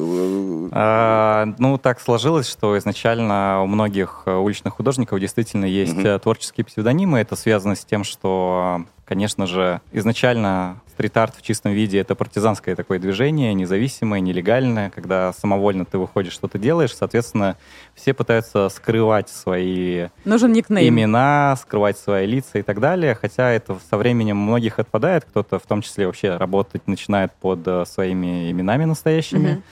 А, 0.72 1.47
ну, 1.59 1.78
так 1.78 2.01
сложилось, 2.01 2.51
что 2.51 2.76
изначально 2.76 3.62
у 3.62 3.66
многих 3.66 4.24
уличных 4.26 4.74
художников 4.74 5.20
действительно 5.20 5.64
есть 5.64 5.97
творческие 6.22 6.64
псевдонимы. 6.64 7.20
Это 7.20 7.36
связано 7.36 7.76
с 7.76 7.84
тем, 7.84 8.03
что, 8.03 8.84
конечно 9.05 9.47
же, 9.47 9.81
изначально 9.93 10.81
стрит-арт 10.95 11.35
в 11.37 11.43
чистом 11.43 11.73
виде— 11.73 11.99
это 12.01 12.15
партизанское 12.15 12.77
такое 12.77 12.99
движение, 12.99 13.53
независимое, 13.53 14.21
нелегальное, 14.21 14.91
когда 14.91 15.33
самовольно 15.33 15.85
ты 15.85 15.99
выходишь, 15.99 16.33
что-то 16.33 16.59
делаешь. 16.59 16.95
Соответственно, 16.95 17.57
все 17.95 18.15
пытаются 18.15 18.69
скрывать 18.69 19.29
свои 19.29 20.09
Нужен 20.25 20.53
никнейм. 20.53 20.89
имена, 20.89 21.57
скрывать 21.61 21.99
свои 21.99 22.27
лица 22.27 22.59
и 22.59 22.63
так 22.63 22.81
далее. 22.81 23.15
Хотя 23.15 23.51
это 23.51 23.77
со 23.91 23.97
временем 23.97 24.37
многих 24.37 24.79
отпадает. 24.79 25.25
Кто-то 25.25 25.59
в 25.59 25.67
том 25.67 25.83
числе 25.83 26.07
вообще 26.07 26.37
работать 26.37 26.87
начинает 26.87 27.33
под 27.33 27.67
э, 27.67 27.85
своими 27.87 28.51
именами 28.51 28.85
настоящими. 28.85 29.53
Мгм. 29.53 29.63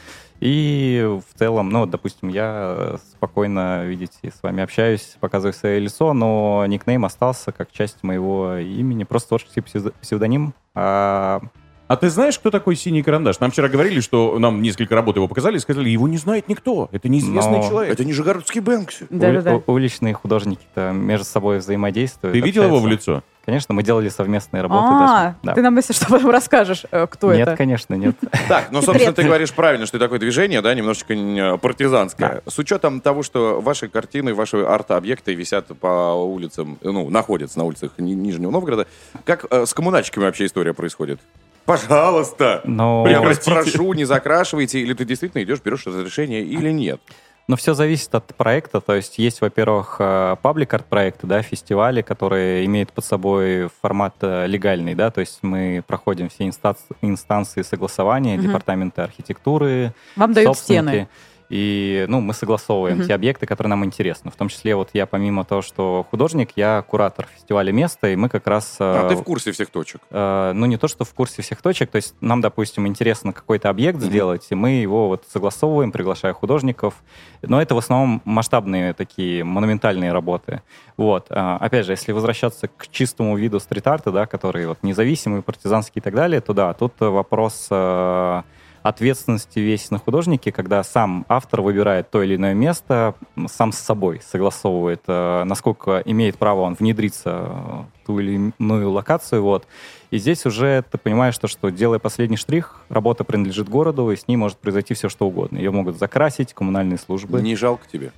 И 0.44 1.08
в 1.08 1.38
целом, 1.38 1.70
ну, 1.70 1.80
вот, 1.80 1.90
допустим, 1.90 2.28
я 2.28 2.74
э, 2.76 2.96
спокойно, 3.12 3.84
видите, 3.84 4.18
с 4.36 4.42
вами 4.42 4.60
общаюсь, 4.64 5.16
показываю 5.20 5.52
свое 5.52 5.78
лицо, 5.78 6.12
но 6.14 6.64
никнейм 6.66 7.04
остался 7.04 7.52
как 7.52 7.70
часть 7.70 8.02
моего 8.02 8.56
имени, 8.56 9.04
просто 9.04 9.28
творческий 9.28 9.60
псевдо- 9.60 9.92
псевдоним. 10.00 10.52
А, 10.74 11.40
А 11.86 11.96
ты 11.96 12.08
знаешь, 12.10 12.38
кто 12.40 12.50
такой 12.50 12.74
синий 12.74 13.02
карандаш? 13.04 13.38
Нам 13.38 13.50
вчера 13.52 13.68
говорили, 13.68 14.00
что 14.00 14.38
нам 14.40 14.62
несколько 14.62 14.94
работ 14.96 15.14
его 15.16 15.28
показали 15.28 15.58
и 15.58 15.60
сказали, 15.60 15.90
его 15.90 16.08
не 16.08 16.16
знает 16.16 16.48
никто. 16.48 16.88
Это 16.90 17.08
неизвестный 17.08 17.58
Но- 17.58 17.68
человек. 17.68 17.92
Это 17.92 18.04
Нижегородский 18.04 18.60
Бэнкси. 18.62 19.06
Да-да-да. 19.10 19.52
ули- 19.56 19.62
у- 19.66 19.72
уличные 19.72 20.14
художники-то 20.14 20.90
между 20.92 21.24
собой 21.26 21.58
взаимодействуют. 21.58 22.32
Ты 22.32 22.40
видел 22.40 22.64
его 22.64 22.76
в 22.80 22.84
общаются. 22.84 23.10
лицо? 23.12 23.22
Конечно, 23.44 23.74
мы 23.74 23.82
делали 23.82 24.08
совместные 24.08 24.62
работы 24.62 24.84
А, 24.88 24.98
даже. 24.98 25.36
Да. 25.42 25.54
ты 25.54 25.62
нам, 25.62 25.76
если 25.76 25.92
что, 25.92 26.06
потом 26.10 26.30
расскажешь, 26.30 26.84
э, 26.90 27.06
кто 27.10 27.32
Нет, 27.34 27.48
это. 27.48 27.56
конечно, 27.56 27.94
нет. 27.94 28.16
Так, 28.48 28.68
ну, 28.70 28.82
собственно, 28.82 29.12
ты 29.12 29.24
говоришь 29.24 29.52
правильно, 29.52 29.86
что 29.86 29.98
такое 29.98 30.18
движение, 30.20 30.62
да, 30.62 30.72
немножечко 30.74 31.12
э, 31.14 31.58
партизанское. 31.58 32.42
С 32.46 32.58
учетом 32.58 33.00
того, 33.00 33.22
что 33.22 33.60
ваши 33.60 33.88
картины, 33.88 34.32
ваши 34.32 34.58
арт-объекты 34.58 35.34
висят 35.34 35.66
по 35.78 36.12
улицам, 36.14 36.78
ну, 36.82 37.10
находятся 37.10 37.58
на 37.58 37.64
улицах 37.64 37.92
Ни- 37.98 38.12
Нижнего 38.14 38.50
Новгорода, 38.50 38.86
как 39.24 39.46
э, 39.50 39.66
с 39.66 39.74
коммунальщиками 39.74 40.24
вообще 40.24 40.46
история 40.46 40.72
происходит? 40.72 41.20
Пожалуйста! 41.64 42.60
Но... 42.64 43.06
Прошу, 43.44 43.92
не 43.94 44.04
закрашивайте, 44.04 44.80
или 44.80 44.94
ты 44.94 45.04
действительно 45.04 45.42
идешь, 45.42 45.60
берешь 45.64 45.86
разрешение, 45.86 46.42
или 46.42 46.70
нет. 46.70 47.00
Но 47.48 47.56
все 47.56 47.74
зависит 47.74 48.14
от 48.14 48.26
проекта. 48.36 48.80
То 48.80 48.94
есть 48.94 49.18
есть, 49.18 49.40
во-первых, 49.40 49.96
паблик-арт 49.98 50.86
проекты, 50.86 51.26
да, 51.26 51.42
фестивали, 51.42 52.00
которые 52.02 52.64
имеют 52.66 52.92
под 52.92 53.04
собой 53.04 53.68
формат 53.80 54.14
э, 54.20 54.46
легальный, 54.46 54.94
да, 54.94 55.10
то 55.10 55.20
есть 55.20 55.40
мы 55.42 55.82
проходим 55.86 56.28
все 56.28 56.46
инстанции, 56.46 56.84
инстанции 57.02 57.62
согласования, 57.62 58.36
Мгм. 58.36 58.46
департаменты 58.46 59.02
архитектуры, 59.02 59.92
Вам 60.16 60.32
дают 60.32 60.48
собственники. 60.56 60.82
стены. 60.88 61.08
И, 61.52 62.06
ну, 62.08 62.22
мы 62.22 62.32
согласовываем 62.32 62.96
Мгм. 62.96 63.06
те 63.06 63.14
объекты, 63.14 63.44
которые 63.44 63.68
нам 63.68 63.84
интересны. 63.84 64.30
В 64.30 64.36
том 64.36 64.48
числе, 64.48 64.74
вот 64.74 64.88
я, 64.94 65.04
помимо 65.04 65.44
того, 65.44 65.60
что 65.60 66.06
художник, 66.10 66.52
я 66.56 66.80
куратор 66.80 67.28
фестиваля 67.36 67.70
места, 67.72 68.08
и 68.08 68.16
мы 68.16 68.30
как 68.30 68.46
раз... 68.46 68.76
А 68.80 69.04
э, 69.04 69.08
ты 69.10 69.16
в 69.16 69.22
курсе 69.22 69.52
всех 69.52 69.68
точек. 69.68 70.00
Э, 70.10 70.52
ну, 70.54 70.64
не 70.64 70.78
то, 70.78 70.88
что 70.88 71.04
в 71.04 71.12
курсе 71.12 71.42
всех 71.42 71.60
точек, 71.60 71.90
то 71.90 71.96
есть 71.96 72.14
нам, 72.22 72.40
допустим, 72.40 72.86
интересно 72.86 73.34
какой-то 73.34 73.68
объект 73.68 74.00
сделать, 74.00 74.46
и 74.48 74.54
мы 74.54 74.70
его 74.70 75.08
вот 75.08 75.24
согласовываем, 75.30 75.92
приглашая 75.92 76.32
художников, 76.32 76.94
но 77.42 77.60
это 77.60 77.74
в 77.74 77.78
основном 77.78 78.22
масштабные 78.24 78.94
такие 78.94 79.44
монументальные 79.44 80.12
работы. 80.12 80.62
Вот. 80.96 81.26
А, 81.28 81.58
Опять 81.58 81.84
же, 81.84 81.92
если 81.92 82.12
возвращаться 82.12 82.68
к 82.68 82.88
чистому 82.88 83.36
виду 83.36 83.60
стрит-арта, 83.60 84.10
да, 84.10 84.24
который 84.24 84.66
вот 84.66 84.78
независимый, 84.80 85.42
партизанский 85.42 86.00
и 86.00 86.02
так 86.02 86.14
далее, 86.14 86.40
то 86.40 86.54
да, 86.54 86.72
тут 86.72 86.94
вопрос 86.98 87.66
э, 87.70 88.42
ответственности 88.82 89.58
весь 89.58 89.90
на 89.90 89.98
художнике, 89.98 90.52
когда 90.52 90.82
сам 90.82 91.24
автор 91.28 91.62
выбирает 91.62 92.10
то 92.10 92.22
или 92.22 92.36
иное 92.36 92.54
место, 92.54 93.14
сам 93.48 93.72
с 93.72 93.78
собой 93.78 94.20
согласовывает, 94.28 95.02
э, 95.06 95.44
насколько 95.44 96.02
имеет 96.04 96.36
право 96.38 96.62
он 96.62 96.74
внедриться 96.74 97.30
в 97.30 98.06
ту 98.06 98.18
или 98.18 98.52
иную 98.58 98.90
локацию. 98.90 99.42
Вот. 99.42 99.66
И 100.10 100.18
здесь 100.18 100.44
уже 100.46 100.84
ты 100.90 100.98
понимаешь, 100.98 101.34
что, 101.34 101.48
что 101.48 101.70
делая 101.70 101.98
последний 101.98 102.36
штрих, 102.36 102.76
работа 102.88 103.24
принадлежит 103.24 103.68
городу, 103.68 104.10
и 104.10 104.16
с 104.16 104.28
ней 104.28 104.36
может 104.36 104.58
произойти 104.58 104.94
все, 104.94 105.08
что 105.08 105.26
угодно. 105.26 105.58
Ее 105.58 105.70
могут 105.70 105.98
закрасить 105.98 106.52
коммунальные 106.52 106.98
службы. 106.98 107.40
Не 107.40 107.56
жалко 107.56 107.84
тебе. 107.90 108.12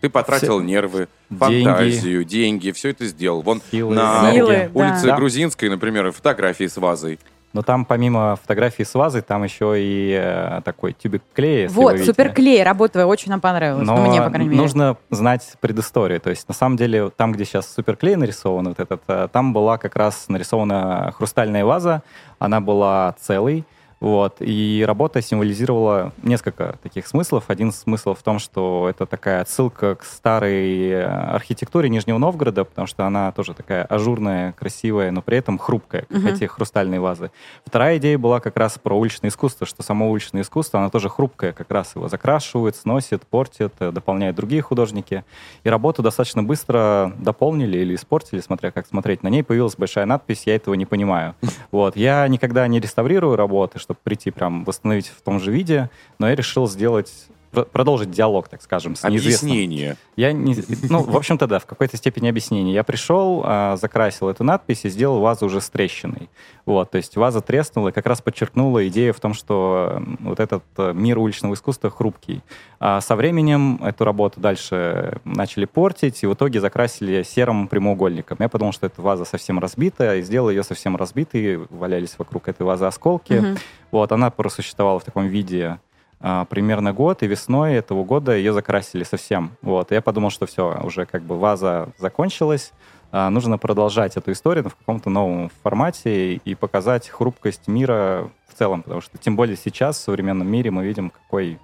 Ты 0.00 0.10
потратил 0.10 0.58
Все- 0.58 0.64
нервы, 0.66 1.08
Деньги. 1.28 1.64
фантазию, 1.64 2.24
деньги, 2.24 2.70
все 2.70 2.90
это 2.90 3.04
сделал. 3.06 3.42
Вон 3.42 3.60
Силы, 3.70 3.96
на 3.96 4.30
энергия. 4.32 4.70
улице 4.72 5.06
Да. 5.06 5.16
Грузинской, 5.16 5.68
например, 5.68 6.12
фотографии 6.12 6.68
с 6.68 6.76
вазой. 6.76 7.18
Но 7.54 7.62
там 7.62 7.84
помимо 7.86 8.36
фотографии 8.36 8.82
с 8.82 8.94
вазой, 8.94 9.22
там 9.22 9.42
еще 9.42 9.74
и 9.76 10.12
э, 10.20 10.60
такой 10.64 10.92
тюбик 10.92 11.22
клея. 11.32 11.68
Вот, 11.70 11.98
суперклей, 11.98 12.62
работа 12.62 13.06
очень 13.06 13.30
нам 13.30 13.40
понравилась. 13.40 13.86
Но 13.86 13.96
Ну, 13.96 14.06
мне, 14.08 14.20
по 14.20 14.28
крайней 14.28 14.50
мере. 14.50 14.60
нужно 14.60 14.96
знать 15.10 15.54
предысторию. 15.60 16.20
То 16.20 16.28
есть, 16.30 16.46
на 16.46 16.54
самом 16.54 16.76
деле, 16.76 17.08
там, 17.10 17.32
где 17.32 17.44
сейчас 17.46 17.72
суперклей 17.72 18.16
нарисован, 18.16 18.68
вот 18.68 18.78
этот, 18.80 19.02
э, 19.08 19.28
там 19.32 19.54
была 19.54 19.78
как 19.78 19.96
раз 19.96 20.26
нарисована 20.28 21.12
хрустальная 21.16 21.64
ваза. 21.64 22.02
Она 22.38 22.60
была 22.60 23.14
целой. 23.18 23.64
Вот. 24.00 24.36
И 24.40 24.84
работа 24.86 25.20
символизировала 25.20 26.12
несколько 26.22 26.76
таких 26.82 27.06
смыслов. 27.06 27.44
Один 27.48 27.72
смысл 27.72 28.14
в 28.14 28.22
том, 28.22 28.38
что 28.38 28.86
это 28.88 29.06
такая 29.06 29.40
отсылка 29.40 29.96
к 29.96 30.04
старой 30.04 30.88
э, 30.90 31.02
архитектуре 31.04 31.88
Нижнего 31.88 32.18
Новгорода, 32.18 32.64
потому 32.64 32.86
что 32.86 33.06
она 33.06 33.32
тоже 33.32 33.54
такая 33.54 33.84
ажурная, 33.84 34.52
красивая, 34.52 35.10
но 35.10 35.20
при 35.20 35.38
этом 35.38 35.58
хрупкая, 35.58 36.02
как 36.02 36.18
Мгм. 36.18 36.26
эти 36.28 36.44
хрустальные 36.44 37.00
вазы. 37.00 37.30
Вторая 37.66 37.98
идея 37.98 38.18
была 38.18 38.38
как 38.40 38.56
раз 38.56 38.78
про 38.80 38.94
уличное 38.96 39.30
искусство, 39.30 39.66
что 39.66 39.82
само 39.82 40.10
уличное 40.10 40.42
искусство, 40.42 40.78
оно 40.80 40.90
тоже 40.90 41.08
хрупкое, 41.08 41.52
как 41.52 41.70
раз 41.70 41.96
его 41.96 42.08
закрашивают, 42.08 42.76
сносят, 42.76 43.26
портят, 43.26 43.74
э, 43.80 43.90
дополняют 43.90 44.36
другие 44.36 44.62
художники. 44.62 45.24
И 45.64 45.68
работу 45.68 46.02
достаточно 46.02 46.42
быстро 46.44 47.12
дополнили 47.18 47.78
или 47.78 47.96
испортили, 47.96 48.40
смотря 48.40 48.70
как 48.70 48.86
смотреть. 48.86 49.22
На 49.24 49.28
ней 49.28 49.42
появилась 49.42 49.74
большая 49.76 50.06
надпись 50.06 50.44
«Я 50.46 50.54
этого 50.54 50.74
не 50.74 50.86
понимаю». 50.86 51.34
Вот. 51.72 51.96
Я 51.96 52.26
никогда 52.28 52.66
не 52.68 52.80
реставрирую 52.80 53.36
работы, 53.36 53.78
чтобы 53.88 54.00
прийти 54.04 54.30
прям 54.30 54.64
восстановить 54.64 55.08
в 55.08 55.22
том 55.22 55.40
же 55.40 55.50
виде, 55.50 55.88
но 56.18 56.28
я 56.28 56.34
решил 56.34 56.68
сделать 56.68 57.28
продолжить 57.50 58.10
диалог, 58.10 58.48
так 58.48 58.62
скажем, 58.62 58.94
с 58.94 59.04
неизвестным. 59.04 59.50
Объяснение. 59.50 59.96
Я 60.16 60.32
не, 60.32 60.56
ну, 60.88 61.02
в 61.02 61.16
общем-то, 61.16 61.46
да, 61.46 61.58
в 61.58 61.66
какой-то 61.66 61.96
степени 61.96 62.28
объяснение. 62.28 62.74
Я 62.74 62.84
пришел, 62.84 63.42
а, 63.44 63.76
закрасил 63.76 64.28
эту 64.28 64.44
надпись 64.44 64.84
и 64.84 64.88
сделал 64.88 65.20
вазу 65.20 65.46
уже 65.46 65.60
с 65.60 65.68
трещиной. 65.68 66.28
Вот, 66.66 66.90
то 66.90 66.98
есть 66.98 67.16
ваза 67.16 67.40
треснула 67.40 67.88
и 67.88 67.92
как 67.92 68.06
раз 68.06 68.20
подчеркнула 68.20 68.86
идею 68.88 69.14
в 69.14 69.20
том, 69.20 69.32
что 69.32 70.02
вот 70.20 70.38
этот 70.38 70.64
э, 70.76 70.92
мир 70.92 71.18
уличного 71.18 71.54
искусства 71.54 71.88
хрупкий. 71.90 72.42
А 72.78 73.00
со 73.00 73.16
временем 73.16 73.80
эту 73.82 74.04
работу 74.04 74.40
дальше 74.40 75.20
начали 75.24 75.64
портить, 75.64 76.22
и 76.22 76.26
в 76.26 76.34
итоге 76.34 76.60
закрасили 76.60 77.22
серым 77.22 77.68
прямоугольником. 77.68 78.36
Я 78.40 78.48
подумал, 78.48 78.72
что 78.72 78.86
эта 78.86 79.00
ваза 79.00 79.24
совсем 79.24 79.58
разбитая, 79.58 80.18
и 80.18 80.22
сделал 80.22 80.50
ее 80.50 80.62
совсем 80.62 80.96
разбитой, 80.96 81.56
валялись 81.70 82.14
вокруг 82.18 82.48
этой 82.48 82.62
вазы 82.62 82.84
осколки. 82.84 83.32
Мгм. 83.32 83.56
Вот, 83.90 84.12
она 84.12 84.30
просуществовала 84.30 85.00
в 85.00 85.04
таком 85.04 85.26
виде 85.26 85.78
а, 86.20 86.44
примерно 86.46 86.92
год, 86.92 87.22
и 87.22 87.26
весной 87.26 87.74
этого 87.74 88.04
года 88.04 88.36
ее 88.36 88.52
закрасили 88.52 89.04
совсем. 89.04 89.52
Вот, 89.62 89.92
и 89.92 89.94
я 89.94 90.02
подумал, 90.02 90.30
что 90.30 90.46
все, 90.46 90.80
уже 90.82 91.06
как 91.06 91.22
бы 91.22 91.38
ваза 91.38 91.90
закончилась, 91.98 92.72
а, 93.10 93.30
нужно 93.30 93.56
продолжать 93.58 94.16
эту 94.16 94.32
историю 94.32 94.64
но 94.64 94.70
в 94.70 94.76
каком-то 94.76 95.10
новом 95.10 95.50
формате 95.62 96.34
и 96.34 96.54
показать 96.54 97.08
хрупкость 97.08 97.68
мира 97.68 98.30
в 98.48 98.54
целом, 98.54 98.82
потому 98.82 99.00
что 99.00 99.16
тем 99.18 99.36
более 99.36 99.56
сейчас 99.56 99.96
в 99.96 100.02
современном 100.02 100.48
мире 100.48 100.70
мы 100.70 100.84
видим, 100.84 101.10
какой 101.10 101.58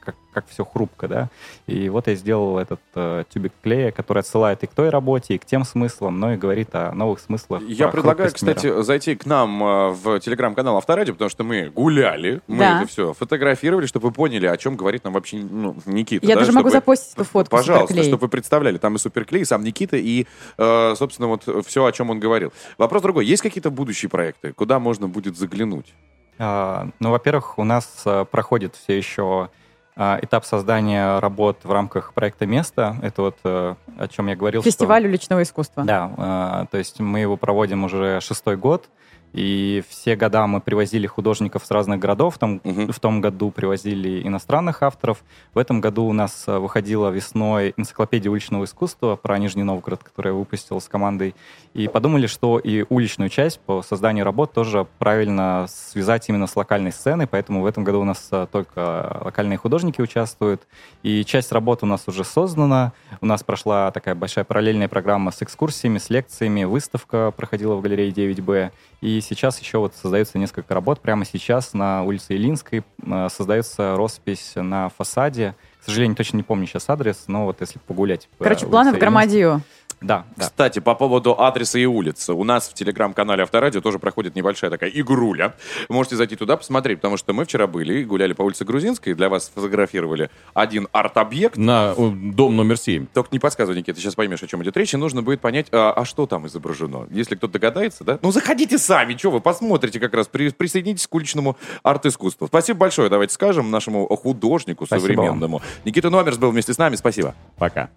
как, 0.00 0.14
как 0.32 0.46
все 0.48 0.64
хрупко, 0.64 1.08
да. 1.08 1.28
И 1.66 1.88
вот 1.88 2.06
я 2.06 2.14
сделал 2.14 2.58
этот 2.58 2.80
э, 2.94 3.24
тюбик 3.28 3.52
клея, 3.62 3.90
который 3.90 4.20
отсылает 4.20 4.62
и 4.62 4.66
к 4.66 4.72
той 4.72 4.88
работе, 4.90 5.34
и 5.34 5.38
к 5.38 5.44
тем 5.44 5.64
смыслам, 5.64 6.20
но 6.20 6.32
и 6.34 6.36
говорит 6.36 6.74
о 6.74 6.92
новых 6.92 7.18
смыслах. 7.20 7.62
Я 7.66 7.88
предлагаю, 7.88 8.28
хрупкость 8.30 8.42
мира. 8.42 8.54
кстати, 8.54 8.82
зайти 8.82 9.16
к 9.16 9.26
нам 9.26 9.62
э, 9.62 9.88
в 9.90 10.20
телеграм-канал 10.20 10.76
Авторадио, 10.76 11.12
потому 11.14 11.28
что 11.28 11.42
мы 11.44 11.70
гуляли, 11.70 12.40
мы 12.46 12.58
Да. 12.58 12.78
это 12.82 12.88
все 12.88 13.12
фотографировали, 13.14 13.86
чтобы 13.86 14.08
вы 14.08 14.12
поняли, 14.12 14.46
о 14.46 14.56
чем 14.56 14.76
говорит 14.76 15.02
нам 15.04 15.12
вообще 15.12 15.38
ну, 15.38 15.76
Никита. 15.86 16.24
Я 16.26 16.34
да, 16.34 16.40
даже 16.42 16.52
могу 16.52 16.68
чтобы- 16.68 16.80
запостить 16.80 17.14
эту 17.14 17.24
фотку 17.24 17.56
Пожалуйста, 17.56 17.88
суперклей. 17.88 18.08
чтобы 18.08 18.20
вы 18.22 18.28
представляли, 18.28 18.78
там 18.78 18.94
и 18.94 18.98
суперклей, 18.98 19.42
и 19.42 19.44
сам 19.44 19.64
Никита, 19.64 19.96
и, 19.96 20.26
э, 20.56 20.94
собственно, 20.96 21.28
вот 21.28 21.44
все, 21.66 21.84
о 21.84 21.92
чем 21.92 22.10
он 22.10 22.20
говорил. 22.20 22.52
Вопрос 22.76 23.02
другой. 23.02 23.26
Есть 23.26 23.42
какие-то 23.42 23.70
будущие 23.70 24.08
проекты? 24.08 24.52
Куда 24.52 24.78
можно 24.78 25.08
будет 25.08 25.36
заглянуть? 25.36 25.94
А, 26.38 26.88
Ну, 27.00 27.10
во-первых, 27.10 27.58
у 27.58 27.64
нас 27.64 28.02
а, 28.06 28.24
проходит 28.24 28.76
все 28.76 28.96
еще 28.96 29.48
а, 29.96 30.18
этап 30.22 30.44
создания 30.44 31.18
работ 31.18 31.58
в 31.64 31.72
рамках 31.72 32.12
проекта 32.14 32.46
«Место». 32.46 32.96
Это 33.02 33.22
вот 33.22 33.36
э, 33.44 33.74
о 33.98 34.08
чем 34.08 34.28
я 34.28 34.36
говорил. 34.36 34.60
что- 34.62 34.70
Фестиваль 34.70 35.06
уличного 35.06 35.42
искусства. 35.42 35.82
Да, 35.84 36.12
а, 36.16 36.66
то 36.70 36.78
есть 36.78 37.00
мы 37.00 37.18
его 37.20 37.36
проводим 37.36 37.82
уже 37.84 38.20
шестой 38.20 38.56
год, 38.56 38.88
и 39.32 39.82
все 39.88 40.16
года 40.16 40.46
мы 40.46 40.60
привозили 40.60 41.06
художников 41.06 41.64
с 41.64 41.70
разных 41.70 41.98
городов. 41.98 42.38
Там, 42.38 42.60
В 42.64 43.00
том 43.00 43.20
году 43.20 43.50
привозили 43.50 44.26
иностранных 44.26 44.82
авторов. 44.82 45.22
В 45.54 45.58
этом 45.58 45.80
году 45.80 46.04
у 46.04 46.12
нас 46.12 46.44
а, 46.46 46.58
выходила 46.58 47.10
весной 47.10 47.74
энциклопедия 47.76 48.30
уличного 48.30 48.64
искусства 48.64 49.16
про 49.16 49.38
Нижний 49.38 49.64
Новгород, 49.64 50.02
которую 50.02 50.34
я 50.34 50.38
выпустил 50.38 50.80
с 50.80 50.88
командой. 50.88 51.34
И 51.74 51.88
подумали, 51.88 52.26
что 52.26 52.58
и 52.58 52.84
уличную 52.88 53.28
часть 53.28 53.60
по 53.60 53.82
созданию 53.82 54.24
работ 54.24 54.52
тоже 54.52 54.86
правильно 54.98 55.66
связать 55.68 56.28
именно 56.28 56.46
с 56.46 56.56
локальной 56.56 56.92
сценой, 56.92 57.26
поэтому 57.26 57.62
в 57.62 57.66
этом 57.66 57.84
году 57.84 58.00
у 58.00 58.04
нас 58.04 58.28
а, 58.30 58.46
только 58.46 59.20
локальные 59.24 59.58
художники 59.58 60.00
участвуют. 60.00 60.62
И 61.02 61.24
часть 61.24 61.52
работ 61.52 61.82
у 61.82 61.86
нас 61.86 62.04
уже 62.06 62.24
создана. 62.24 62.92
У 63.20 63.26
нас 63.26 63.42
прошла 63.42 63.90
такая 63.90 64.14
большая 64.14 64.44
параллельная 64.44 64.88
программа 64.88 65.30
с 65.30 65.42
экскурсиями, 65.42 65.98
с 65.98 66.10
лекциями, 66.10 66.64
выставка 66.64 67.32
проходила 67.36 67.74
в 67.74 67.82
галерее 67.82 68.10
9Б. 68.10 68.70
И 69.00 69.20
сейчас 69.20 69.60
еще 69.60 69.78
вот 69.78 69.94
создается 69.94 70.38
несколько 70.38 70.74
работ. 70.74 71.00
Прямо 71.00 71.24
сейчас 71.24 71.72
на 71.72 72.02
улице 72.02 72.34
Илинской 72.34 72.84
э, 73.04 73.28
создается 73.30 73.96
роспись 73.96 74.52
на 74.56 74.88
фасаде. 74.88 75.54
К 75.80 75.84
сожалению, 75.84 76.16
точно 76.16 76.38
не 76.38 76.42
помню 76.42 76.66
сейчас 76.66 76.88
адрес, 76.88 77.24
но 77.28 77.44
вот 77.44 77.60
если 77.60 77.78
погулять. 77.78 78.28
по 78.38 78.44
Короче, 78.44 78.66
планы 78.66 78.92
в 78.92 78.98
Громадию. 78.98 79.62
Да, 80.00 80.24
да. 80.36 80.44
Кстати, 80.44 80.78
по 80.78 80.94
поводу 80.94 81.40
адреса 81.40 81.78
и 81.78 81.84
улицы. 81.84 82.32
У 82.32 82.44
нас 82.44 82.68
в 82.68 82.74
телеграм-канале 82.74 83.42
Авторадио 83.42 83.80
тоже 83.80 83.98
проходит 83.98 84.36
небольшая 84.36 84.70
такая 84.70 84.90
игруля. 84.90 85.54
Вы 85.88 85.94
можете 85.96 86.16
зайти 86.16 86.36
туда, 86.36 86.56
посмотреть, 86.56 86.98
потому 86.98 87.16
что 87.16 87.32
мы 87.32 87.44
вчера 87.44 87.66
были, 87.66 88.04
гуляли 88.04 88.32
по 88.32 88.42
улице 88.42 88.64
Грузинской, 88.64 89.14
для 89.14 89.28
вас 89.28 89.50
фотографировали 89.54 90.30
один 90.54 90.88
арт-объект. 90.92 91.56
На 91.56 91.94
дом 91.94 92.56
номер 92.56 92.76
7. 92.76 93.06
Только 93.12 93.30
не 93.32 93.38
подсказывай, 93.38 93.76
Никита, 93.78 93.96
ты 93.96 94.02
сейчас 94.02 94.14
поймешь, 94.14 94.42
о 94.42 94.46
чем 94.46 94.62
идет 94.62 94.76
речь, 94.76 94.94
и 94.94 94.96
нужно 94.96 95.22
будет 95.22 95.40
понять, 95.40 95.66
а, 95.72 95.92
а 95.92 96.04
что 96.04 96.26
там 96.26 96.46
изображено. 96.46 97.06
Если 97.10 97.34
кто-то 97.34 97.54
догадается, 97.54 98.04
да? 98.04 98.18
Ну, 98.22 98.30
заходите 98.30 98.78
сами, 98.78 99.16
что 99.16 99.30
вы, 99.30 99.40
посмотрите 99.40 99.98
как 99.98 100.14
раз, 100.14 100.28
при- 100.28 100.50
присоединитесь 100.50 101.06
к 101.06 101.14
уличному 101.14 101.56
арт-искусству. 101.82 102.46
Спасибо 102.46 102.78
большое, 102.78 103.10
давайте 103.10 103.34
скажем 103.34 103.70
нашему 103.70 104.06
художнику 104.16 104.86
Спасибо 104.86 105.06
современному. 105.06 105.60
Никита 105.84 106.10
Номерс 106.10 106.38
был 106.38 106.50
вместе 106.50 106.72
с 106.72 106.78
нами, 106.78 106.96
спасибо. 106.96 107.34
Пока. 107.56 107.90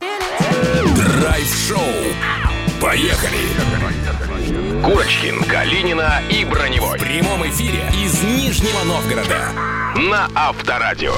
Драйв-шоу. 1.19 1.90
Поехали! 2.81 3.37
Курочкин, 4.83 5.43
Калинина 5.43 6.21
и 6.29 6.43
Броневой. 6.43 6.97
В 6.97 7.01
прямом 7.01 7.47
эфире 7.47 7.83
из 7.93 8.23
Нижнего 8.23 8.83
Новгорода. 8.83 9.49
На 9.95 10.27
Авторадио. 10.35 11.13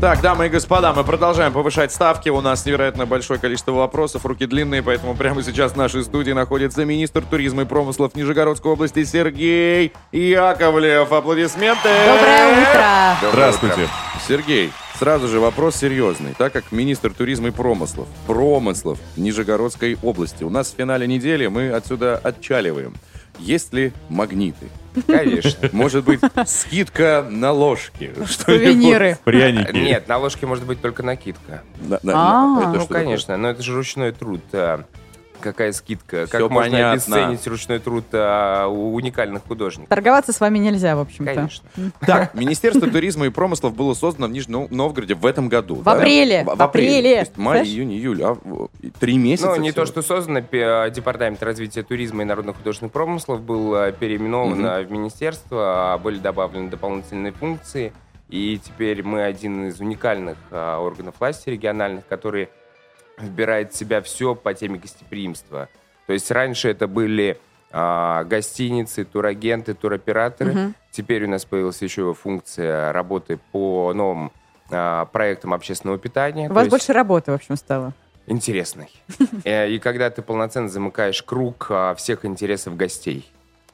Так, 0.00 0.20
дамы 0.20 0.46
и 0.46 0.48
господа, 0.48 0.92
мы 0.92 1.04
продолжаем 1.04 1.52
повышать 1.52 1.92
ставки. 1.92 2.28
У 2.28 2.40
нас 2.40 2.66
невероятно 2.66 3.06
большое 3.06 3.38
количество 3.38 3.70
вопросов, 3.70 4.26
руки 4.26 4.46
длинные, 4.46 4.82
поэтому 4.82 5.14
прямо 5.14 5.44
сейчас 5.44 5.72
в 5.72 5.76
нашей 5.76 6.02
студии 6.02 6.32
находится 6.32 6.84
министр 6.84 7.22
туризма 7.22 7.62
и 7.62 7.64
промыслов 7.66 8.16
Нижегородской 8.16 8.72
области 8.72 9.04
Сергей 9.04 9.92
Яковлев. 10.10 11.12
Аплодисменты! 11.12 11.88
Доброе 12.06 12.48
утро! 12.48 13.16
Доброе 13.22 13.32
Здравствуйте. 13.32 13.82
утро. 13.82 13.90
Сергей, 14.26 14.72
сразу 15.02 15.26
же 15.26 15.40
вопрос 15.40 15.74
серьезный. 15.74 16.32
Так 16.38 16.52
как 16.52 16.70
министр 16.70 17.12
туризма 17.12 17.48
и 17.48 17.50
промыслов, 17.50 18.06
промыслов 18.28 19.00
Нижегородской 19.16 19.98
области, 20.00 20.44
у 20.44 20.48
нас 20.48 20.70
в 20.72 20.76
финале 20.76 21.08
недели 21.08 21.48
мы 21.48 21.70
отсюда 21.72 22.18
отчаливаем. 22.18 22.94
Есть 23.40 23.72
ли 23.72 23.92
магниты? 24.08 24.68
Конечно. 25.08 25.70
Может 25.72 26.04
быть, 26.04 26.20
скидка 26.46 27.26
на 27.28 27.50
ложки? 27.50 28.12
Сувениры. 28.28 29.18
Пряники. 29.24 29.72
Нет, 29.74 30.06
на 30.06 30.18
ложке 30.18 30.46
может 30.46 30.64
быть 30.66 30.80
только 30.80 31.02
накидка. 31.02 31.62
На- 31.80 31.98
на- 32.04 32.12
А. 32.14 32.72
ну, 32.72 32.86
конечно, 32.86 33.36
но 33.36 33.48
это 33.50 33.60
же 33.60 33.74
ручной 33.74 34.12
труд. 34.12 34.40
Какая 35.42 35.72
скидка? 35.72 36.26
Всё 36.26 36.38
как 36.38 36.50
можно 36.50 36.70
понятно. 36.70 36.92
обесценить 36.92 37.46
ручной 37.46 37.78
труд 37.78 38.04
а, 38.12 38.66
у 38.68 38.94
уникальных 38.94 39.42
художников? 39.46 39.88
Торговаться 39.88 40.32
с 40.32 40.40
вами 40.40 40.58
нельзя, 40.58 40.96
в 40.96 41.00
общем-то. 41.00 41.34
Конечно. 41.34 41.68
Так, 42.00 42.34
Министерство 42.34 42.88
туризма 42.88 43.26
и 43.26 43.30
промыслов 43.30 43.74
было 43.74 43.94
создано 43.94 44.28
в 44.28 44.30
Нижнем 44.30 44.68
Новгороде 44.70 45.14
в 45.14 45.26
этом 45.26 45.48
году. 45.48 45.76
В 45.76 45.84
да? 45.84 45.92
апреле, 45.92 46.44
В, 46.44 46.56
в 46.56 46.62
апреле. 46.62 47.14
То 47.14 47.20
есть 47.20 47.36
май, 47.36 47.58
Знаешь? 47.58 47.68
июнь, 47.68 47.92
июль. 47.92 48.22
А, 48.22 48.36
три 49.00 49.18
месяца 49.18 49.48
Ну, 49.50 49.56
не 49.56 49.70
всего? 49.72 49.84
то, 49.84 49.90
что 49.90 50.02
создано, 50.02 50.40
Департамент 50.40 51.42
развития 51.42 51.82
туризма 51.82 52.22
и 52.22 52.24
народно-художественных 52.24 52.92
промыслов 52.92 53.40
был 53.42 53.74
а, 53.74 53.92
переименован 53.92 54.64
а, 54.64 54.82
в 54.82 54.90
министерство, 54.90 55.94
а, 55.94 55.98
были 55.98 56.18
добавлены 56.18 56.70
дополнительные 56.70 57.32
функции, 57.32 57.92
и 58.28 58.58
теперь 58.64 59.02
мы 59.02 59.22
один 59.24 59.68
из 59.68 59.80
уникальных 59.80 60.38
а, 60.50 60.78
органов 60.80 61.16
власти 61.20 61.50
региональных, 61.50 62.06
который 62.06 62.48
вбирает 63.18 63.72
в 63.72 63.76
себя 63.76 64.00
все 64.02 64.34
по 64.34 64.54
теме 64.54 64.78
гостеприимства. 64.78 65.68
То 66.06 66.12
есть 66.12 66.30
раньше 66.30 66.68
это 66.68 66.86
были 66.86 67.38
а, 67.70 68.24
гостиницы, 68.24 69.04
турагенты, 69.04 69.74
туроператоры. 69.74 70.52
Мгм. 70.52 70.74
Теперь 70.90 71.24
у 71.24 71.28
нас 71.28 71.44
появилась 71.44 71.80
еще 71.80 72.12
функция 72.14 72.92
работы 72.92 73.38
по 73.52 73.92
новым 73.94 74.30
а, 74.70 75.06
проектам 75.06 75.54
общественного 75.54 75.98
питания. 75.98 76.48
У 76.50 76.52
вас 76.52 76.64
есть- 76.64 76.70
больше 76.70 76.92
работы, 76.92 77.30
в 77.32 77.34
общем, 77.34 77.56
стало. 77.56 77.92
интересный. 78.26 78.88
Э, 79.44 79.68
И 79.70 79.78
когда 79.78 80.10
ты 80.10 80.22
полноценно 80.22 80.68
замыкаешь 80.68 81.22
круг 81.22 81.66
а, 81.70 81.94
всех 81.94 82.24
интересов 82.24 82.76
гостей. 82.76 83.30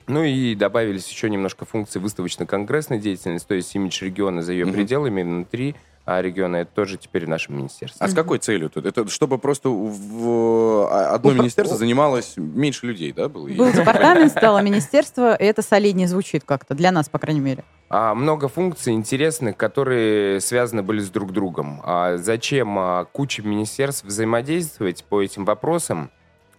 Ну 0.06 0.22
и 0.24 0.54
добавились 0.54 1.06
еще 1.10 1.28
немножко 1.28 1.66
функций 1.66 2.00
выставочно-конгрессной 2.00 2.98
деятельности, 2.98 3.46
то 3.46 3.54
есть 3.54 3.74
имидж 3.74 4.02
региона 4.02 4.40
за 4.42 4.52
ее 4.52 4.64
Мгм. 4.64 4.74
пределами 4.74 5.22
внутри 5.22 5.74
региона, 6.20 6.56
это 6.56 6.70
тоже 6.74 6.96
теперь 6.96 7.26
в 7.26 7.28
нашем 7.28 7.56
министерстве. 7.56 8.04
А 8.04 8.08
с 8.08 8.14
какой 8.14 8.38
целью 8.38 8.70
тут? 8.70 8.86
Это 8.86 9.08
чтобы 9.08 9.38
просто 9.38 9.68
в 9.68 10.88
а, 10.90 11.14
одно 11.14 11.32
министерство 11.32 11.76
занималось 11.76 12.34
меньше 12.36 12.86
людей, 12.86 13.12
да? 13.12 13.28
Было? 13.28 13.48
Был 13.48 13.72
департамент, 13.72 14.32
стало 14.36 14.60
министерство, 14.60 15.34
и 15.34 15.44
это 15.44 15.62
солиднее 15.62 16.08
звучит 16.08 16.44
как-то, 16.44 16.74
для 16.74 16.90
нас, 16.92 17.08
по 17.08 17.18
крайней 17.18 17.40
мере. 17.40 17.64
А, 17.90 18.14
много 18.14 18.48
функций 18.48 18.92
интересных, 18.92 19.56
которые 19.56 20.40
связаны 20.40 20.82
были 20.82 21.00
с 21.00 21.10
друг 21.10 21.32
другом. 21.32 21.80
А 21.84 22.16
зачем 22.16 22.78
а, 22.78 23.04
куче 23.06 23.42
министерств 23.42 24.04
взаимодействовать 24.04 25.04
по 25.04 25.22
этим 25.22 25.44
вопросам, 25.44 26.10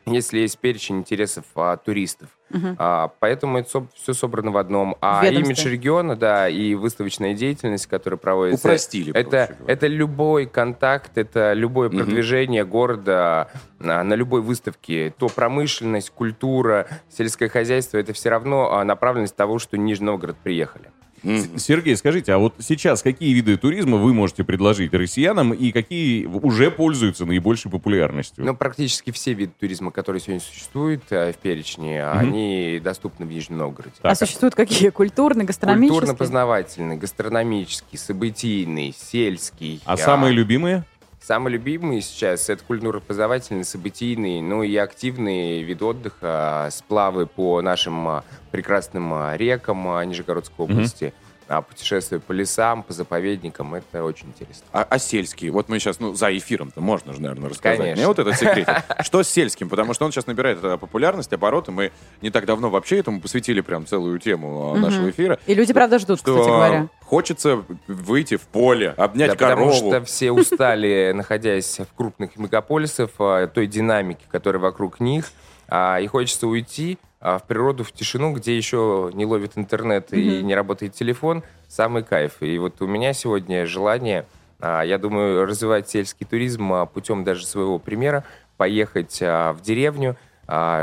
если 0.06 0.39
есть 0.39 0.58
перечень 0.60 0.97
интересов 1.00 1.45
а, 1.56 1.78
туристов? 1.78 2.30
Мгм. 2.50 2.76
А, 2.80 3.12
поэтому 3.20 3.60
это 3.60 3.86
все 3.93 4.14
собрано 4.14 4.52
в 4.52 4.58
одном. 4.58 4.95
А 5.02 5.24
Ведомстве. 5.24 5.45
имидж 5.45 5.68
региона, 5.72 6.16
да, 6.16 6.50
и 6.50 6.74
выставочная 6.74 7.34
деятельность, 7.34 7.86
которая 7.88 8.18
проводится... 8.18 8.68
Упростили, 8.68 9.14
Это, 9.14 9.56
это 9.68 9.88
любой 9.88 10.47
контакт, 10.47 11.18
это 11.18 11.54
любое 11.54 11.89
Мгм. 11.89 12.00
продвижение 12.00 12.66
города 12.66 13.50
а, 13.80 14.04
на 14.04 14.14
любой 14.16 14.41
выставке. 14.41 15.14
То 15.18 15.28
промышленность, 15.28 16.10
культура, 16.10 16.88
сельское 17.10 17.50
хозяйство, 17.50 17.97
это 17.97 18.14
все 18.14 18.30
равно 18.30 18.74
а, 18.74 18.84
направленность 18.84 19.36
того, 19.36 19.60
что 19.60 19.78
Нижний 19.78 20.08
Новгород 20.08 20.38
приехали. 20.38 20.89
Сергей, 21.24 21.95
скажите, 21.97 22.34
а 22.34 22.38
вот 22.38 22.55
сейчас 22.59 23.01
какие 23.01 23.34
виды 23.34 23.57
туризма 23.57 23.97
вы 23.97 24.13
можете 24.13 24.43
предложить 24.43 24.93
россиянам 24.93 25.53
и 25.53 25.72
какие 25.72 26.26
уже 26.26 26.72
пользуются 26.72 27.26
наибольшей 27.26 27.70
популярностью? 27.72 28.45
Ну, 28.45 28.55
практически 28.55 29.11
все 29.11 29.34
виды 29.34 29.51
туризма, 29.59 29.91
которые 29.91 30.22
сегодня 30.22 30.41
существуют 30.41 31.03
э, 31.11 31.34
в 31.34 31.38
перечне, 31.38 32.03
Мгм. 32.05 32.20
они 32.20 32.80
доступны 32.84 33.26
в 33.26 33.30
Нижнем 33.30 33.57
Новгороде. 33.57 33.95
а 34.01 34.15
существуют 34.15 34.55
какие? 34.55 34.89
Культурные, 34.89 35.45
гастрономические? 35.45 35.99
Культурно-познавательный, 35.99 36.97
гастрономический, 36.97 37.97
событийный, 37.97 38.93
сельский. 38.97 39.82
А 39.86 39.97
самые 39.97 40.34
любимые? 40.34 40.84
Самые 41.30 41.53
любимые 41.53 42.01
сейчас 42.01 42.49
это 42.49 42.63
культурно-познавательный, 42.63 43.63
событийный, 43.63 44.41
ну 44.41 44.63
и 44.63 44.75
активный 44.77 45.61
вид 45.61 45.80
отдыха, 45.84 46.69
сплавы 46.71 47.27
по 47.27 47.61
нашим 47.61 48.07
а, 48.07 48.23
прекрасным 48.49 49.13
а, 49.13 49.38
рекам 49.38 49.88
а, 49.89 50.03
Нижегородской 50.03 50.65
области, 50.65 51.13
а, 51.47 51.61
путешествия 51.61 52.19
по 52.19 52.32
лесам, 52.32 52.82
по 52.82 52.93
заповедникам, 52.93 53.75
это 53.75 54.03
очень 54.03 54.30
интересно. 54.30 54.65
А, 54.73 54.88
а 54.89 54.97
сельские? 54.97 55.51
Вот 55.51 55.69
мы 55.69 55.77
сейчас, 55.77 55.99
ну, 55.99 56.15
за 56.15 56.36
эфиром-то 56.36 56.82
можно 56.82 57.13
же, 57.13 57.21
наверное, 57.21 57.49
рассказать. 57.49 57.77
Конечно. 57.77 57.99
Мне 57.99 58.07
вот 58.07 58.17
этот 58.17 58.36
секрет. 58.36 58.67
Что 59.01 59.21
с 59.21 59.30
сельским? 59.30 59.69
Потому 59.69 59.93
что 59.93 60.05
он 60.05 60.11
сейчас 60.11 60.25
набирает 60.25 60.59
популярность, 60.61 61.32
обороты. 61.32 61.71
Мы 61.71 61.91
не 62.23 62.32
так 62.32 62.47
давно 62.47 62.71
вообще 62.71 62.97
этому 62.97 63.21
посвятили 63.21 63.61
прям 63.61 63.86
целую 63.86 64.17
тему 64.17 64.75
нашего 64.77 65.11
эфира. 65.11 65.38
И 65.45 65.53
люди, 65.53 65.73
правда, 65.73 65.99
ждут, 65.99 66.17
кстати 66.17 66.36
говоря. 66.36 66.88
Хочется 67.10 67.66
выйти 67.88 68.38
в 68.38 68.43
поле, 68.43 68.93
обнять 68.95 69.32
Да, 69.32 69.36
корову. 69.36 69.72
потому 69.72 69.91
что 69.91 70.05
все 70.05 70.32
устали, 70.32 71.12
находясь 71.16 71.80
в 71.80 71.95
крупных 71.95 72.38
мегаполисах, 72.38 73.10
а, 73.18 73.47
той 73.47 73.66
динамики, 73.66 74.26
которая 74.30 74.62
вокруг 74.62 74.99
них, 74.99 75.26
а, 75.68 75.97
и 75.99 76.05
хочется 76.05 76.45
уйти 76.45 76.99
а, 77.20 77.39
в 77.39 77.45
природу, 77.45 77.84
в 77.84 77.91
тишину, 77.91 78.34
где 78.34 78.55
еще 78.55 79.10
не 79.14 79.26
ловит 79.26 79.53
интернет 79.55 80.14
и 80.14 80.43
не 80.43 80.53
работает 80.53 80.93
телефон, 80.93 81.43
самый 81.68 82.03
кайф. 82.03 82.41
И 82.41 82.60
вот 82.60 82.80
у 82.80 82.86
меня 82.86 83.14
сегодня 83.14 83.66
желание, 83.66 84.26
я 84.62 84.97
думаю, 84.99 85.45
развивать 85.45 85.89
сельский 85.89 86.28
туризм 86.28 86.86
путем 86.93 87.24
даже 87.24 87.45
своего 87.45 87.80
примера, 87.80 88.24
поехать 88.57 89.20
в 89.20 89.57
деревню, 89.64 90.16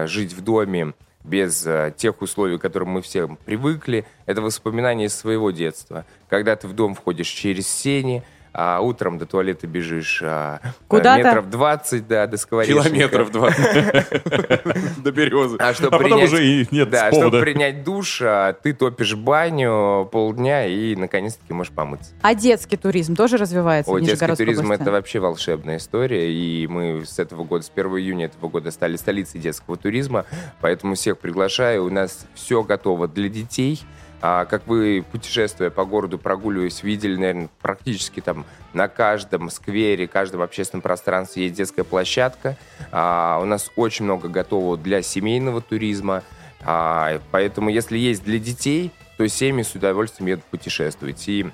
жить 0.07 0.33
в 0.33 0.43
доме 0.43 0.95
без 1.27 1.65
а, 1.67 1.91
тех 1.91 2.23
условий, 2.23 2.59
к 2.59 2.63
которым 2.63 2.91
мы 2.91 3.03
все 3.03 3.29
привыкли. 3.45 4.07
Это 4.27 4.41
воспоминание 4.41 5.09
из 5.09 5.15
своего 5.15 5.51
детства. 5.51 6.07
Когда 6.29 6.57
ты 6.57 6.69
в 6.69 6.73
дом 6.73 6.95
входишь 6.95 7.29
через 7.29 7.69
сени, 7.69 8.23
а 8.59 8.81
утром 8.81 9.19
до 9.19 9.27
туалета 9.27 9.67
бежишь 9.67 10.23
а, 10.25 10.61
Куда-то? 10.89 11.23
метров 11.23 11.51
20, 11.51 12.09
да, 12.09 12.27
до 12.27 12.39
скворечника. 12.39 12.89
Километров 12.89 13.31
20. 13.31 14.97
До 15.03 15.13
березы. 15.13 15.57
А 15.59 15.75
чтобы 15.75 15.89
А 15.89 15.99
потом 15.99 16.13
принять, 16.13 16.33
уже 16.33 16.47
и 16.47 16.69
нет 16.71 16.89
да, 16.89 17.13
чтобы 17.13 17.41
принять 17.41 17.85
душ, 17.85 18.23
а, 18.23 18.55
ты 18.55 18.73
топишь 18.73 19.15
баню 19.15 20.09
полдня 20.11 20.67
и 20.67 20.97
наконец-таки 20.97 21.53
можешь 21.53 21.73
помыться. 21.73 22.15
А 22.23 22.35
детский 22.35 22.79
туризм 22.79 23.15
тоже 23.15 23.37
развивается 23.37 23.93
в 23.93 24.01
детский 24.01 24.35
туризм 24.35 24.73
это 24.73 24.91
вообще 24.91 25.19
волшебная 25.19 25.77
история, 25.77 26.33
и 26.33 26.67
мы 26.67 27.05
с 27.05 27.19
этого 27.19 27.45
года, 27.45 27.63
с 27.63 27.71
1 27.75 27.87
июня 27.99 28.27
этого 28.27 28.49
года 28.49 28.71
стали 28.71 28.97
столицей 28.97 29.39
детского 29.39 29.77
туризма, 29.77 30.25
поэтому 30.63 30.95
всех 30.95 31.19
приглашаю, 31.19 31.85
у 31.85 31.91
нас 31.91 32.27
все 32.35 32.63
готово 32.63 33.07
для 33.07 33.29
детей. 33.29 33.83
А, 34.23 34.45
как 34.47 34.67
вы, 34.67 35.05
путешествуя 35.11 35.71
по 35.71 35.85
городу, 35.85 36.19
прогуливаясь, 36.19 36.83
видели, 36.83 37.17
наверное, 37.17 37.49
практически 37.61 38.21
там 38.21 38.45
на 38.73 38.89
каждом 38.89 39.51
сквере, 39.51 40.09
каждом 40.09 40.43
общественном 40.43 40.83
пространстве 40.83 41.45
есть 41.45 41.57
детская 41.57 41.85
площадка. 41.85 42.57
А, 42.93 43.39
у 43.43 43.45
нас 43.45 43.71
очень 43.77 44.05
много 44.05 44.29
готово 44.29 44.77
для 44.77 45.03
семейного 45.03 45.61
туризма. 45.61 46.23
А, 46.65 47.21
поэтому, 47.31 47.69
если 47.69 47.99
есть 47.99 48.25
для 48.25 48.39
детей, 48.39 48.91
то 49.17 49.27
семьи 49.29 49.63
с 49.63 49.75
удовольствием 49.75 50.29
едут 50.29 50.45
путешествовать. 50.45 51.29
И 51.29 51.47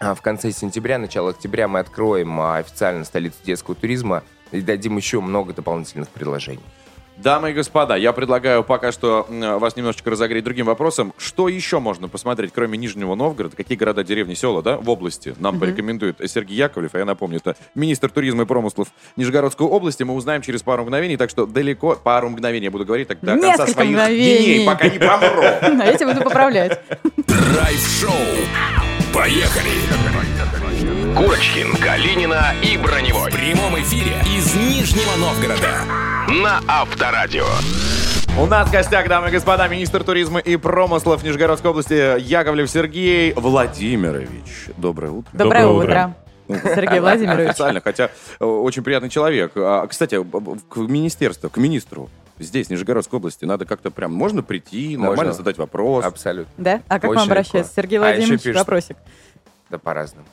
а, 0.00 0.14
в 0.14 0.22
конце 0.22 0.50
сентября, 0.50 0.98
начало 0.98 1.30
октября 1.30 1.68
мы 1.68 1.78
откроем 1.78 2.40
а, 2.40 2.58
официально 2.58 3.04
столицу 3.04 3.36
детского 3.44 3.76
туризма 3.76 4.24
и 4.50 4.60
дадим 4.60 4.96
еще 4.96 5.20
много 5.20 5.52
дополнительных 5.52 6.08
предложений. 6.08 6.64
Дамы 7.22 7.50
и 7.50 7.52
господа, 7.52 7.94
я 7.96 8.12
предлагаю 8.12 8.64
пока 8.64 8.90
что 8.90 9.26
вас 9.28 9.76
немножечко 9.76 10.10
разогреть 10.10 10.42
другим 10.42 10.66
вопросом. 10.66 11.12
Что 11.18 11.48
еще 11.48 11.78
можно 11.78 12.08
посмотреть, 12.08 12.50
кроме 12.52 12.76
Нижнего 12.76 13.14
Новгорода? 13.14 13.54
Какие 13.56 13.78
города, 13.78 14.02
деревни, 14.02 14.34
села, 14.34 14.60
да, 14.60 14.76
в 14.76 14.90
области 14.90 15.34
нам 15.38 15.54
Мгм. 15.54 15.60
порекомендует 15.60 16.16
Сергей 16.26 16.56
Яковлев, 16.56 16.94
а 16.94 16.98
я 16.98 17.04
напомню, 17.04 17.36
это 17.38 17.54
министр 17.76 18.10
туризма 18.10 18.42
и 18.42 18.46
промыслов 18.46 18.88
Нижегородской 19.16 19.66
области. 19.66 20.02
Мы 20.02 20.14
узнаем 20.14 20.42
через 20.42 20.62
пару 20.62 20.82
мгновений, 20.82 21.16
так 21.16 21.30
что 21.30 21.46
далеко, 21.46 21.94
пару 22.02 22.28
мгновений 22.28 22.64
я 22.64 22.70
буду 22.72 22.84
говорить, 22.84 23.06
так 23.06 23.20
до 23.20 23.32
конца 23.32 23.46
Несколько 23.46 23.72
своих 23.72 23.90
мгновений. 23.90 24.44
дней, 24.56 24.66
пока 24.66 24.88
не 24.88 24.98
помру. 24.98 25.42
А 25.42 25.84
я 25.86 25.94
тебя 25.94 26.08
буду 26.08 26.22
поправлять. 26.22 26.80
Драйв-шоу. 27.26 28.10
Поехали! 29.14 29.70
Курочкин, 31.16 31.76
Калинина 31.76 32.54
и 32.64 32.76
Броневой. 32.78 33.30
В 33.30 33.34
прямом 33.34 33.78
эфире 33.80 34.12
из 34.36 34.54
Нижнего 34.56 35.14
Новгорода. 35.18 36.11
На 36.28 36.60
Авторадио. 36.68 37.44
У 38.40 38.46
нас 38.46 38.68
в 38.68 38.72
гостях, 38.72 39.08
дамы 39.08 39.28
и 39.28 39.32
господа, 39.32 39.68
министр 39.68 40.02
туризма 40.04 40.38
и 40.38 40.56
промыслов 40.56 41.22
Нижегородской 41.22 41.70
области 41.70 42.18
Яковлев 42.20 42.70
Сергей 42.70 43.32
Владимирович. 43.34 44.68
Доброе 44.76 45.10
утро. 45.12 45.30
Доброе 45.32 45.66
утро. 45.66 46.14
Сергей 46.48 47.00
Владимирович. 47.00 47.50
Официально, 47.50 47.80
хотя 47.80 48.10
э, 48.40 48.44
очень 48.44 48.82
приятный 48.82 49.08
человек. 49.10 49.52
А, 49.56 49.86
Кстати, 49.86 50.22
к 50.68 50.76
министерству, 50.76 51.48
к 51.50 51.56
министру 51.56 52.10
здесь, 52.38 52.66
в 52.66 52.70
Нижегородской 52.70 53.18
области, 53.18 53.44
надо 53.44 53.64
как-то 53.64 53.90
прям, 53.90 54.12
можно 54.12 54.42
прийти, 54.42 54.96
нормально 54.96 55.16
Можно. 55.16 55.32
задать 55.32 55.58
вопрос. 55.58 56.04
Абсолютно. 56.04 56.52
Да? 56.56 56.80
А 56.88 56.98
как 57.00 57.10
Очень 57.10 57.20
вам 57.20 57.28
обращаться? 57.30 57.58
легко. 57.58 57.72
Сергей 57.74 57.98
А 57.98 58.02
еще 58.02 58.16
Владимирович, 58.16 58.42
пишут, 58.42 58.58
вопросик. 58.58 58.96
Да 59.70 59.78
по-разному. 59.78 60.26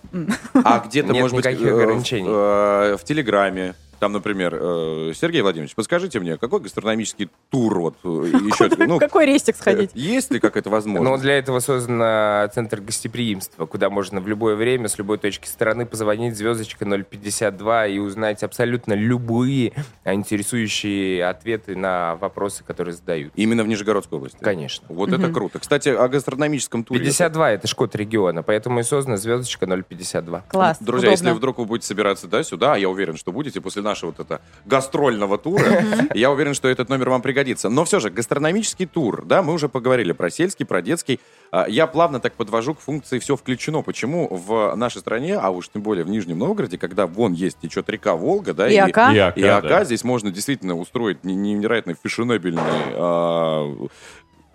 А 0.53 0.79
где-то, 0.85 1.13
может 1.13 1.35
быть, 1.35 1.45
э, 1.45 1.55
в- 1.55 1.79
ограничений. 1.81 2.27
э, 2.29 2.97
в 2.99 3.03
Телеграме, 3.05 3.75
там, 3.99 4.13
например, 4.13 4.57
э, 4.59 5.13
Сергей 5.15 5.41
Владимирович, 5.41 5.75
подскажите 5.75 6.19
мне, 6.19 6.37
какой 6.37 6.61
гастрономический 6.61 7.29
тур 7.49 7.79
вот 7.79 7.95
э, 8.03 8.07
еще, 8.07 8.69
ну, 8.85 8.97
В 8.97 8.99
какой 8.99 9.25
рестик 9.25 9.55
сходить? 9.55 9.91
есть 9.93 10.31
ли 10.31 10.39
какая-то 10.39 10.69
возможность? 10.69 11.09
Но 11.09 11.17
для 11.17 11.37
этого 11.37 11.59
создан 11.59 12.49
центр 12.51 12.81
гостеприимства, 12.81 13.65
куда 13.65 13.89
можно 13.89 14.21
в 14.21 14.27
любое 14.27 14.55
время, 14.55 14.87
с 14.87 14.97
любой 14.97 15.17
точки 15.17 15.47
страны 15.47 15.85
позвонить 15.85 16.37
звездочка 16.37 16.85
052 16.85 17.87
и 17.87 17.99
узнать 17.99 18.43
абсолютно 18.43 18.93
любые 18.93 19.73
интересующие 20.05 21.25
ответы 21.25 21.75
на 21.75 22.15
вопросы, 22.15 22.63
которые 22.63 22.95
задают. 22.95 23.33
Именно 23.35 23.63
в 23.63 23.67
Нижегородской 23.67 24.17
области? 24.17 24.37
Конечно. 24.39 24.87
Вот 24.89 25.11
это 25.11 25.31
круто. 25.31 25.59
Кстати, 25.59 25.89
о 25.89 26.07
гастрономическом 26.07 26.83
туре. 26.83 26.99
52 26.99 27.51
это 27.51 27.67
шкод 27.67 27.95
региона, 27.95 28.43
поэтому 28.43 28.79
и 28.79 28.83
создана 28.83 29.17
звездочка 29.17 29.65
052. 29.65 30.41
Класс. 30.47 30.77
Друзья, 30.79 31.11
если 31.11 31.31
вдруг 31.31 31.57
вы 31.57 31.65
будете 31.65 31.87
собираться 31.87 32.27
да, 32.27 32.43
сюда, 32.43 32.73
а 32.73 32.77
я 32.77 32.89
уверен, 32.89 33.17
что 33.17 33.31
будете 33.31 33.61
после 33.61 33.81
нашего 33.89 34.11
вот 34.11 34.19
это 34.19 34.41
гастрольного 34.65 35.37
тура, 35.37 35.83
я 36.13 36.31
уверен, 36.31 36.53
что 36.53 36.67
этот 36.67 36.89
номер 36.89 37.09
вам 37.09 37.21
пригодится. 37.21 37.69
Но 37.69 37.83
все 37.85 37.99
же, 37.99 38.09
гастрономический 38.09 38.85
тур, 38.85 39.25
да, 39.25 39.41
мы 39.43 39.53
уже 39.53 39.67
поговорили 39.69 40.11
про 40.13 40.29
сельский, 40.29 40.65
про 40.65 40.81
детский. 40.81 41.19
А, 41.51 41.65
Я 41.67 41.87
плавно 41.87 42.19
так 42.19 42.33
подвожу 42.33 42.75
к 42.75 42.79
функции 42.79 43.19
«все 43.19 43.35
включено». 43.35 43.81
Почему 43.81 44.27
в 44.29 44.75
нашей 44.75 44.99
стране, 44.99 45.35
а 45.37 45.49
уж 45.49 45.69
тем 45.69 45.81
более 45.81 46.03
в 46.05 46.09
Нижнем 46.09 46.37
Новгороде, 46.39 46.77
когда 46.77 47.05
вон 47.07 47.33
есть 47.33 47.59
течет 47.59 47.89
река 47.89 48.15
Волга, 48.15 48.53
да, 48.53 48.67
И 48.69 48.77
Ока. 48.77 49.13
И 49.13 49.17
Ока, 49.19 49.39
и 49.39 49.43
Ока, 49.43 49.67
да. 49.69 49.83
здесь 49.85 50.03
можно 50.03 50.31
действительно 50.31 50.75
устроить 50.77 51.23
не- 51.23 51.35
невероятно 51.35 51.95
фешенебельный 52.01 52.61
а, 52.93 53.75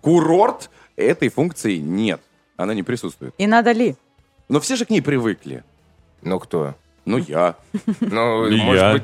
курорт, 0.01 0.71
этой 0.97 1.29
функции 1.29 1.77
нет. 1.77 2.21
Она 2.57 2.75
не 2.75 2.83
присутствует. 2.83 3.35
И 3.39 3.47
надо 3.47 3.73
ли? 3.73 3.97
Но 4.49 4.61
все 4.61 4.77
же 4.77 4.85
к 4.85 4.91
ней 4.91 5.01
привыкли. 5.01 5.65
Ну 6.23 6.39
кто? 6.39 6.75
Ну, 7.05 7.19
я. 7.19 7.57
Ну, 8.01 8.47
И 8.47 8.57
может 8.57 8.93
быть, 8.93 9.03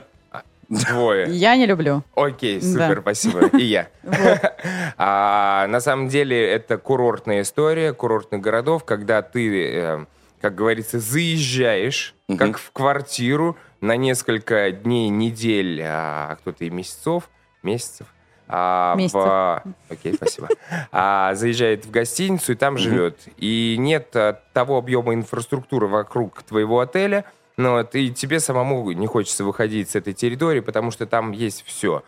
двое. 0.71 1.27
Я 1.29 1.57
не 1.57 1.67
люблю. 1.67 2.03
Окей, 2.15 2.61
Да. 2.61 2.67
супер, 2.89 3.01
спасибо. 3.03 3.47
И 3.59 3.65
я. 3.65 3.89
А, 4.97 5.67
на 5.69 5.81
самом 5.81 6.09
деле 6.09 6.43
это 6.51 6.79
курортная 6.79 7.43
история, 7.43 7.93
курортных 7.93 8.41
городов, 8.41 8.85
когда 8.85 9.23
ты 9.23 9.73
э, 9.75 10.05
как 10.41 10.55
говорится, 10.55 10.99
заезжаешь, 11.01 12.15
как 12.39 12.59
в 12.59 12.71
квартиру 12.73 13.57
на 13.81 13.97
несколько 13.97 14.71
дней, 14.71 15.09
недель, 15.09 15.81
а 15.85 16.37
кто-то 16.37 16.65
и 16.65 16.71
месяцев, 16.71 17.31
месяцев. 17.63 18.07
а, 18.49 18.95
в- 18.95 18.99
Месяцев. 18.99 19.75
Окей, 19.89 20.15
спасибо. 20.15 20.49
А, 20.93 21.35
заезжает 21.35 21.85
в 21.87 21.91
гостиницу 21.91 22.53
и 22.53 22.57
там 22.57 22.77
живет. 22.79 23.19
И 23.37 23.77
нет 23.79 24.15
а, 24.17 24.41
того 24.53 24.77
объема 24.79 25.15
инфраструктуры 25.15 25.87
вокруг 25.87 26.43
твоего 26.43 26.81
отеля, 26.81 27.25
но 27.57 27.73
вот, 27.73 27.95
и 27.95 28.13
тебе 28.13 28.41
самому 28.41 28.91
не 28.93 29.07
хочется 29.07 29.45
выходить 29.45 29.91
с 29.91 29.97
этой 29.97 30.13
территории, 30.13 30.61
потому 30.61 30.91
что 30.91 31.07
там 31.07 31.33
есть 31.33 31.65
все. 31.67 32.03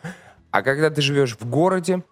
А 0.51 0.63
когда 0.63 0.91
ты 0.91 1.03
живешь 1.03 1.37
в 1.39 1.49
городе, 1.49 2.03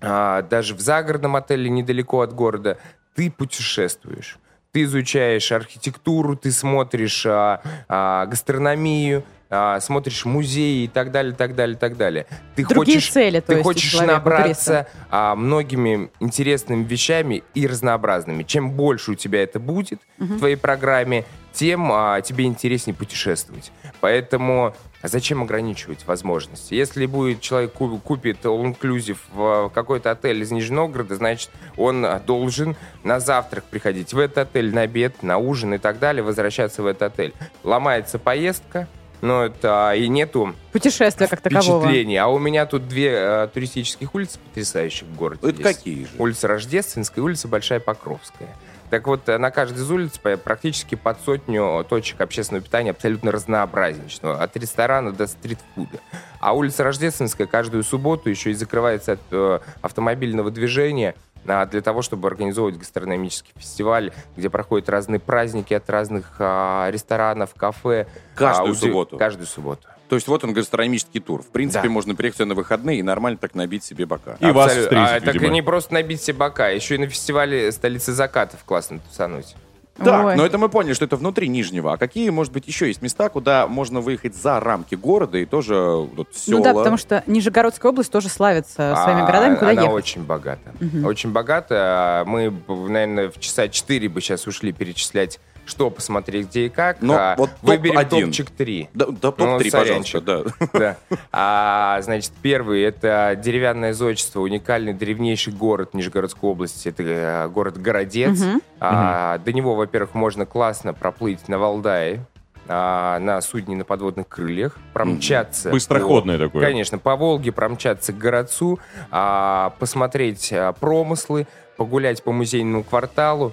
а, 0.00 0.42
даже 0.42 0.74
в 0.74 0.80
загородном 0.80 1.36
отеле 1.36 1.70
недалеко 1.70 2.20
от 2.20 2.32
города, 2.32 2.78
ты 3.14 3.30
путешествуешь. 3.30 4.38
Ты 4.72 4.84
изучаешь 4.84 5.50
архитектуру, 5.52 6.36
ты 6.36 6.52
смотришь 6.52 7.26
а, 7.26 7.60
а, 7.88 8.26
гастрономию, 8.26 9.24
а, 9.50 9.80
смотришь 9.80 10.24
музеи 10.24 10.84
и 10.84 10.88
так 10.88 11.10
далее, 11.10 11.34
так 11.34 11.54
далее, 11.54 11.76
так 11.76 11.96
далее. 11.96 12.26
Ты 12.54 12.64
Другие 12.64 12.98
хочешь, 12.98 13.10
цели, 13.10 13.40
ты 13.40 13.62
хочешь 13.62 13.90
человека, 13.90 14.14
набраться 14.14 14.86
а, 15.10 15.34
многими 15.34 16.10
интересными 16.20 16.84
вещами 16.84 17.42
и 17.54 17.66
разнообразными. 17.66 18.44
Чем 18.44 18.70
больше 18.70 19.12
у 19.12 19.14
тебя 19.16 19.42
это 19.42 19.58
будет 19.58 20.00
Мгм. 20.18 20.36
в 20.36 20.38
твоей 20.38 20.56
программе, 20.56 21.24
тем 21.52 21.90
а, 21.92 22.20
тебе 22.20 22.44
интереснее 22.44 22.94
путешествовать. 22.94 23.72
Поэтому 24.00 24.74
а 25.02 25.08
зачем 25.08 25.42
ограничивать 25.42 26.06
возможности? 26.06 26.74
Если 26.74 27.06
будет 27.06 27.40
человек 27.40 27.72
ку- 27.72 27.98
купит 27.98 28.44
all-inclusive 28.44 29.16
в 29.32 29.70
какой-то 29.74 30.10
отель 30.10 30.42
из 30.42 30.50
Нижнего 30.50 30.82
Новгорода, 30.82 31.16
значит, 31.16 31.50
он 31.76 32.04
а, 32.04 32.20
должен 32.20 32.76
на 33.02 33.18
завтрак 33.18 33.64
приходить 33.64 34.12
в 34.12 34.18
этот 34.18 34.38
отель, 34.50 34.72
на 34.74 34.82
обед, 34.82 35.22
на 35.22 35.38
ужин 35.38 35.74
и 35.74 35.78
так 35.78 35.98
далее, 35.98 36.22
возвращаться 36.22 36.82
в 36.82 36.86
этот 36.86 37.14
отель. 37.14 37.32
Ломается 37.64 38.18
поездка, 38.18 38.86
но 39.20 39.44
это 39.44 39.90
а, 39.90 39.94
и 39.94 40.08
нету 40.08 40.54
Путешествие 40.72 41.28
как 41.28 41.40
такового. 41.40 41.80
впечатлений. 41.80 42.16
А 42.16 42.28
у 42.28 42.38
меня 42.38 42.66
тут 42.66 42.88
две 42.88 43.12
э, 43.12 43.48
туристических 43.52 44.14
улицы 44.14 44.38
потрясающих 44.38 45.08
в 45.08 45.16
городе. 45.16 45.40
Это 45.48 45.62
есть. 45.62 45.78
какие 45.78 46.04
же? 46.04 46.10
Улица 46.18 46.48
Рождественская, 46.48 47.24
улица 47.24 47.48
Большая 47.48 47.80
Покровская. 47.80 48.56
Так 48.90 49.06
вот, 49.06 49.28
э, 49.28 49.38
на 49.38 49.50
каждой 49.50 49.78
из 49.78 49.90
улиц 49.90 50.18
практически 50.18 50.96
под 50.96 51.20
сотню 51.20 51.84
точек 51.88 52.20
общественного 52.20 52.64
питания 52.64 52.90
абсолютно 52.90 53.30
разнообразничного. 53.30 54.42
От 54.42 54.56
ресторана 54.56 55.12
до 55.12 55.26
стритфуда. 55.26 56.00
А 56.40 56.54
улица 56.54 56.82
Рождественская 56.82 57.46
каждую 57.46 57.84
субботу 57.84 58.28
еще 58.28 58.50
и 58.50 58.54
закрывается 58.54 59.12
от 59.12 59.20
э, 59.30 59.60
автомобильного 59.80 60.50
движения 60.50 61.14
а, 61.46 61.66
для 61.66 61.80
того, 61.80 62.02
чтобы 62.02 62.28
организовывать 62.28 62.76
гастрономический 62.78 63.52
фестиваль, 63.56 64.12
где 64.36 64.50
проходят 64.50 64.88
разные 64.88 65.20
праздники 65.20 65.74
от 65.74 65.88
разных 65.90 66.36
а, 66.38 66.88
ресторанов, 66.90 67.54
кафе. 67.54 68.06
Каждую 68.34 68.68
А, 68.68 68.70
уди- 68.72 68.80
субботу? 68.80 69.18
Каждую 69.18 69.46
субботу. 69.46 69.86
То 70.08 70.16
есть 70.16 70.26
вот 70.26 70.42
он 70.42 70.52
гастрономический 70.52 71.20
тур. 71.20 71.40
В 71.42 71.48
принципе, 71.48 71.84
Да. 71.84 71.88
можно 71.88 72.16
приехать 72.16 72.44
на 72.44 72.54
выходные 72.54 72.98
и 72.98 73.02
нормально 73.02 73.38
так 73.38 73.54
набить 73.54 73.84
себе 73.84 74.06
бока. 74.06 74.36
Абсолютно. 74.40 75.14
А, 75.14 75.20
так 75.20 75.36
и 75.36 75.48
не 75.48 75.62
просто 75.62 75.94
набить 75.94 76.20
себе 76.20 76.36
бока, 76.38 76.68
еще 76.68 76.96
и 76.96 76.98
на 76.98 77.06
фестивале 77.06 77.70
столицы 77.70 78.12
закатов 78.12 78.64
классно 78.64 78.98
тусануть. 78.98 79.54
Так, 79.96 80.36
но 80.36 80.46
это 80.46 80.56
мы 80.56 80.68
поняли, 80.68 80.94
что 80.94 81.04
это 81.04 81.16
внутри 81.16 81.48
Нижнего. 81.48 81.92
А 81.92 81.96
какие, 81.98 82.30
может 82.30 82.52
быть, 82.52 82.66
еще 82.66 82.86
есть 82.86 83.02
места, 83.02 83.28
куда 83.28 83.66
можно 83.66 84.00
выехать 84.00 84.34
за 84.34 84.58
рамки 84.60 84.94
города 84.94 85.36
и 85.38 85.44
тоже 85.44 85.74
вот 85.76 86.28
села? 86.34 86.56
Ну 86.58 86.62
да, 86.64 86.72
потому 86.74 86.96
что 86.96 87.22
Нижегородская 87.26 87.92
область 87.92 88.10
тоже 88.10 88.28
славится 88.28 88.94
своими 89.02 89.22
А, 89.22 89.26
городами, 89.26 89.54
куда 89.56 89.70
Она 89.72 89.82
ехать. 89.82 89.94
очень 89.94 90.22
богата. 90.24 90.72
Мгм. 90.80 91.04
Очень 91.04 91.32
богата. 91.32 92.24
Мы, 92.26 92.52
наверное, 92.68 93.30
в 93.30 93.38
часа 93.40 93.68
4 93.68 94.08
бы 94.08 94.20
сейчас 94.20 94.46
ушли 94.46 94.72
перечислять, 94.72 95.38
что 95.70 95.88
посмотреть, 95.90 96.48
где 96.48 96.66
и 96.66 96.68
как. 96.68 97.00
Но 97.00 97.14
А, 97.16 97.34
вот 97.38 97.50
Выберем 97.62 97.94
топ-один. 97.94 98.26
топчик 98.26 98.50
3. 98.50 98.88
Да, 98.92 99.06
да, 99.06 99.12
топ-3, 99.30 99.70
пожалуйста, 99.70 100.20
да. 100.20 100.42
Да. 100.74 100.96
А, 101.32 102.00
значит, 102.02 102.32
первый— 102.42 102.82
это 102.82 103.38
деревянное 103.42 103.92
зодчество, 103.94 104.40
уникальный 104.40 104.92
древнейший 104.92 105.52
город 105.52 105.94
Нижегородской 105.94 106.50
области. 106.50 106.88
Это 106.88 107.02
э, 107.02 107.48
город 107.48 107.80
Городец. 107.80 108.38
Мгм. 108.40 108.60
А, 108.80 109.38
До 109.38 109.52
него, 109.52 109.74
во-первых, 109.76 110.14
можно 110.14 110.44
классно 110.44 110.92
проплыть 110.92 111.48
на 111.48 111.58
Валдае, 111.58 112.20
а, 112.68 113.18
на 113.20 113.40
судне 113.40 113.76
на 113.76 113.84
подводных 113.84 114.28
крыльях, 114.28 114.76
промчаться. 114.92 115.70
Быстроходное 115.70 116.36
по- 116.38 116.44
такое. 116.44 116.62
Конечно, 116.66 116.98
по 116.98 117.16
Волге 117.16 117.52
промчаться 117.52 118.12
к 118.12 118.18
городцу, 118.18 118.78
а, 119.10 119.72
посмотреть 119.78 120.52
а, 120.52 120.72
промыслы, 120.72 121.46
погулять 121.76 122.22
по 122.22 122.32
музейному 122.32 122.84
кварталу, 122.84 123.52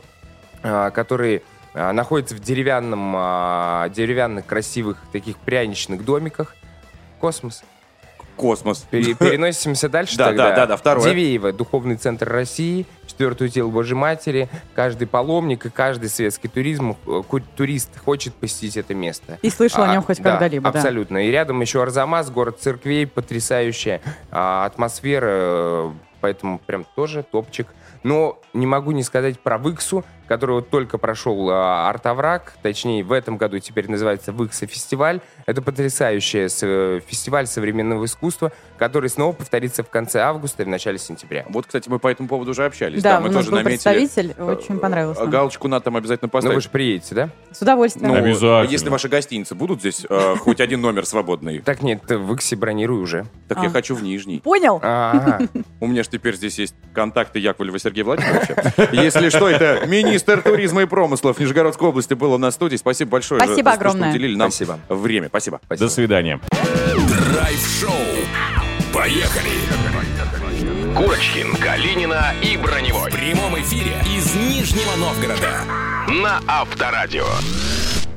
а, 0.63 0.89
который 0.91 1.41
находится 1.78 2.36
в 2.36 2.40
деревянном, 2.40 3.14
а, 3.16 3.90
деревянных 3.90 4.46
красивых 4.46 4.98
таких 5.12 5.38
пряничных 5.38 6.04
домиках. 6.04 6.56
Космос. 7.20 7.64
Космос. 8.36 8.86
Пере- 8.90 9.14
переносимся 9.20 9.90
дальше 9.90 10.18
Да, 10.18 10.28
тогда. 10.28 10.50
да, 10.50 10.56
да, 10.56 10.66
да, 10.68 10.78
второе. 10.78 11.10
Дивеево, 11.10 11.52
Духовный 11.52 11.96
центр 11.98 12.30
России, 12.30 12.86
четвертый 13.06 13.50
удел 13.50 13.70
Божьей 13.70 13.96
Матери. 13.96 14.48
Каждый 14.76 15.08
паломник 15.08 15.66
и 15.66 15.70
каждый 15.70 16.10
светский 16.10 16.48
туризм, 16.48 16.96
э, 17.06 17.22
турист 17.56 17.90
хочет 18.06 18.34
посетить 18.36 18.78
это 18.78 18.94
место. 18.94 19.40
И 19.42 19.50
слышал 19.50 19.84
о 19.84 19.92
нем 19.92 20.04
хоть 20.04 20.22
да, 20.22 20.32
когда-либо, 20.32 20.72
да. 20.72 20.80
Абсолютно. 20.80 21.26
И 21.28 21.32
рядом 21.32 21.60
еще 21.62 21.82
Арзамас, 21.82 22.30
город 22.30 22.58
церквей, 22.60 23.08
потрясающая 23.08 24.02
а, 24.32 24.66
атмосфера, 24.66 25.28
э, 25.30 25.92
поэтому 26.22 26.60
прям 26.60 26.86
тоже 26.96 27.24
топчик. 27.24 27.68
Но 28.04 28.40
не 28.54 28.68
могу 28.68 28.92
не 28.92 29.04
сказать 29.04 29.40
про 29.40 29.58
Выксу, 29.58 30.06
который 30.28 30.56
вот 30.56 30.70
только 30.70 30.98
прошел 30.98 31.50
а, 31.50 31.90
Артовраг, 31.90 32.54
точнее 32.62 33.04
в 33.04 33.12
этом 33.12 33.38
году 33.38 33.60
теперь 33.60 33.90
называется 33.90 34.32
Выкса 34.32 34.68
фестиваль. 34.68 35.22
Это 35.46 35.62
потрясающий 35.62 36.48
э, 36.62 37.00
фестиваль 37.08 37.48
современного 37.48 38.06
искусства, 38.06 38.52
который 38.78 39.10
снова 39.10 39.34
повторится 39.34 39.84
в 39.84 39.90
конце 39.90 40.20
августа 40.22 40.64
и 40.64 40.66
в 40.66 40.70
начале 40.70 40.98
сентября. 40.98 41.46
Вот, 41.50 41.66
кстати, 41.66 41.90
мы 41.90 42.00
по 42.00 42.08
этому 42.08 42.28
поводу 42.30 42.52
уже 42.52 42.66
общались. 42.66 43.02
Да, 43.02 43.20
мы 43.20 43.30
у 43.30 43.32
нас 43.32 43.46
тоже 43.46 43.52
был 43.52 43.58
наметили. 43.60 43.76
представитель, 43.94 44.42
очень 44.42 44.80
понравилось 44.80 45.18
А 45.18 45.22
нам. 45.22 45.30
Галочку 45.32 45.68
надо 45.68 45.86
там 45.86 45.96
обязательно 45.96 46.30
поставить. 46.30 46.52
Ну, 46.54 46.56
вы 46.58 46.62
же 46.62 46.70
приедете, 46.70 47.16
да? 47.16 47.30
С 47.52 47.62
удовольствием. 47.62 48.10
Ну, 48.10 48.16
Обязательно. 48.16 48.64
если 48.72 48.90
ваши 48.90 49.08
гостиницы 49.10 49.56
будут 49.56 49.80
здесь, 49.80 50.06
э, 50.10 50.36
хоть 50.40 50.60
один 50.60 50.82
номер 50.82 51.06
свободный. 51.06 51.60
Так 51.60 51.82
нет, 51.82 52.02
в 52.10 52.34
Иксе 52.34 52.56
бронируй 52.56 53.02
уже. 53.02 53.26
Так 53.48 53.60
А. 53.60 53.64
я 53.64 53.70
хочу 53.70 53.96
в 53.96 54.04
Нижний. 54.04 54.40
Понял? 54.42 54.78
У 55.80 55.88
меня 55.88 56.04
же 56.04 56.10
теперь 56.10 56.36
здесь 56.36 56.60
есть 56.60 56.76
контакты 56.94 57.40
Яковлева 57.40 57.80
Сергея 57.80 58.06
Владимировича. 58.06 58.56
Если 58.92 59.30
что, 59.30 59.48
это 59.50 59.84
министр 60.18 60.41
туризма 60.41 60.82
и 60.82 60.86
промыслов 60.86 61.39
Нижегородской 61.39 61.89
области 61.89 62.13
был 62.15 62.34
у 62.34 62.38
нас 62.38 62.53
в 62.53 62.55
студии. 62.55 62.76
Спасибо 62.76 63.11
большое. 63.11 63.39
Спасибо 63.39 63.55
за 63.72 63.78
то, 63.78 63.82
что 63.82 63.89
огромное. 63.89 64.09
уделили 64.11 64.36
нам 64.36 64.51
Спасибо. 64.51 64.80
время. 64.89 65.28
Спасибо. 65.28 65.61
До 65.70 65.89
свидания. 65.89 66.39
Драйв-шоу. 67.34 67.91
Поехали! 68.93 69.51
Курочкин, 70.95 71.55
Калинина 71.57 72.34
и 72.41 72.57
Броневой. 72.57 73.11
В 73.11 73.13
прямом 73.13 73.59
эфире 73.59 73.93
из 74.18 74.34
Нижнего 74.36 74.95
Новгорода. 74.95 75.61
На 76.09 76.41
Авторадио. 76.47 77.26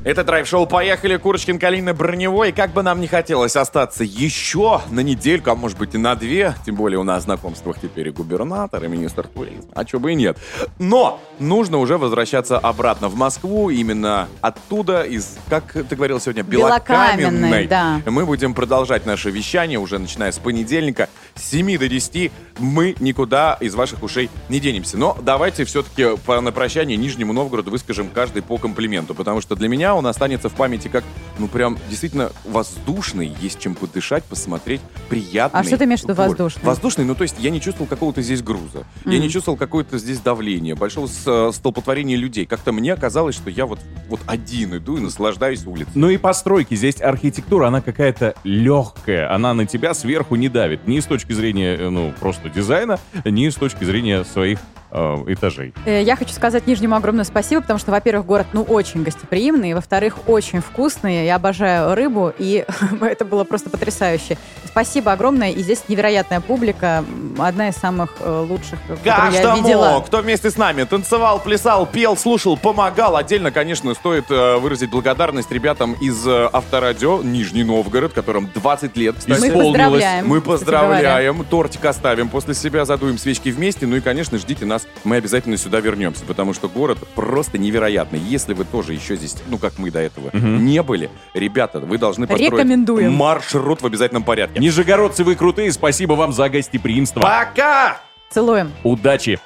Это 0.03 0.23
драйв-шоу 0.23 0.65
«Поехали!» 0.65 1.17
Курочкин, 1.17 1.59
Калина, 1.59 1.93
Броневой. 1.93 2.51
Как 2.51 2.73
бы 2.73 2.81
нам 2.81 3.01
не 3.01 3.07
хотелось 3.07 3.55
остаться 3.55 4.03
еще 4.03 4.81
на 4.89 5.01
недельку, 5.01 5.51
а 5.51 5.55
может 5.55 5.77
быть 5.77 5.93
и 5.93 5.99
на 5.99 6.15
две, 6.15 6.55
тем 6.65 6.73
более 6.73 6.97
у 6.97 7.03
нас 7.03 7.21
в 7.21 7.25
знакомствах 7.25 7.79
теперь 7.79 8.07
и 8.07 8.11
губернатор, 8.11 8.83
и 8.83 8.87
министр 8.87 9.27
туризма, 9.27 9.69
а 9.75 9.85
чего 9.85 10.01
бы 10.01 10.13
и 10.13 10.15
нет. 10.15 10.39
Но 10.79 11.21
нужно 11.37 11.77
уже 11.77 11.99
возвращаться 11.99 12.57
обратно 12.57 13.09
в 13.09 13.15
Москву, 13.15 13.69
именно 13.69 14.27
оттуда, 14.41 15.03
из, 15.03 15.37
как 15.49 15.71
ты 15.71 15.95
говорил 15.95 16.19
сегодня, 16.19 16.41
Белокаменной, 16.41 17.67
да. 17.67 18.01
Мы 18.07 18.25
будем 18.25 18.55
продолжать 18.55 19.05
наше 19.05 19.29
вещание 19.29 19.77
уже 19.77 19.99
начиная 19.99 20.31
с 20.31 20.39
понедельника. 20.39 21.09
С 21.41 21.49
7 21.51 21.77
до 21.77 21.87
10 21.87 22.31
мы 22.59 22.95
никуда 22.99 23.57
из 23.59 23.73
ваших 23.75 24.03
ушей 24.03 24.29
не 24.49 24.59
денемся. 24.59 24.97
Но 24.97 25.17
давайте 25.21 25.65
все-таки 25.65 26.15
по, 26.25 26.39
на 26.41 26.51
прощание 26.51 26.97
Нижнему 26.97 27.33
Новгороду 27.33 27.71
выскажем 27.71 28.09
каждый 28.13 28.41
по 28.43 28.57
комплименту. 28.57 29.15
Потому 29.15 29.41
что 29.41 29.55
для 29.55 29.67
меня 29.67 29.95
он 29.95 30.05
останется 30.07 30.49
в 30.49 30.53
памяти 30.53 30.87
как, 30.87 31.03
ну 31.39 31.47
прям 31.47 31.77
действительно 31.89 32.31
воздушный. 32.45 33.33
Есть 33.41 33.59
чем 33.59 33.75
подышать, 33.75 34.23
посмотреть. 34.25 34.81
Приятный. 35.09 35.59
А 35.59 35.63
что 35.63 35.77
ты 35.77 35.85
имеешь 35.85 36.01
в 36.01 36.03
виду 36.03 36.13
воздушный? 36.13 36.63
Воздушный, 36.63 37.05
ну 37.05 37.15
то 37.15 37.23
есть 37.23 37.35
я 37.39 37.49
не 37.49 37.59
чувствовал 37.59 37.87
какого-то 37.89 38.21
здесь 38.21 38.41
груза. 38.43 38.85
Я 39.05 39.13
Мгм. 39.13 39.21
не 39.21 39.29
чувствовал 39.29 39.57
какое-то 39.57 39.97
здесь 39.97 40.19
давление, 40.19 40.75
большого 40.75 41.07
с- 41.07 41.23
э, 41.25 41.51
столпотворения 41.53 42.15
людей. 42.15 42.45
Как-то 42.45 42.71
мне 42.71 42.95
казалось, 42.95 43.35
что 43.35 43.49
я 43.49 43.65
вот, 43.65 43.79
вот 44.09 44.19
один 44.27 44.77
иду 44.77 44.97
и 44.97 44.99
наслаждаюсь 45.01 45.65
улицей. 45.65 45.91
Ну 45.95 46.09
и 46.09 46.17
постройки. 46.17 46.75
Здесь 46.75 47.01
архитектура, 47.01 47.67
она 47.67 47.81
какая-то 47.81 48.35
легкая. 48.43 49.33
Она 49.33 49.53
на 49.53 49.65
тебя 49.65 49.93
сверху 49.93 50.35
не 50.35 50.49
давит. 50.49 50.87
Ни 50.87 50.99
с 50.99 51.05
точки 51.05 51.30
зрения, 51.33 51.75
э, 51.75 51.89
ну, 51.89 52.13
просто 52.19 52.49
дизайна, 52.49 52.99
ни 53.25 53.49
с 53.49 53.55
точки 53.55 53.83
зрения 53.83 54.23
своих 54.23 54.59
э, 54.91 55.15
этажей. 55.27 55.73
Э, 55.85 56.01
Я 56.03 56.15
хочу 56.15 56.33
сказать 56.33 56.67
Нижнему 56.67 56.95
огромное 56.95 57.25
спасибо, 57.25 57.61
потому 57.61 57.79
что, 57.79 57.91
во-первых, 57.91 58.25
город, 58.25 58.47
ну, 58.53 58.63
очень 58.63 59.03
гостеприимный, 59.03 59.73
во-вторых, 59.73 60.27
очень 60.27 60.61
вкусный. 60.61 61.25
Я 61.25 61.35
обожаю 61.35 61.95
рыбу, 61.95 62.31
и 62.37 62.65
это 63.01 63.25
было 63.25 63.43
просто 63.43 63.69
потрясающе. 63.69 64.37
Спасибо 64.65 65.11
огромное, 65.11 65.51
и 65.51 65.61
здесь 65.61 65.83
невероятная 65.89 66.39
публика, 66.39 67.03
одна 67.37 67.69
из 67.69 67.75
самых 67.75 68.09
э, 68.21 68.45
лучших, 68.49 68.79
которую 68.87 68.99
я 69.03 69.15
Каждому, 69.17 69.57
видела. 69.57 70.03
кто 70.05 70.19
вместе 70.21 70.49
с 70.49 70.57
нами 70.57 70.83
танцевал, 70.83 71.39
плясал, 71.39 71.85
пел, 71.85 72.15
слушал, 72.15 72.55
помогал. 72.57 73.17
Отдельно, 73.17 73.51
конечно, 73.51 73.93
стоит 73.93 74.25
э, 74.29 74.57
выразить 74.57 74.89
благодарность 74.89 75.51
ребятам 75.51 75.93
из 76.01 76.25
э, 76.25 76.49
Авторадио 76.53 77.21
Нижний 77.21 77.63
Новгород, 77.65 78.13
которым 78.13 78.49
20 78.53 78.95
лет 78.95 79.15
Мы 79.27 79.35
исполнилось. 79.35 79.65
поздравляем, 79.73 80.27
Мы 80.27 80.39
кстати 80.39 80.49
поздравляем. 80.51 81.43
Тортик 81.45 81.83
оставим 81.85 82.29
после 82.29 82.53
себя, 82.53 82.85
задуем 82.85 83.17
свечки 83.17 83.49
вместе. 83.49 83.85
Ну 83.85 83.97
и, 83.97 83.99
конечно, 84.01 84.37
ждите 84.37 84.65
нас. 84.65 84.80
Мы 85.03 85.15
обязательно 85.17 85.57
сюда 85.57 85.79
вернемся, 85.79 86.23
потому 86.25 86.53
что 86.53 86.69
город 86.69 86.99
просто 87.15 87.57
невероятный. 87.57 88.19
Если 88.19 88.53
вы 88.53 88.65
тоже 88.65 88.93
еще 88.93 89.15
здесь, 89.15 89.35
ну 89.47 89.57
как 89.57 89.77
мы 89.77 89.91
до 89.91 89.99
этого, 89.99 90.29
Мгм. 90.33 90.65
не 90.65 90.81
были, 90.83 91.09
ребята, 91.33 91.79
вы 91.79 91.97
должны 91.97 92.27
построить 92.27 92.51
Рекомендуем. 92.51 93.13
маршрут 93.13 93.81
в 93.81 93.85
обязательном 93.85 94.23
порядке. 94.23 94.59
Нижегородцы, 94.59 95.23
вы 95.23 95.35
крутые, 95.35 95.71
спасибо 95.71 96.13
вам 96.13 96.33
за 96.33 96.49
гостеприимство. 96.49 97.21
Пока! 97.21 97.99
Целуем. 98.29 98.71
Удачи! 98.83 99.39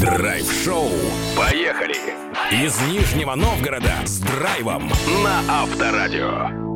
Драйв-шоу. 0.00 0.88
Поехали! 1.36 1.96
Из 2.64 2.80
Нижнего 2.90 3.34
Новгорода 3.34 3.92
с 4.04 4.18
драйвом 4.20 4.90
на 5.22 5.62
Авторадио. 5.62 6.69